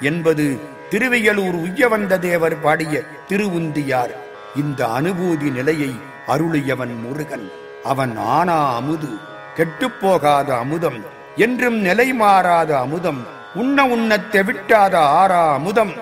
என்பது 0.00 0.58
திருவையலூர் 0.90 1.54
உய்யவந்த 1.54 2.18
தேவர் 2.18 2.60
பாடிய 2.60 3.02
திருவுந்தியார். 3.28 4.10
இந்த 4.56 4.86
அனுபூதி 4.86 5.52
நிலையை 5.52 5.90
அருளியவன் 6.26 7.00
முருகன். 7.00 7.50
அவன் 7.84 8.16
ஆனா 8.16 8.74
அமுது 8.74 9.08
கெட்டுப்போகாத 9.56 10.58
அமுதம் 10.58 11.04
என்றும் 11.36 11.76
நிலை 11.76 12.12
மாறாத 12.12 12.78
அமுதம் 12.78 13.26
உண்ண 13.54 13.86
உண்ணத் 13.86 14.32
தெவிட்டாத 14.32 14.98
ஆறா 14.98 15.52
அமுதம். 15.52 15.92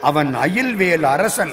அவன் 0.00 0.36
அயில்வேல் 0.36 1.02
அரசன் 1.02 1.52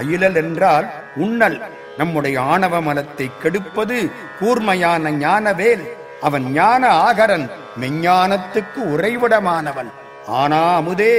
அயிலல் 0.00 0.34
என்றால் 0.34 0.90
உண்ணல். 1.16 1.60
நம்முடைய 2.00 2.36
ஆணவ 2.52 2.74
மலத்தை 2.80 3.26
கெடுப்பது 3.42 3.98
கூர்மையான 4.38 5.10
ஞானவேல். 5.22 5.84
அவன் 6.26 6.46
ஞான 6.52 6.82
ஆகரன் 7.06 7.46
மெஞ்ஞானத்துக்கு 7.80 8.80
உறைவிடமானவன். 8.94 9.90
ஆனா 10.38 10.60
அமுதே 10.78 11.14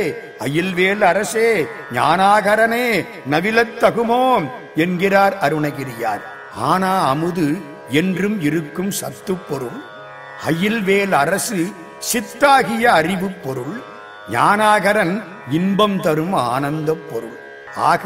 அயில்வேல் 0.45 1.03
அரசே 1.11 1.49
ஞானாகரனே 1.93 2.87
நவிலத்தகுமோம் 3.31 4.45
என்கிறார் 4.83 5.35
அருணகிரியார். 5.45 6.23
ஆனா 6.71 6.91
அமுது 7.11 7.47
என்றும் 7.99 8.37
இருக்கும் 8.47 8.91
சத்து 8.99 9.33
பொருள் 9.49 9.79
அயில்வேல் 10.49 11.15
அரசு 11.23 11.59
சித்தாகிய 12.11 12.83
அறிவு 12.99 13.29
பொருள் 13.45 13.75
ஞானாகரன் 14.31 15.15
இன்பம் 15.57 15.97
தரும் 16.05 16.35
ஆனந்த 16.51 16.91
பொருள். 17.09 17.37
ஆக 17.91 18.05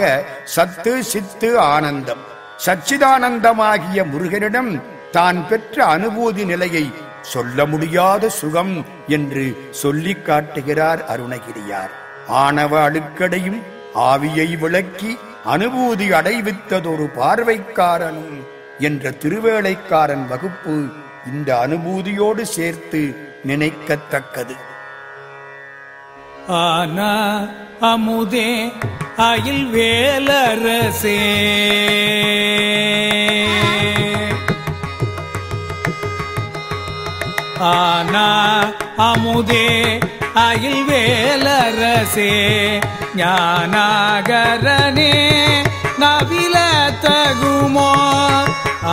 சத்து 0.55 0.93
சித்து 1.11 1.49
ஆனந்தம். 1.73 2.23
சச்சிதானந்தமாகிய 2.65 4.03
முருகனிடம் 4.03 4.81
தான் 5.11 5.47
பெற்ற 5.47 5.85
அனுபூதி 5.85 6.45
நிலையை 6.45 6.91
சொல்ல 7.21 7.65
முடியாத 7.65 8.29
சுகம் 8.29 8.85
என்று 9.07 9.67
சொல்லிக் 9.71 10.25
காட்டுகிறார் 10.25 11.05
அருணகிரியார். 11.05 11.89
ஆணவ 12.27 12.91
அழுக்கடையும் 12.91 13.63
ஆவியை 13.95 14.57
விளக்கி 14.57 15.17
அனுபூதி 15.45 16.11
அடைவித்ததொரு 16.11 17.09
பார்வைக்காரனும் 17.15 18.47
என்ற 18.79 19.09
திருவேளைக்காரன் 19.09 20.27
வகுப்பு 20.27 20.85
இந்த 21.33 21.67
அனுபூதியோடு 21.67 22.41
சேர்த்து 22.41 23.15
நினைக்கத்தக்கது. 23.47 24.55
ஆனா 26.47 27.39
அமுதே 27.81 28.71
அயில் 29.17 29.73
வேலரசே. 29.73 31.23
ஆனா 37.65 38.25
அமுதே 39.07 39.67
அயில் 40.45 40.83
வேலரசே 40.89 42.31
ஞானாகரனே 43.15 45.13
நவில 46.01 46.55
தகுமோ. 47.05 47.91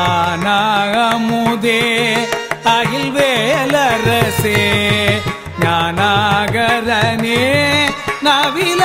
ஆனா 0.02 0.58
அமுதே 1.06 1.82
அயில் 2.76 3.10
வேலரசே 3.16 4.60
ஞானாகரனே 5.62 7.42
நவில 8.22 8.82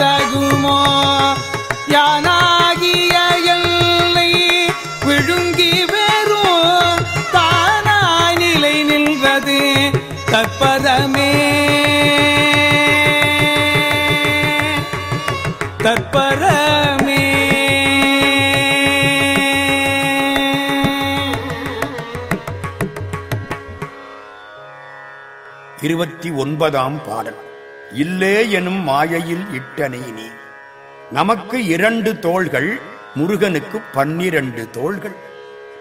தகுமோ. 0.00 0.78
யானா 1.88 2.36
தற்பதமே. 10.40 11.32
தற்பரமே 15.78 17.24
இருபத்தி 25.80 26.30
ஒன்பதாம் 26.30 27.04
பாடல். 27.04 27.36
இல்லே 27.96 28.50
எனும் 28.50 28.82
மாயையில் 28.82 29.44
இட்டனை 29.52 30.12
நீ. 30.12 30.26
நமக்கு 31.10 31.64
இரண்டு 31.64 32.18
தோள்கள் 32.18 32.80
முருகனுக்கு 33.14 33.80
பன்னிரண்டு 33.92 34.70
தோள்கள். 34.70 35.16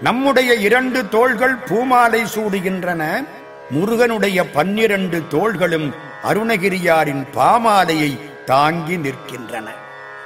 நம்முடைய 0.02 0.54
இரண்டு 0.54 1.10
தோள்கள் 1.10 1.56
பூமாலை 1.56 2.24
சூடுகின்றன. 2.36 3.24
முருகனுடைய 3.70 4.50
பன்னிரண்டு 4.50 5.28
தோள்களும் 5.28 5.94
அருணகிரியாரின் 6.24 7.26
பாமாலையை 7.36 8.20
தாங்கி 8.46 8.98
நிற்கின்றன. 8.98 9.68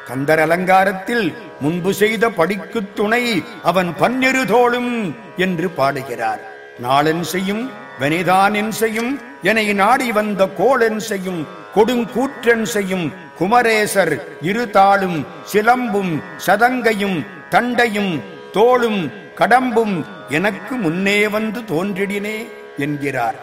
கந்தர் 0.05 0.39
அலங்காரத்தில் 0.39 1.37
முன்பு 1.59 1.93
செய்த 1.93 2.29
படிக்குத் 2.29 2.95
துணை 2.95 3.43
அவன் 3.63 3.95
பன்னிரு 3.97 4.45
தோளும் 4.45 5.15
என்று 5.37 5.69
பாடுகிறார். 5.69 6.39
நாளென் 6.83 7.21
செய்யும் 7.21 7.71
வெனிதானென் 7.99 8.69
செய்யும் 8.69 9.19
எனை 9.41 9.73
நாடி 9.73 10.11
வந்த 10.11 10.45
கோளென் 10.45 10.97
செய்யும் 10.97 11.47
கொடுங்கூற்றன் 11.75 12.63
செய்யும் 12.63 13.13
குமரேசர் 13.39 14.19
இரு 14.41 14.69
தாளும் 14.73 15.25
சிலம்பும் 15.53 16.23
சதங்கையும் 16.45 17.25
தண்டையும் 17.49 18.21
தோளும் 18.53 19.11
கடம்பும் 19.37 20.05
எனக்கு 20.29 20.75
முன்னே 20.75 21.27
வந்து 21.27 21.59
தோன்றிடினே. 21.59 22.61
என்கிறார். 22.77 23.35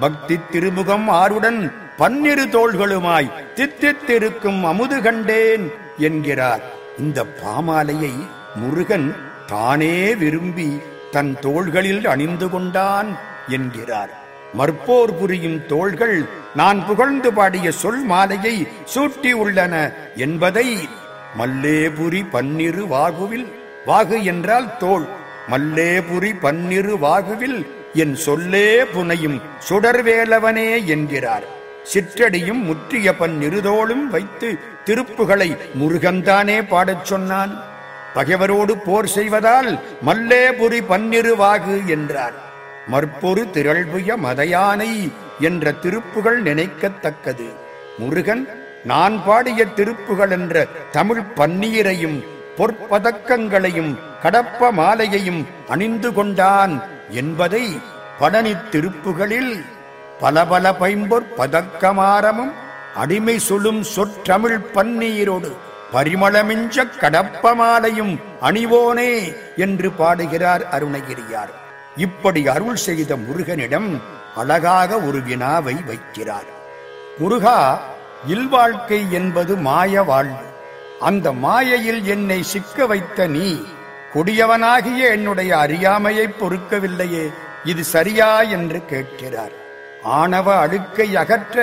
பக்தி 0.00 0.38
திருமுகம் 0.50 1.08
ஆருடன் 1.08 1.72
பன்னிரு 1.96 2.44
தோள்களுமாய் 2.44 3.32
தித்தித்திருக்கும் 3.54 4.62
அமுது 4.62 5.02
கண்டேன் 5.02 5.70
என்கிறார். 5.96 6.60
இந்த 6.98 7.24
பாமாலையை 7.24 8.14
முருகன் 8.54 9.16
தானே 9.46 10.14
விரும்பி 10.14 10.80
தன் 11.10 11.38
தோள்களில் 11.40 12.06
அணிந்து 12.06 12.50
கொண்டான் 12.50 13.18
என்கிறார். 13.48 14.10
மற்போர் 14.58 15.18
புரியும் 15.18 15.66
தோள்கள் 15.66 16.24
நான் 16.54 16.86
புகழ்ந்து 16.86 17.32
பாடிய 17.32 17.70
சொல் 17.70 18.04
மாலையை 18.04 18.68
சூட்டி 18.94 19.32
உள்ளன 19.32 19.92
என்பதை 20.16 20.88
மல்லேபுரி 21.38 22.24
பன்னிரு 22.30 22.84
வாகுவில் 22.84 23.52
வாகு 23.86 24.22
என்றால் 24.22 24.76
தோள். 24.76 25.06
மல்லேபுரி 25.50 26.32
பன்னிரு 26.40 26.98
வாகுவில் 26.98 27.66
என் 28.02 28.16
சொல்லே 28.16 28.68
புனையும் 28.82 29.38
சுடர்வேலவனே 29.68 30.84
என்கிறார். 30.84 31.46
சிற்றடியும் 31.92 32.60
முற்றிய 32.68 33.14
பன்னிருதோளும் 33.20 34.04
வைத்து 34.10 34.48
திருப்புகளை 34.84 35.48
முருகன்தானே 35.80 36.56
பாடச் 36.68 37.04
சொன்னான். 37.04 37.52
பகைவரோடு 38.14 38.74
போர் 38.78 39.08
செய்வதால் 39.08 39.70
மல்லேபுரி 40.06 40.80
பன்னிருவாகு 40.90 41.76
என்றார். 41.86 42.36
மற்பொரு 42.86 43.44
திரள்புய 43.54 44.16
மதையானை 44.26 44.92
என்ற 45.40 45.72
திருப்புகள் 45.82 46.40
நினைக்கத்தக்கது. 46.42 47.48
முருகன் 47.98 48.44
நான் 48.84 49.16
பாடிய 49.24 49.66
திருப்புகள் 49.76 50.30
என்ற 50.30 50.66
தமிழ் 50.92 51.24
பன்னீரையும் 51.36 52.18
பொற்பதக்கங்களையும் 52.58 53.92
கடப்ப 54.22 54.70
மாலையையும் 54.80 55.42
அணிந்து 55.68 56.12
கொண்டான். 56.12 56.76
என்பதை 57.08 57.80
படனித் 58.20 58.68
திருப்புகளில் 58.70 59.64
பல 60.20 60.46
பல 60.46 60.72
பைம்பொற் 60.72 61.26
பதக்கமாரமும் 61.36 62.52
அடிமை 62.94 63.38
சொல்லும் 63.38 63.82
சொற்றமிழ் 63.82 64.60
பன்னீரோடு 64.74 65.52
பரிமளமிஞ்ச 65.92 66.84
கடப்பமாலையும் 67.00 68.22
அணிவோனே 68.40 69.36
என்று 69.56 69.90
பாடுகிறார் 69.90 70.68
அருணகிரியார். 70.72 71.52
இப்படி 71.96 72.48
அருள் 72.48 72.76
செய்த 72.76 73.16
முருகனிடம் 73.16 74.00
அழகாக 74.36 75.00
ஒரு 75.00 75.22
வினாவை 75.22 75.76
வைக்கிறார். 75.86 76.46
முருகா 77.18 77.80
இல்வாழ்க்கை 78.26 79.12
என்பது 79.12 79.56
மாய 79.56 80.02
வாழ்வு. 80.02 80.46
அந்த 81.00 81.32
மாயையில் 81.32 82.04
என்னை 82.04 82.42
சிக்க 82.42 82.86
வைத்த 82.86 83.26
நீ 83.26 83.66
கொடியவனாகிய 84.14 85.00
என்னுடைய 85.16 85.50
அறியாமையை 85.58 86.26
பொறுக்கவில்லையே 86.40 87.24
இது 87.70 87.84
சரியா 87.94 88.30
என்று 88.56 88.78
கேட்கிறார். 88.90 89.54
ஆணவ 90.02 90.46
அழுக்கை 90.64 91.08
அகற்ற 91.16 91.58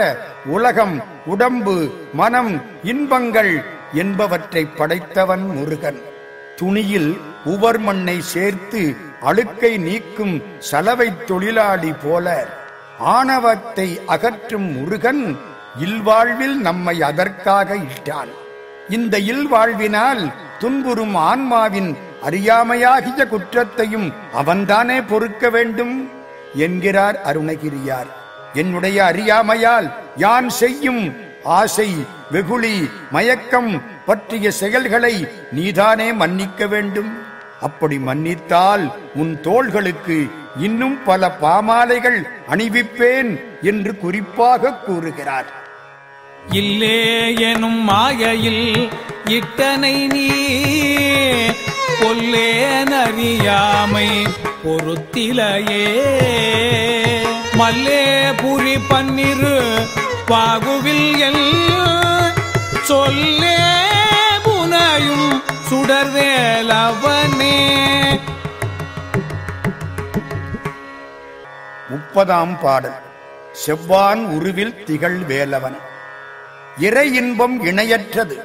உலகம் 0.55 0.95
உடம்பு 1.25 1.75
மனம் 2.13 2.51
இன்பங்கள் 2.83 3.53
என்பவற்றை 3.93 4.63
படைத்தவன் 4.65 5.45
முருகன். 5.55 5.99
துணியில் 6.55 7.11
உவர் 7.53 7.79
மண்ணை 7.79 8.17
சேர்த்து 8.33 8.81
அழுக்கை 9.21 9.71
நீக்கும் 9.77 10.35
சலவை 10.59 11.09
தொழிலாளி 11.25 11.91
போல 12.03 12.35
ஆணவத்தை 13.15 13.87
அகற்றும் 14.05 14.67
முருகன் 14.77 15.23
இல்வாழ்வில் 15.85 16.57
நம்மை 16.67 17.01
அதற்காக 17.01 17.75
இட்டான். 17.75 18.31
இந்த 18.89 19.17
இல்வாழ்வினால் 19.33 20.23
துன்புறும் 20.59 21.15
ஆன்மாவின் 21.29 21.91
அறியாமையாகிய 22.26 23.21
குற்றத்தையும் 23.26 24.07
அவன்தானே 24.34 24.97
பொறுக்க 25.01 25.49
வேண்டும்? 25.49 25.95
என்கிறார் 26.65 27.17
அருணகிரியார். 27.26 28.10
என்னுடைய 28.53 28.97
அறியாமையால் 29.06 29.88
யான் 30.15 30.49
செய்யும்? 30.61 31.03
ஆசை 31.43 31.89
வெகுளி 32.31 32.76
மயக்கம் 33.11 33.72
பற்றிய 34.06 34.52
செயல்களை 34.61 35.15
நீதானே 35.52 36.07
மன்னிக்க 36.14 36.68
வேண்டும்? 36.68 37.11
அப்படி 37.61 37.97
மன்னித்தால் 37.99 38.85
உன் 39.15 39.34
தோள்களுக்கு 39.41 40.18
இன்னும் 40.60 40.97
பல 41.03 41.31
பாமாலைகள் 41.41 42.19
அணிவிப்பேன் 42.52 43.31
என்று 43.61 43.91
குறிப்பாக 43.97 44.73
கூறுகிறார். 44.88 45.49
இல்லே 46.61 46.97
எனும் 47.52 47.81
மாயையில் 47.89 48.65
இட்டனை 49.38 49.95
நீ 50.14 50.27
கொல்லேனறியாமை 51.99 54.27
பொறுத்திலையே 54.63 55.88
மல்லே 57.53 58.34
புரி 58.41 58.80
பன்னிரு 58.89 59.88
பாகுவில் 60.27 61.17
எல் 61.17 61.45
சொல்லே 62.81 63.57
புனையும் 64.45 65.43
சுடர்வேலவனே 65.69 67.57
முப்பதாம் 71.89 72.59
பாடல். 72.59 73.03
செவ்வான் 73.51 74.26
உருவில் 74.26 74.84
திகழ் 74.84 75.22
வேலவன். 75.30 75.76
இறை 76.77 77.13
இன்பம் 77.13 77.65
இணையற்றது. 77.65 78.38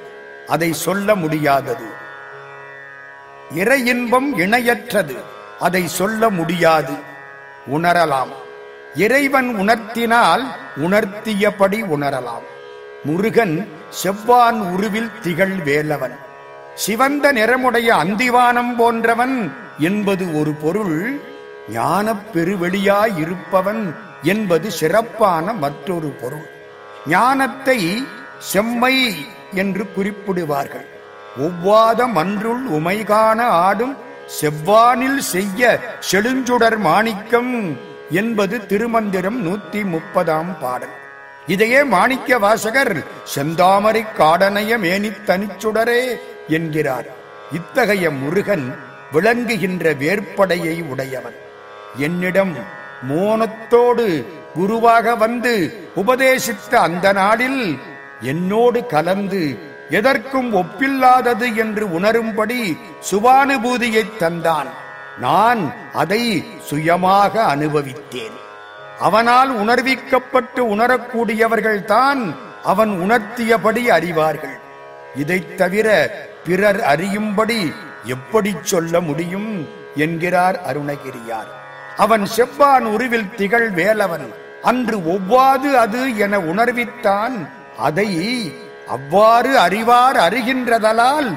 அதை 0.46 0.72
சொல்ல 0.72 1.14
முடியாதது. 1.14 2.08
இறை 3.54 3.86
இன்பம் 3.86 4.38
இணையற்றது. 4.38 5.16
அதை 5.60 5.88
சொல்ல 5.88 6.30
முடியாது. 6.30 6.92
உணரலாம். 7.72 8.32
இறைவன் 8.94 9.56
உணர்த்தினால் 9.56 10.44
உணர்த்தியபடி 10.76 11.84
உணரலாம். 11.84 12.42
முருகன் 13.04 13.68
செவ்வான் 13.90 14.60
உருவில் 14.60 15.10
திகழ் 15.22 15.54
வேலவன். 15.64 16.16
சிவந்த 16.74 17.32
நிறமுடைய 17.32 17.94
அந்திவானம் 18.04 18.76
போன்றவன் 18.76 19.52
என்பது 19.78 20.38
ஒரு 20.38 20.52
பொருள். 20.52 21.20
ஞானப் 21.68 22.34
பெருவெளியாயிருப்பவன் 22.34 23.94
என்பது 24.22 24.70
சிறப்பான 24.70 25.52
மற்றொரு 25.52 26.08
பொருள். 26.08 26.50
ஞானத்தை 27.06 28.06
செம்மை 28.38 29.26
என்று 29.54 29.86
குறிப்பிடுவார்கள். 29.96 30.89
ஒவ்வாத 31.38 32.06
மன்றுள் 32.06 32.66
உமைகாண 32.66 33.40
ஆடும் 33.40 33.96
செவ்வானில் 34.40 35.18
செய்ய 35.18 35.78
செழுஞ்சுடர் 36.12 36.78
மாணிக்கம் 36.78 37.78
என்பது 38.10 38.66
திருமந்திரம் 38.66 39.46
நூத்தி 39.46 39.84
முப்பதாம் 39.84 40.58
பாடல். 40.58 40.96
இதையே 41.46 41.84
மாணிக்க 41.84 42.38
வாசகர் 42.38 43.04
செந்தாமரை 43.34 44.06
காடனைய 44.18 44.78
மேனித் 44.78 45.22
தனிச்சுடரே 45.26 46.18
என்கிறார். 46.48 47.06
இத்தகைய 47.52 48.10
முருகன் 48.10 48.78
விளங்குகின்ற 49.12 49.94
வேற்படையை 49.94 50.88
உடையவன். 50.88 51.34
என்னிடம் 51.96 52.56
மோனத்தோடு 53.08 54.26
குருவாக 54.54 55.16
வந்து 55.16 55.88
உபதேசித்த 55.94 56.80
அந்த 56.80 57.12
நாளில் 57.12 57.78
என்னோடு 58.20 58.86
கலந்து 58.86 59.58
எதற்கும் 59.90 60.54
ஒப்பில்லாதது 60.56 61.54
என்று 61.54 61.86
உணரும்படி 61.86 62.78
சுபானுபூதியைத் 63.10 64.16
தந்தான். 64.18 64.66
நான் 65.18 65.72
அதை 65.92 66.44
சுயமாக 66.62 67.56
அனுபவித்தேன். 67.56 68.38
அவனால் 69.00 69.60
உணர்விக்கப்பட்டு 69.60 70.56
உணரக்கூடியவர்கள்தான் 70.56 72.34
அவன் 72.62 72.88
உணர்த்தியபடி 72.88 73.90
அறிவார்கள். 73.90 74.60
இதைத் 75.16 75.56
தவிர 75.56 76.10
பிறர் 76.44 76.82
அறியும்படி 76.82 77.72
எப்படி 78.04 78.56
சொல்ல 78.62 79.00
முடியும் 79.00 79.68
என்கிறார் 79.94 80.60
அருணகிரியார். 80.66 81.50
அவன் 81.96 82.26
செவ்வான் 82.26 82.84
உருவில் 82.84 83.34
திகழ் 83.34 83.70
வேலவன் 83.76 84.34
அன்று 84.62 84.98
ஒவ்வாது 84.98 85.72
அது 85.72 86.16
என 86.16 86.38
உணர்வித்தான். 86.38 87.48
அதை 87.78 88.52
அவ்வாறு 88.90 89.52
அறிவார் 89.58 90.18
அறிகின்றதலால் 90.26 91.28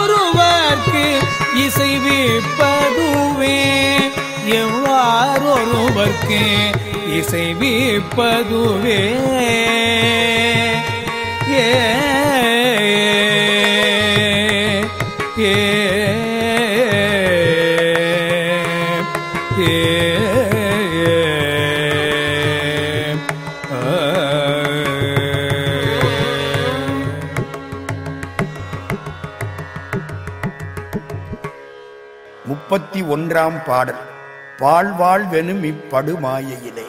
இசைவிப்பதுவே 1.65 3.59
எவ்வாறொருவர்க்கு 4.61 6.43
இசைவிப்பதுவே 7.19 9.01
ஏ 11.55 11.67
ஏ 15.41 15.53
முப்பத்தி 32.47 33.03
ஒன்றாம் 33.03 33.65
பாடல். 33.67 34.03
பாழ்வாழ்வெனும் 34.59 35.63
இப்படுமாயையிலே. 35.73 36.87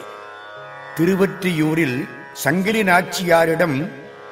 திருவற்றியூரில் 0.97 2.09
சங்கிலி 2.33 2.83
நாச்சியாரிடம் 2.83 3.91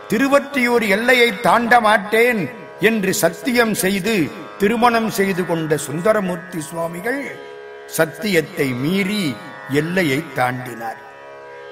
திருவற்றியூர் 0.10 0.88
எல்லையை 0.88 1.40
தாண்ட 1.40 1.80
மாட்டேன் 1.80 2.50
என்று 2.80 3.14
சத்தியம் 3.14 3.74
செய்து 3.74 4.32
திருமணம் 4.58 5.10
செய்து 5.10 5.46
கொண்ட 5.46 5.78
சுந்தரமூர்த்தி 5.78 6.60
சுவாமிகள் 6.60 7.38
சத்தியத்தை 7.88 8.68
மீறி 8.68 9.36
எல்லையை 9.70 10.24
தாண்டினார். 10.36 10.98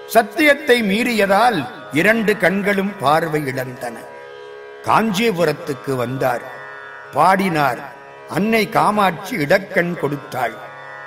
சத்தியத்தை 0.07 0.81
மீறியதால் 0.81 1.67
இரண்டு 1.91 2.37
கண்களும் 2.37 2.93
பார்வை 2.99 3.43
இழந்தன. 3.45 3.97
காஞ்சிபுரத்துக்கு 4.85 5.95
வந்தார். 5.95 6.41
பாடினார் 7.13 7.92
அன்னை 8.33 8.69
காமாட்சி 8.69 9.35
இடக்கண் 9.37 9.99
கொடுத்தாள். 9.99 10.53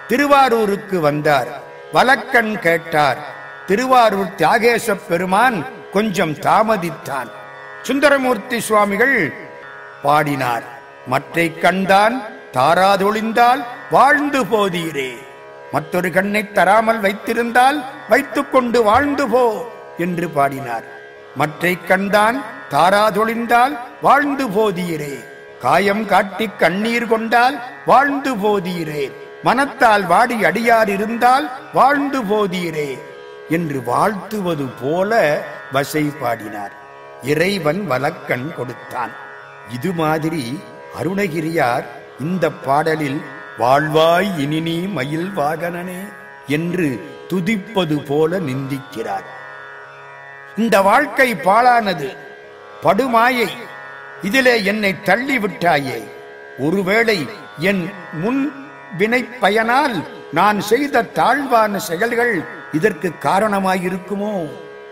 திருவாரூருக்கு 0.08 1.00
வந்தார். 1.00 1.48
வலக்கண் 1.92 2.58
கேட்டார். 2.58 3.18
திருவாரூர் 3.66 4.34
தியாகேச 4.38 4.96
பெருமான் 5.08 5.66
கொஞ்சம் 5.92 6.34
தாமதித்தான். 6.34 7.30
சுந்தரமூர்த்தி 7.82 8.60
சுவாமிகள் 8.60 9.32
பாடினார். 10.02 10.62
மற்றை 11.06 11.58
கண்தான் 11.58 12.22
தாராதொழிந்தால் 12.52 13.64
வாழ்ந்து 13.90 14.44
போதீரே. 14.44 15.12
மற்றொரு 15.72 16.12
கண்ணை 16.12 16.52
தராமல் 16.52 17.00
வைத்திருந்தால் 17.00 17.84
வைத்துக் 18.08 18.52
கொண்டு 18.52 18.82
வாழ்ந்து 18.82 19.28
போ 19.28 19.44
என்று 19.98 20.28
பாடினார். 20.28 20.84
மற்றை 21.36 21.78
கண்தான் 21.82 22.42
தாராதொழிந்தால் 22.70 23.78
வாழ்ந்து 24.02 24.48
போதீரே. 24.48 25.34
காயம் 25.60 26.06
காட்டி 26.06 26.50
கண்ணீர் 26.58 27.06
கொண்டால் 27.06 27.60
வாழ்ந்து 27.86 28.36
போதீரே. 28.36 29.12
மனத்தால் 29.42 30.06
வாடி 30.06 30.34
அடியார் 30.34 30.88
இருந்தால் 30.88 31.50
வாழ்ந்து 31.72 32.22
போதீரே 32.22 32.98
என்று 33.48 33.82
வாழ்த்துவது 33.86 34.66
போல 34.82 35.42
வசை 35.72 36.12
பாடினார். 36.20 36.72
இறைவன் 37.22 37.90
வலக்கண் 37.90 38.54
கொடுத்தான். 38.54 39.10
இது 39.72 39.92
மாதிரி 39.92 40.60
அருணகிரியார் 41.02 41.84
இந்த 42.20 42.50
பாடலில் 42.50 43.22
வாழ்வாய் 43.58 44.38
இனினி 44.38 44.78
மயில் 44.80 45.32
வாகனனே 45.36 46.12
என்று 46.46 47.10
துதிப்பது 47.28 48.06
போல 48.06 48.38
நிந்திக்கிறார். 48.38 49.26
இந்த 50.56 50.80
வாழ்க்கை 50.80 51.34
பாழானது. 51.34 52.16
படுமாயை 52.82 53.50
இதிலே 54.22 54.64
என்னை 54.64 55.02
தள்ளி 55.02 55.38
விட்டாயே 55.38 56.08
ஒருவேளை 56.58 57.28
என் 57.58 57.90
முன் 58.12 58.52
வினை 58.98 59.28
பயனால் 59.42 60.04
நான் 60.32 60.60
செய்த 60.60 61.02
தாழ்வான 61.02 61.78
செயல்கள் 61.78 62.44
இதற்கு 62.72 63.12
காரணமாயிருக்குமோ? 63.22 64.48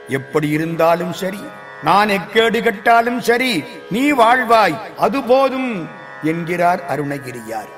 எப்படி 0.09 0.49
இருந்தாலும் 0.49 1.13
சரி 1.13 1.41
நான் 1.83 2.09
எக்கேடு 2.09 2.63
கட்டாலும் 2.63 3.21
சரி 3.21 3.65
நீ 3.91 4.13
வாழ்வாய் 4.13 4.81
அது 4.97 5.23
போதும் 5.23 5.89
என்கிறார் 6.23 6.83
அருணகிரியார். 6.89 7.71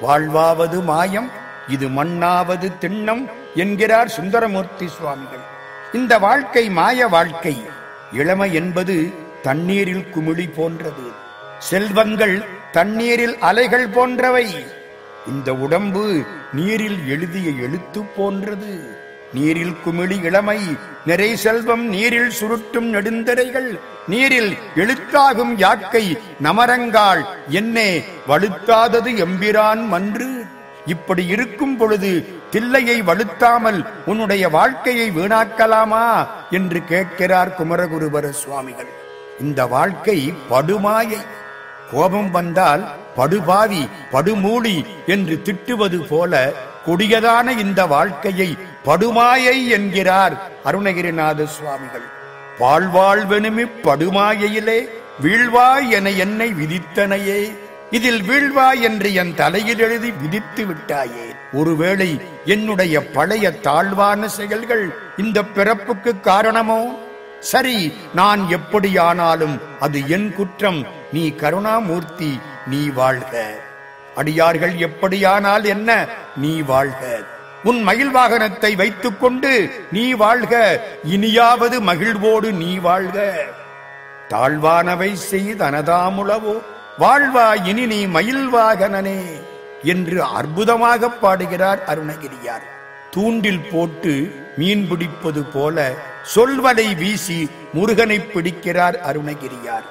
வாழ்வாவது 0.00 0.82
மாயம் 0.82 1.30
இது 1.68 1.88
மண்ணாவது 1.88 2.72
திண்ணம் 2.80 3.30
என்கிறார் 3.54 4.08
சுந்தரமூர்த்தி 4.08 4.88
சுவாமிகள். 4.88 5.44
இந்த 5.92 6.18
வாழ்க்கை 6.18 6.70
மாய 6.70 7.08
வாழ்க்கை. 7.08 7.62
இளமை 8.12 8.54
என்பது 8.54 9.12
தண்ணீரில் 9.42 10.06
குமிழி 10.14 10.50
போன்றது. 10.56 11.10
செல்வங்கள் 11.58 12.44
தண்ணீரில் 12.72 13.38
அலைகள் 13.38 13.88
போன்றவை. 13.88 14.64
இந்த 15.26 15.54
உடம்பு 15.54 16.22
நீரில் 16.52 17.08
எழுதிய 17.08 17.50
எழுத்து 17.50 18.04
போன்றது. 18.04 19.00
நீரில் 19.34 19.76
குமிழி 19.84 20.24
இளமை 20.24 20.58
நிறை 21.06 21.36
செல்வம் 21.36 21.88
நீரில் 21.88 22.32
சுருட்டும் 22.40 22.92
நெடுந்தரைகள். 22.94 23.78
நீரில் 24.08 24.56
எழுத்தாகும் 24.76 25.54
யாக்கை 25.56 26.18
நமரங்கால் 26.42 27.24
என்னே 27.48 28.04
வலுத்தாதது 28.28 29.26
எம்பிரான் 29.26 29.86
மன்று. 29.86 30.44
இப்படி 30.86 31.26
இருக்கும் 31.26 31.76
பொழுது 31.76 32.26
தில்லையை 32.52 33.02
வலுத்தாமல் 33.02 33.86
உன்னுடைய 34.06 34.48
வாழ்க்கையை 34.48 35.10
வீணாக்கலாமா? 35.10 36.26
என்று 36.50 36.84
கேட்கிறார் 36.84 37.54
குமரகுருபர 37.54 38.30
சுவாமிகள். 38.30 39.00
இந்த 39.42 39.66
வாழ்க்கை 39.66 40.18
படுமாயை. 40.50 41.22
கோபம் 41.92 42.30
வந்தால் 42.30 42.82
படுபாவி 43.16 43.88
படுமூடி 44.12 44.76
என்று 45.06 45.34
திட்டுவது 45.44 45.98
போல 46.08 46.52
கொடியதான 46.86 47.58
இந்த 47.58 47.86
வாழ்க்கையை 47.86 48.56
படுமாயை 48.86 49.56
என்கிறார் 49.68 50.34
அருணகிரிநாத 50.64 51.46
சுவாமிகள். 51.46 52.06
பாழ்வாழ்வெனுமி 52.58 53.66
படுமாயையிலே 53.82 54.78
வீழ்வாய் 55.22 55.88
என 55.88 56.10
என்னை 56.10 56.48
விதித்தனையே. 56.52 57.40
இதில் 57.90 58.22
வீழ்வாய் 58.22 58.80
என்று 58.80 59.14
என் 59.14 59.34
தலையில் 59.34 59.78
எழுதி 59.78 60.10
விதித்து 60.10 60.62
விட்டாயே. 60.64 61.26
ஒருவேளை 61.52 62.10
என்னுடைய 62.44 62.94
பழைய 63.06 63.50
தாழ்வான 63.50 64.28
செயல்கள் 64.28 64.84
இந்த 65.16 65.42
பிறப்புக்கு 65.42 66.20
காரணமோ? 66.20 66.80
சரி 67.42 67.92
நான் 68.14 68.48
எப்படியானாலும் 68.48 69.60
அது 69.80 70.08
என் 70.08 70.34
குற்றம். 70.34 70.86
நீ 71.12 71.28
கருணாமூர்த்தி 71.28 72.40
நீ 72.66 72.88
வாழ்க. 72.88 73.54
அடியார்கள் 74.16 74.72
எப்படியானால் 74.72 75.64
என்ன? 75.64 76.06
நீ 76.36 76.60
வாழ்க. 76.60 77.18
உன் 77.64 77.82
மயில் 77.82 78.14
வாகனத்தை 78.16 78.76
வைத்துக் 78.76 79.20
கொண்டு 79.20 79.70
நீ 79.92 80.12
வாழ்க. 80.12 80.80
இனியாவது 81.04 81.80
மகிழ்வோடு 81.80 82.52
நீ 82.52 82.78
வாழ்க. 82.78 83.44
தாழ்வானவை 84.28 85.16
செய்தனதாமுளவோ 85.30 86.54
வாழ்வா 86.98 87.66
இனி 87.66 87.86
நீ 87.86 88.06
மயில் 88.06 88.54
வாகனனே 88.54 89.20
என்று 89.82 90.22
அற்புதமாக 90.22 91.10
பாடுகிறார் 91.10 91.82
அருணகிரியார். 91.86 92.66
தூண்டில் 93.10 93.68
போட்டு 93.72 94.34
மீன் 94.56 94.88
பிடிப்பது 94.88 95.44
போல 95.44 95.94
சொல்வலை 96.24 96.94
வீசி 96.94 97.50
முருகனை 97.72 98.20
பிடிக்கிறார் 98.20 98.96
அருணகிரியார். 99.08 99.86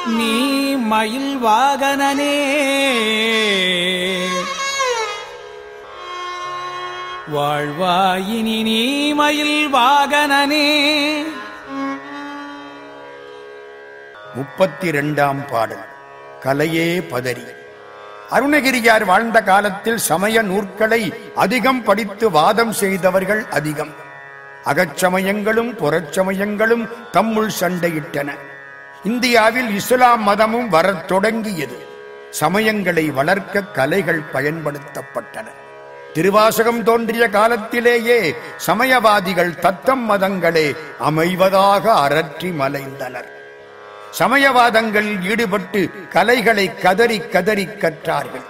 நீ 0.06 0.38
மயில் 0.76 1.38
வாகனனே. 1.44 2.40
வாழ்வாயினி 7.34 8.62
நீ 8.62 9.12
மயில் 9.12 9.74
வாகனனே. 9.74 11.31
முப்பத்தி 14.34 14.86
இரண்டாம் 14.86 15.46
பாடல். 15.46 15.84
கலையே 16.42 17.00
பதறி. 17.00 17.46
அருணகிரியார் 18.30 19.04
வாழ்ந்த 19.04 19.42
காலத்தில் 19.42 19.98
சமய 19.98 20.42
நூற்களை 20.42 21.14
அதிகம் 21.34 21.82
படித்து 21.82 22.30
வாதம் 22.30 22.72
செய்தவர்கள் 22.72 23.44
அதிகம். 23.50 23.94
அகச்சமயங்களும் 24.64 25.76
புறச்சமயங்களும் 25.76 26.88
தம்முள் 27.10 27.50
சண்டையிட்டன. 27.60 28.30
இந்தியாவில் 29.04 29.74
இஸ்லாம் 29.74 30.22
மதமும் 30.22 30.68
வரத் 30.68 31.08
தொடங்கியது. 31.08 31.86
சமயங்களை 32.40 33.12
வளர்க்க 33.12 33.62
கலைகள் 33.62 34.22
பயன்படுத்தப்பட்டன. 34.32 35.46
திருவாசகம் 36.12 36.82
தோன்றிய 36.82 37.28
காலத்திலேயே 37.28 38.34
சமயவாதிகள் 38.66 39.58
தத்தம் 39.58 40.10
மதங்களே 40.10 40.76
அமைவதாக 41.00 41.84
அரற்றி 41.84 42.52
மலைந்தனர். 42.60 43.40
சமயவாதங்களில் 44.18 45.30
ஈடுபட்டு 45.30 45.90
கலைகளை 46.10 46.74
கதறி 46.74 47.18
கதறி 47.18 47.66
கற்றார்கள். 47.66 48.44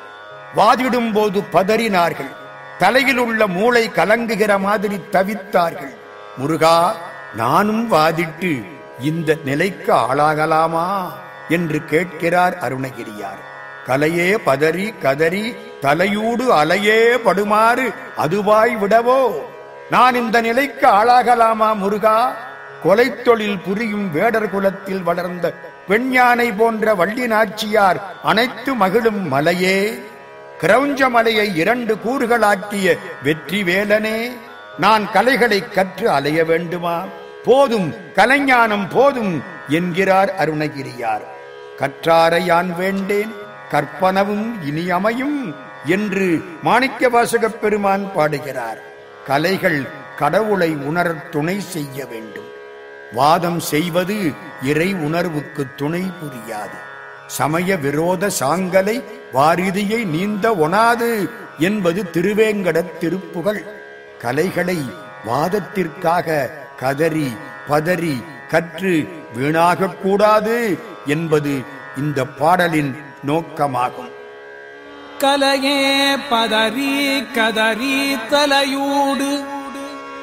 வாதிடும் 0.56 1.12
போது 1.12 1.40
பதறினார்கள். 1.40 2.30
தலையில் 2.78 3.16
உள்ள 3.16 3.47
மூளை 3.47 3.89
கலங்குகிற 3.89 4.59
மாதிரி 4.59 5.01
தவித்தார்கள். 5.12 5.94
முருகா 6.36 6.94
நானும் 7.36 7.93
வாதிட்டு 7.93 8.66
இந்த 9.01 9.36
நிலைக்கு 9.44 9.93
ஆளாகலாமா? 9.93 11.12
என்று 11.48 11.84
கேட்கிறார் 11.84 12.59
அருணகிரியார். 12.59 13.43
கலையே 13.86 14.36
பதறி 14.47 14.98
கதறி 14.98 15.56
தலையூடு 15.80 16.52
அலையே 16.52 17.14
படுமாறு 17.14 17.94
அதுவாய் 18.16 18.76
விடவோ? 18.78 19.32
நான் 19.90 20.14
இந்த 20.14 20.40
நிலைக்கு 20.40 20.89
ஆளாகலாமா 20.89 21.74
முருகா? 21.74 22.34
கொலை 22.82 23.22
தொழில் 23.22 23.59
புரியும் 23.59 24.12
வேடர் 24.12 24.50
குலத்தில் 24.50 25.02
வளர்ந்த 25.02 25.54
பெண்யானை 25.88 26.54
போன்ற 26.56 26.94
வள்ளி 26.94 27.26
நாச்சியார் 27.26 28.02
அனைத்து 28.22 28.74
மகிழும் 28.74 29.28
மலையே. 29.28 30.02
கிரௌஞ்ச 30.60 31.10
மலையை 31.10 31.56
இரண்டு 31.56 31.94
கூறுகளாக்கிய 31.94 32.98
வெற்றி 33.22 33.62
வேலனே 33.62 34.32
நான் 34.78 35.10
கலைகளை 35.10 35.68
கற்று 35.68 36.10
அலைய 36.10 36.44
வேண்டுமா? 36.44 37.04
போதும் 37.44 37.94
கலைஞானம் 38.14 38.88
போதும் 38.88 39.42
என்கிறார் 39.68 40.34
அருணகிரியார். 40.38 41.22
கற்றாரை 41.78 42.40
யான் 42.40 42.76
வேண்டேன்? 42.76 43.32
கற்பனவும் 43.70 44.64
இனி 44.64 44.90
அமையும் 44.90 45.54
என்று 45.84 46.44
மாணிக்க 46.62 47.09
வாசகப் 47.09 47.60
பெருமான் 47.60 48.12
பாடுகிறார். 48.12 48.82
கலைகள் 49.26 49.86
கடவுளை 50.16 50.74
உணர 50.74 51.10
துணை 51.10 51.60
செய்ய 51.60 52.06
வேண்டும். 52.06 52.51
வாதம் 53.12 53.60
செய்வது 53.60 54.32
இறை 54.62 54.94
உணர்வுக்கு 54.94 55.66
துணை 55.76 56.01
புரியாது. 56.01 56.78
சமய 57.26 57.76
விரோத 57.76 58.30
சாங்கலை 58.40 59.05
வாரிதியை 59.34 60.05
நீந்த 60.05 60.51
ஒணாது 60.51 61.28
என்பது 61.59 62.02
திருவேங்கடத் 62.12 62.98
திருப்புகழ். 62.98 63.64
கலைகளை 64.18 64.78
வாதத்திற்காக 65.26 66.51
கதறி 66.76 67.36
பதறி 67.68 68.24
கற்று 68.48 69.09
வீணாகக் 69.34 70.02
கூடாது 70.02 70.78
என்பது 71.06 71.62
இந்த 71.97 72.24
பாடலின் 72.24 72.97
நோக்கமாகும். 73.26 74.12
கலையே 75.18 76.16
பதறி 76.30 77.26
கதறி 77.32 78.18
தலையூடு 78.30 79.44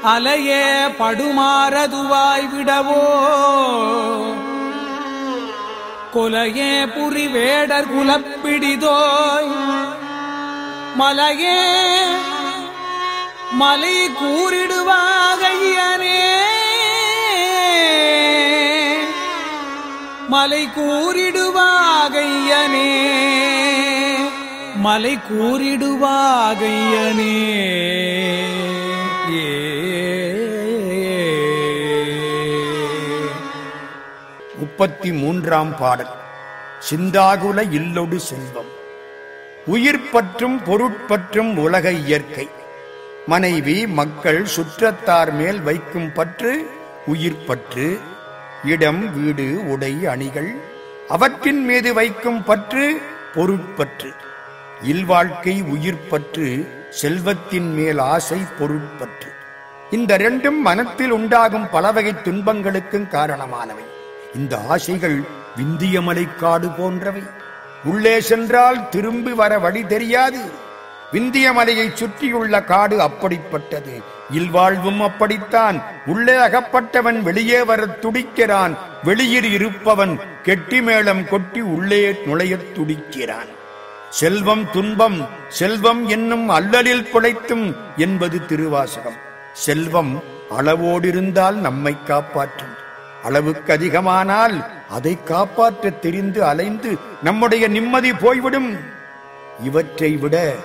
அலையே 0.04 0.86
படுமாறதுவாய் 0.86 2.50
விடவோ? 2.50 3.08
கொலையே 6.14 6.86
புரி 6.86 7.32
வேடர் 7.32 7.96
குலப்பிடிதோய் 7.96 9.56
மலையே 10.96 11.58
மலை 13.52 14.10
கூறிடுவாகையனே. 14.10 14.78
மலை 20.28 20.70
கூறிடுவாகையனே. 20.78 21.56
மலை 24.76 25.20
கூறிடுவாகையனே. 25.32 26.18
முப்பத்தி 34.56 35.12
மூன்றாம் 35.12 35.78
பாடல். 35.78 36.14
சிந்தாகுல 36.90 37.72
இல்லொடு 37.72 38.20
செல்வம். 38.20 38.78
உயிர் 39.66 40.10
பற்றும் 40.10 40.62
பொருட்பற்றும் 40.66 41.58
உலக 41.58 41.92
இயற்கை. 41.92 42.50
மனைவி 43.28 43.88
மக்கள் 43.88 44.46
சுற்றத்தார் 44.46 45.34
மேல் 45.34 45.62
வைக்கும் 45.62 46.14
பற்று 46.14 46.70
உயிர் 47.06 47.46
பற்று. 47.46 48.00
இடம் 48.66 49.24
வீடு 49.24 49.70
உடை 49.70 50.06
அணிகள் 50.06 50.56
அவற்றின் 51.10 51.66
மீது 51.66 51.94
வைக்கும் 51.94 52.44
பற்று 52.44 53.02
பொருட்பற்று. 53.36 54.14
இல்வாழ்க்கை 54.82 55.62
உயிர் 55.62 56.08
பற்று 56.08 56.68
செல்வத்தின் 57.00 57.74
மேல் 57.74 57.98
ஆசை 57.98 58.38
பொருட்பற்று. 58.60 59.30
இந்த 59.92 60.18
ரெண்டும் 60.18 60.60
மனத்தில் 60.62 61.10
உண்டாகும் 61.10 61.70
பலவகை 61.70 62.14
துன்பங்களுக்கும் 62.24 63.08
காரணமானவை. 63.12 63.86
இந்த 64.36 64.60
ஆசைகள் 64.68 65.24
விந்திய 65.56 66.02
மலைக்காடு 66.02 66.70
போன்றவை. 66.70 67.24
உள்ளே 67.84 68.22
சென்றால் 68.22 68.90
திரும்பி 68.90 69.32
வர 69.32 69.60
வழி 69.60 69.86
தெரியாது. 69.86 70.40
விந்திய 71.12 71.54
மலையை 71.54 71.92
சுற்றியுள்ள 71.94 72.64
காடு 72.64 73.00
அப்படிப்பட்டது. 73.00 74.04
இல்வாழ்வும் 74.32 75.02
அப்படித்தான். 75.02 75.82
உள்ளே 76.06 76.34
அகப்பட்டவன் 76.34 77.22
வெளியே 77.22 77.62
வரத் 77.62 78.02
துடிக்கிறான். 78.02 78.78
வெளியில் 79.04 79.52
இருப்பவன் 79.52 80.20
கெட்டி 80.44 80.82
மேளம் 80.82 81.28
கொட்டி 81.28 81.62
உள்ளே 81.62 82.16
நுழையத் 82.26 82.76
துடிக்கிறான். 82.76 83.58
செல்வம் 84.10 84.72
துன்பம் 84.72 85.28
செல்வம் 85.50 86.08
என்னும் 86.08 86.50
அல்லலில் 86.50 87.10
குலைத்தும் 87.12 87.76
என்பது 87.98 88.46
திருவாசகம். 88.46 89.18
செல்வம் 89.54 90.24
அளவோடிருந்தால் 90.58 91.54
நம்மை 91.54 92.04
காப்பாற்றும். 92.04 92.74
அளவுக்கு 93.24 93.74
அதிகமானால் 93.74 94.66
அதை 94.90 95.24
காப்பாற்ற 95.24 95.90
தெரிந்து 95.90 96.44
அலைந்து 96.44 96.98
நம்முடைய 97.24 97.68
நிம்மதி 97.68 98.14
போய்விடும். 98.14 98.78
இவற்றை 99.64 100.12
விட 100.18 100.56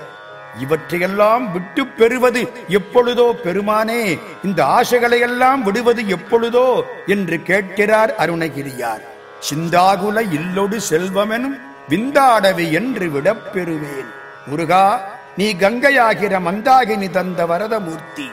இவற்றையெல்லாம் 0.61 1.53
விட்டு 1.53 1.87
பெறுவது 1.87 2.49
எப்பொழுதோ 2.69 3.37
பெருமானே 3.45 4.19
இந்த 4.45 4.61
ஆசைகளையெல்லாம் 4.79 5.61
விடுவது 5.63 6.09
எப்பொழுதோ 6.09 6.85
என்று 7.07 7.43
கேட்கிறார் 7.43 8.15
அருணகிரியார். 8.19 9.05
சிந்தாகுல 9.51 10.33
இல்லொடு 10.33 10.79
செல்வமெனும் 10.91 11.57
விந்தாடவி 11.89 12.73
என்று 12.73 13.11
விடப் 13.11 13.53
பெறுவேன் 13.53 14.11
முருகா 14.47 15.13
நீ 15.37 15.55
கங்கையாகிற 15.55 16.41
மந்தாகினி 16.41 17.11
தந்த 17.11 17.47
வரதமூர்த்தி. 17.47 18.31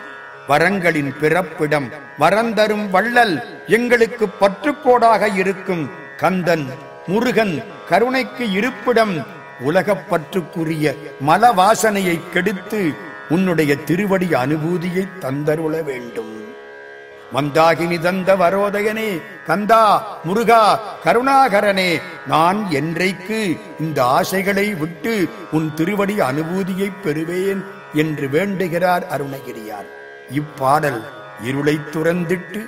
வரங்களின் 0.47 1.13
பிறப்பிடம் 1.19 1.89
வரந்தரும் 2.19 2.89
வள்ளல் 2.89 3.63
எங்களுக்கு 3.67 4.27
பற்றுக்கோடாக 4.39 5.35
இருக்கும். 5.35 5.89
கந்தன் 6.17 6.67
முருகன் 7.07 7.63
கருணைக்கு 7.89 8.51
இருப்பிடம் 8.51 9.27
உலகப் 9.59 10.15
பற்றுக்குரிய 10.15 10.97
மல 11.27 11.53
கெடுத்து 12.33 12.93
உன்னுடைய 13.29 13.75
திருவடி 13.75 14.25
அனுபூதியை 14.25 15.07
தந்தருள 15.19 15.83
வேண்டும். 15.83 16.40
மந்தாகினி 17.33 17.99
தந்த 17.99 18.35
வரோதயனே 18.35 19.21
கந்தா 19.47 19.83
முருகா 20.25 20.79
கருணாகரனே 21.05 22.01
நான் 22.27 22.71
என்றைக்கு 22.71 23.57
இந்த 23.79 24.03
ஆசைகளை 24.05 24.73
விட்டு 24.73 25.29
உன் 25.51 25.73
திருவடி 25.73 26.19
அனுபூதியை 26.19 26.91
பெறுவேன் 27.05 27.61
என்று 27.93 28.27
வேண்டுகிறார் 28.27 29.03
அருணகிரியார். 29.11 29.85
இப்பாடல் 30.29 31.01
இருளை 31.43 31.79
துறந்திட்டு 31.91 32.61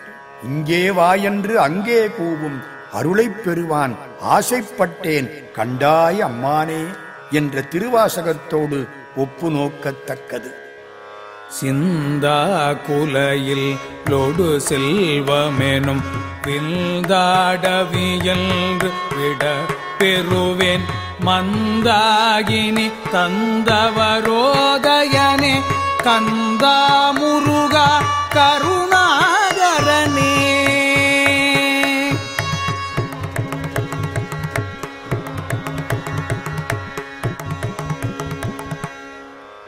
இங்கே 0.44 0.92
வா 0.92 1.14
என்று 1.14 1.60
அங்கே 1.60 2.08
கூவும் 2.08 2.60
அருளைப் 2.92 3.44
பெறுவான் 3.46 3.94
ஆசைப்பட்டேன் 4.22 5.30
கண்டாய் 5.56 6.20
அம்மானே 6.22 6.86
என்ற 7.32 7.62
திருவாசகத்தோடு 7.62 8.88
ஒப்பு 9.16 9.52
நோக்கத்தக்கது 9.52 10.63
சிந்தா 11.62 12.76
குலையில் 12.86 13.78
லொடு 14.06 14.62
செல்வமெனும் 14.70 16.04
வில்தாடவியல்று 16.48 18.92
விட 19.16 19.56
பெறுவேன் 20.00 20.86
மந்தாகினி 21.26 22.92
தந்தவரோதயனே. 23.14 25.62
கந்தா 26.04 27.12
முருகா 27.12 28.02
கருணாகரனே. 28.36 30.34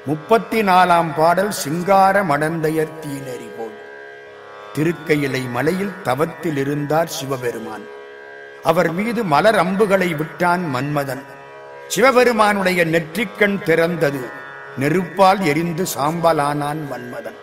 முப்பத்தி 0.06 0.62
நாலாம் 0.62 1.14
பாடல் 1.16 1.52
சிங்கார 1.52 2.24
மடந்தையர் 2.24 2.92
தீநெறி 3.02 3.48
போல். 3.58 3.78
திருக்கையிலை 4.76 5.50
மலையில் 5.50 5.94
தவத்தில் 6.04 6.58
இருந்தார் 6.58 7.08
சிவபெருமான். 7.08 7.86
அவர் 8.64 8.92
மீது 8.92 9.24
மலர் 9.24 9.56
அம்புகளை 9.56 10.16
விட்டான் 10.16 10.76
மன்மதன். 10.76 11.24
சிவபெருமானுடைய 11.88 12.86
நெற்றிக்கண் 12.86 13.64
திறந்தது. 13.64 14.24
நெருப்பால் 14.80 15.40
எரிந்து 15.40 15.84
சாம்பலானான் 15.84 16.82
மன்மதன். 16.92 17.40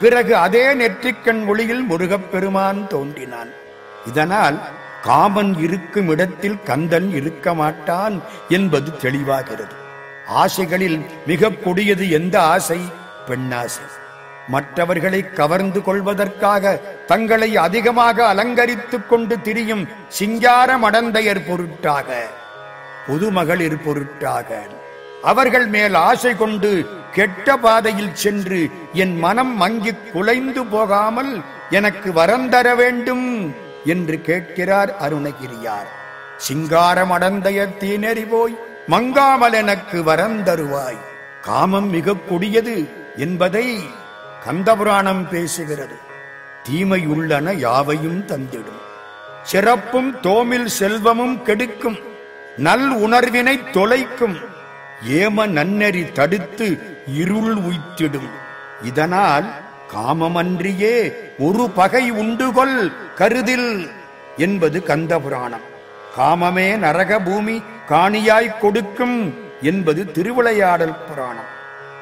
பிறகு 0.00 0.36
அதே 0.36 0.74
நெற்றிக்கண் 0.74 1.46
ஒளியில் 1.46 1.82
முருகப்பெருமான் 1.82 2.86
தோன்றினான். 2.86 3.50
இதனால் 4.06 4.60
காமன் 5.02 5.58
இருக்கும் 5.58 6.08
இடத்தில் 6.08 6.62
கந்தன் 6.64 7.10
இருக்க 7.10 7.54
மாட்டான் 7.54 8.22
என்பது 8.48 8.90
தெளிவாகிறது. 8.90 9.86
ஆசைகளில் 10.28 11.06
மிக 11.26 11.48
கொடியது 11.48 12.10
எந்த 12.10 12.42
ஆசை? 12.42 12.80
பெண்ணாசை. 13.26 13.86
மற்றவர்களை 14.48 15.32
கவர்ந்து 15.32 15.82
கொள்வதற்காக 15.82 16.80
தங்களை 17.06 17.56
அதிகமாக 17.56 18.26
அலங்கரித்துக் 18.26 19.08
கொண்டு 19.08 19.40
திரியும் 19.40 19.88
சிங்கார 20.08 20.76
மடந்தையர் 20.76 21.48
பொருட்டாக 21.48 22.26
பொதுமகளிர் 23.06 23.82
பொருட்டாக. 23.82 24.66
அவர்கள் 25.22 25.66
மேல் 25.66 25.94
ஆசை 25.94 26.36
கொண்டு 26.36 26.88
கெட்ட 27.12 27.56
பாதையில் 27.56 28.14
சென்று 28.14 28.70
என் 28.92 29.18
மனம் 29.18 29.56
மங்கிக் 29.62 30.10
குலைந்து 30.12 30.64
போகாமல் 30.64 31.40
எனக்கு 31.70 32.12
வரந்தர 32.12 32.74
வேண்டும் 32.74 33.54
என்று 33.84 34.20
கேட்கிறார் 34.20 34.94
அருணகிரியார். 35.08 35.88
சிங்காரம் 36.36 37.10
அடந்தைய 37.10 37.68
தீநெறி 37.80 38.26
போய் 38.28 38.58
மங்காமல் 38.90 39.52
எனக்கு 39.52 40.02
வரந்தருவாய். 40.02 40.98
காமம் 41.42 41.90
மிக 41.90 42.14
கொடியது 42.14 42.88
என்பதை 43.16 43.78
கந்தபுராணம் 44.46 45.26
பேசுகிறது. 45.30 45.96
தீமை 46.62 47.06
உள்ளன 47.06 47.52
யாவையும் 47.52 48.26
தந்திடும். 48.26 48.80
சிறப்பும் 49.42 50.16
தோமில் 50.22 50.64
செல்வமும் 50.64 51.42
கெடுக்கும். 51.42 51.98
நல் 52.56 52.88
உணர்வினை 52.88 53.60
தொலைக்கும். 53.72 54.36
ஏம 55.08 55.46
நன்னெறி 55.46 56.12
தடுத்து 56.12 56.98
இருள் 57.14 57.54
உய்த்திடும். 57.54 58.30
இதனால் 58.82 59.50
காமமன்றியே 59.94 61.14
ஒரு 61.38 61.70
பகை 61.74 62.12
உண்டுகொள் 62.12 62.92
கருதில் 63.14 63.90
என்பது 64.36 64.82
கந்தபுராணம். 64.86 65.76
காமமே 66.16 66.76
நரக 66.76 67.18
பூமி 67.18 67.62
காணியாய் 67.88 68.58
கொடுக்கும் 68.58 69.34
என்பது 69.62 70.10
திருவிளையாடல் 70.10 70.96
புராணம். 71.08 71.50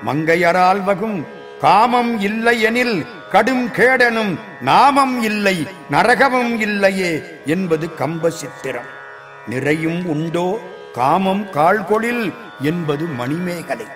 மங்கையரால் 0.06 0.84
வகும் 0.84 1.26
காமம் 1.60 2.20
இல்லை 2.20 2.60
எனில் 2.60 3.06
கடும் 3.30 3.68
கேடனும் 3.68 4.38
நாமம் 4.60 5.22
இல்லை 5.22 5.66
நரகமும் 5.90 6.58
இல்லையே 6.58 7.42
என்பது 7.46 7.90
கம்ப 7.98 8.28
சித்திரம். 8.28 8.90
நிறையும் 9.46 10.06
உண்டோ 10.06 10.58
காமம் 10.94 11.46
கால்கொளில் 11.52 12.32
என்பது 12.60 13.04
மணிமேகலை. 13.04 13.86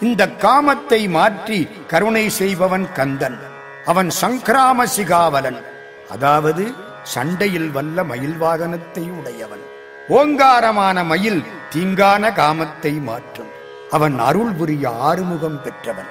இந்த 0.00 0.26
காமத்தை 0.26 1.08
மாற்றி 1.08 1.68
கருணை 1.86 2.28
செய்பவன் 2.28 2.92
கந்தன். 2.92 3.38
அவன் 3.86 4.10
சங்கிராம 4.20 4.82
சிகாவலன். 4.82 5.60
அதாவது 6.10 6.74
சண்டையில் 7.02 7.70
வல்ல 7.70 8.04
மயில் 8.04 8.36
வாகனத்தை 8.40 9.10
உடையவன். 9.10 9.60
ஓங்காரமான 10.08 11.04
மயில் 11.04 11.44
தீங்கான 11.74 12.32
காமத்தை 12.32 13.02
மாற்றும். 13.02 13.48
அவன் 13.90 14.18
அருள் 14.18 14.52
புரிய 14.52 14.90
ஆறுமுகம் 14.90 15.62
பெற்றவன். 15.62 16.06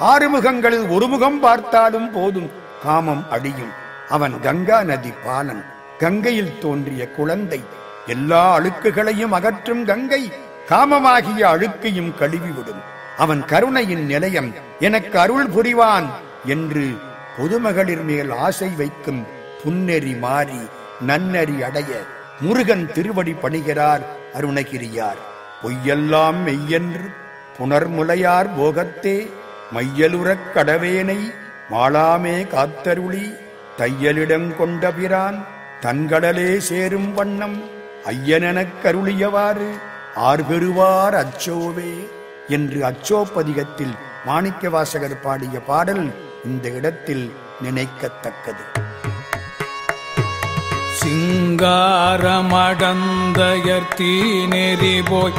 ஆறுமுகங்களில் 0.00 0.90
ஒரு 0.90 1.06
முகம் 1.06 1.40
பார்த்தாலும் 1.40 2.12
போதும் 2.12 2.50
காமம் 2.82 3.30
அடியும் 3.30 3.72
அவன் 4.08 4.40
கங்கா 4.40 4.82
நதி 4.82 5.12
பாலன். 5.24 5.64
கங்கையில் 5.98 6.58
தோன்றிய 6.58 7.08
குழந்தை. 7.08 7.64
எல்லா 8.06 8.58
அழுக்குகளையும் 8.58 9.30
அகற்றும் 9.30 9.84
கங்கை. 9.84 10.32
காமமாகிய 10.68 11.40
அழுக்கையும் 11.40 12.14
கழுவிவிடும். 12.20 12.82
அவன் 13.18 13.44
கருணையின் 13.44 14.06
நிலையம் 14.06 14.54
எனக்கு 14.80 15.18
அருள் 15.18 15.48
புரிவான் 15.48 16.06
என்று 16.44 16.96
பொதுமகளிர் 17.38 18.04
மேல் 18.04 18.30
ஆசை 18.30 18.68
வைக்கும் 18.76 19.26
புன்னெறி 19.66 20.18
மாறி 20.18 20.60
நன்னறி 21.00 21.62
அடைய 21.62 22.02
முருகன் 22.40 22.92
திருவடி 22.92 23.32
பணிகிறார் 23.32 24.00
அருணகிரியார். 24.34 25.20
பொய்யெல்லாம் 25.62 26.38
மெய்யென்று 26.46 27.06
புனர்முலையார் 27.58 28.48
போகத்தே 28.58 29.30
மையலுறக் 29.74 30.46
கடவேனை 30.54 31.32
மாளாமே 31.70 32.46
காத்தருளி 32.46 33.36
தையலிடம் 33.78 34.56
கொண்ட 34.56 34.92
பிரான் 34.92 35.46
தன்கடலே 35.80 36.56
சேரும் 36.56 37.14
வண்ணம் 37.14 37.62
ஐயனெனக் 38.06 38.78
கருளியவாறு 38.84 39.70
ஆர்பெறுவார் 40.16 41.24
அச்சோவே 41.24 42.08
என்று 42.48 42.80
அச்சோப்பதிகத்தில் 42.80 43.94
மாணிக்க 44.26 44.70
வாசகர் 44.70 45.20
பாடிய 45.20 45.60
பாடல் 45.60 46.14
இந்த 46.44 46.70
இடத்தில் 46.70 47.32
நினைக்கத்தக்கது. 47.62 48.85
சிங்காரமடந்தயர் 51.06 53.92
தீநெறி 53.96 55.10
போய் 55.10 55.32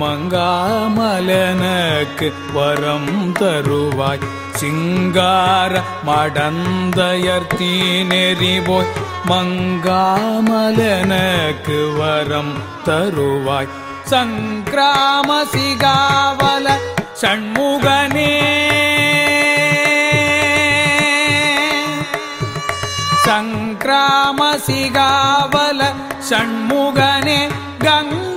மங்காமலனக்கு 0.00 2.28
வரம் 2.52 3.34
தருவாய். 3.40 4.22
சிங்கார 4.52 5.82
மடந்தயர் 6.06 7.48
தீநெறி 7.58 8.64
போய் 8.64 8.92
மங்காமலனக்கு 9.28 11.98
வரம் 11.98 12.54
தருவாய். 12.84 13.68
சங்கிராம 14.10 15.30
சிகாவல 15.52 16.66
ஷண்முகனே 17.22 18.32
சங்கிராம 24.72 25.52
சிகாவல 25.52 25.80
ஷண்முகனே 26.28 27.40
கங்கா 27.84 28.31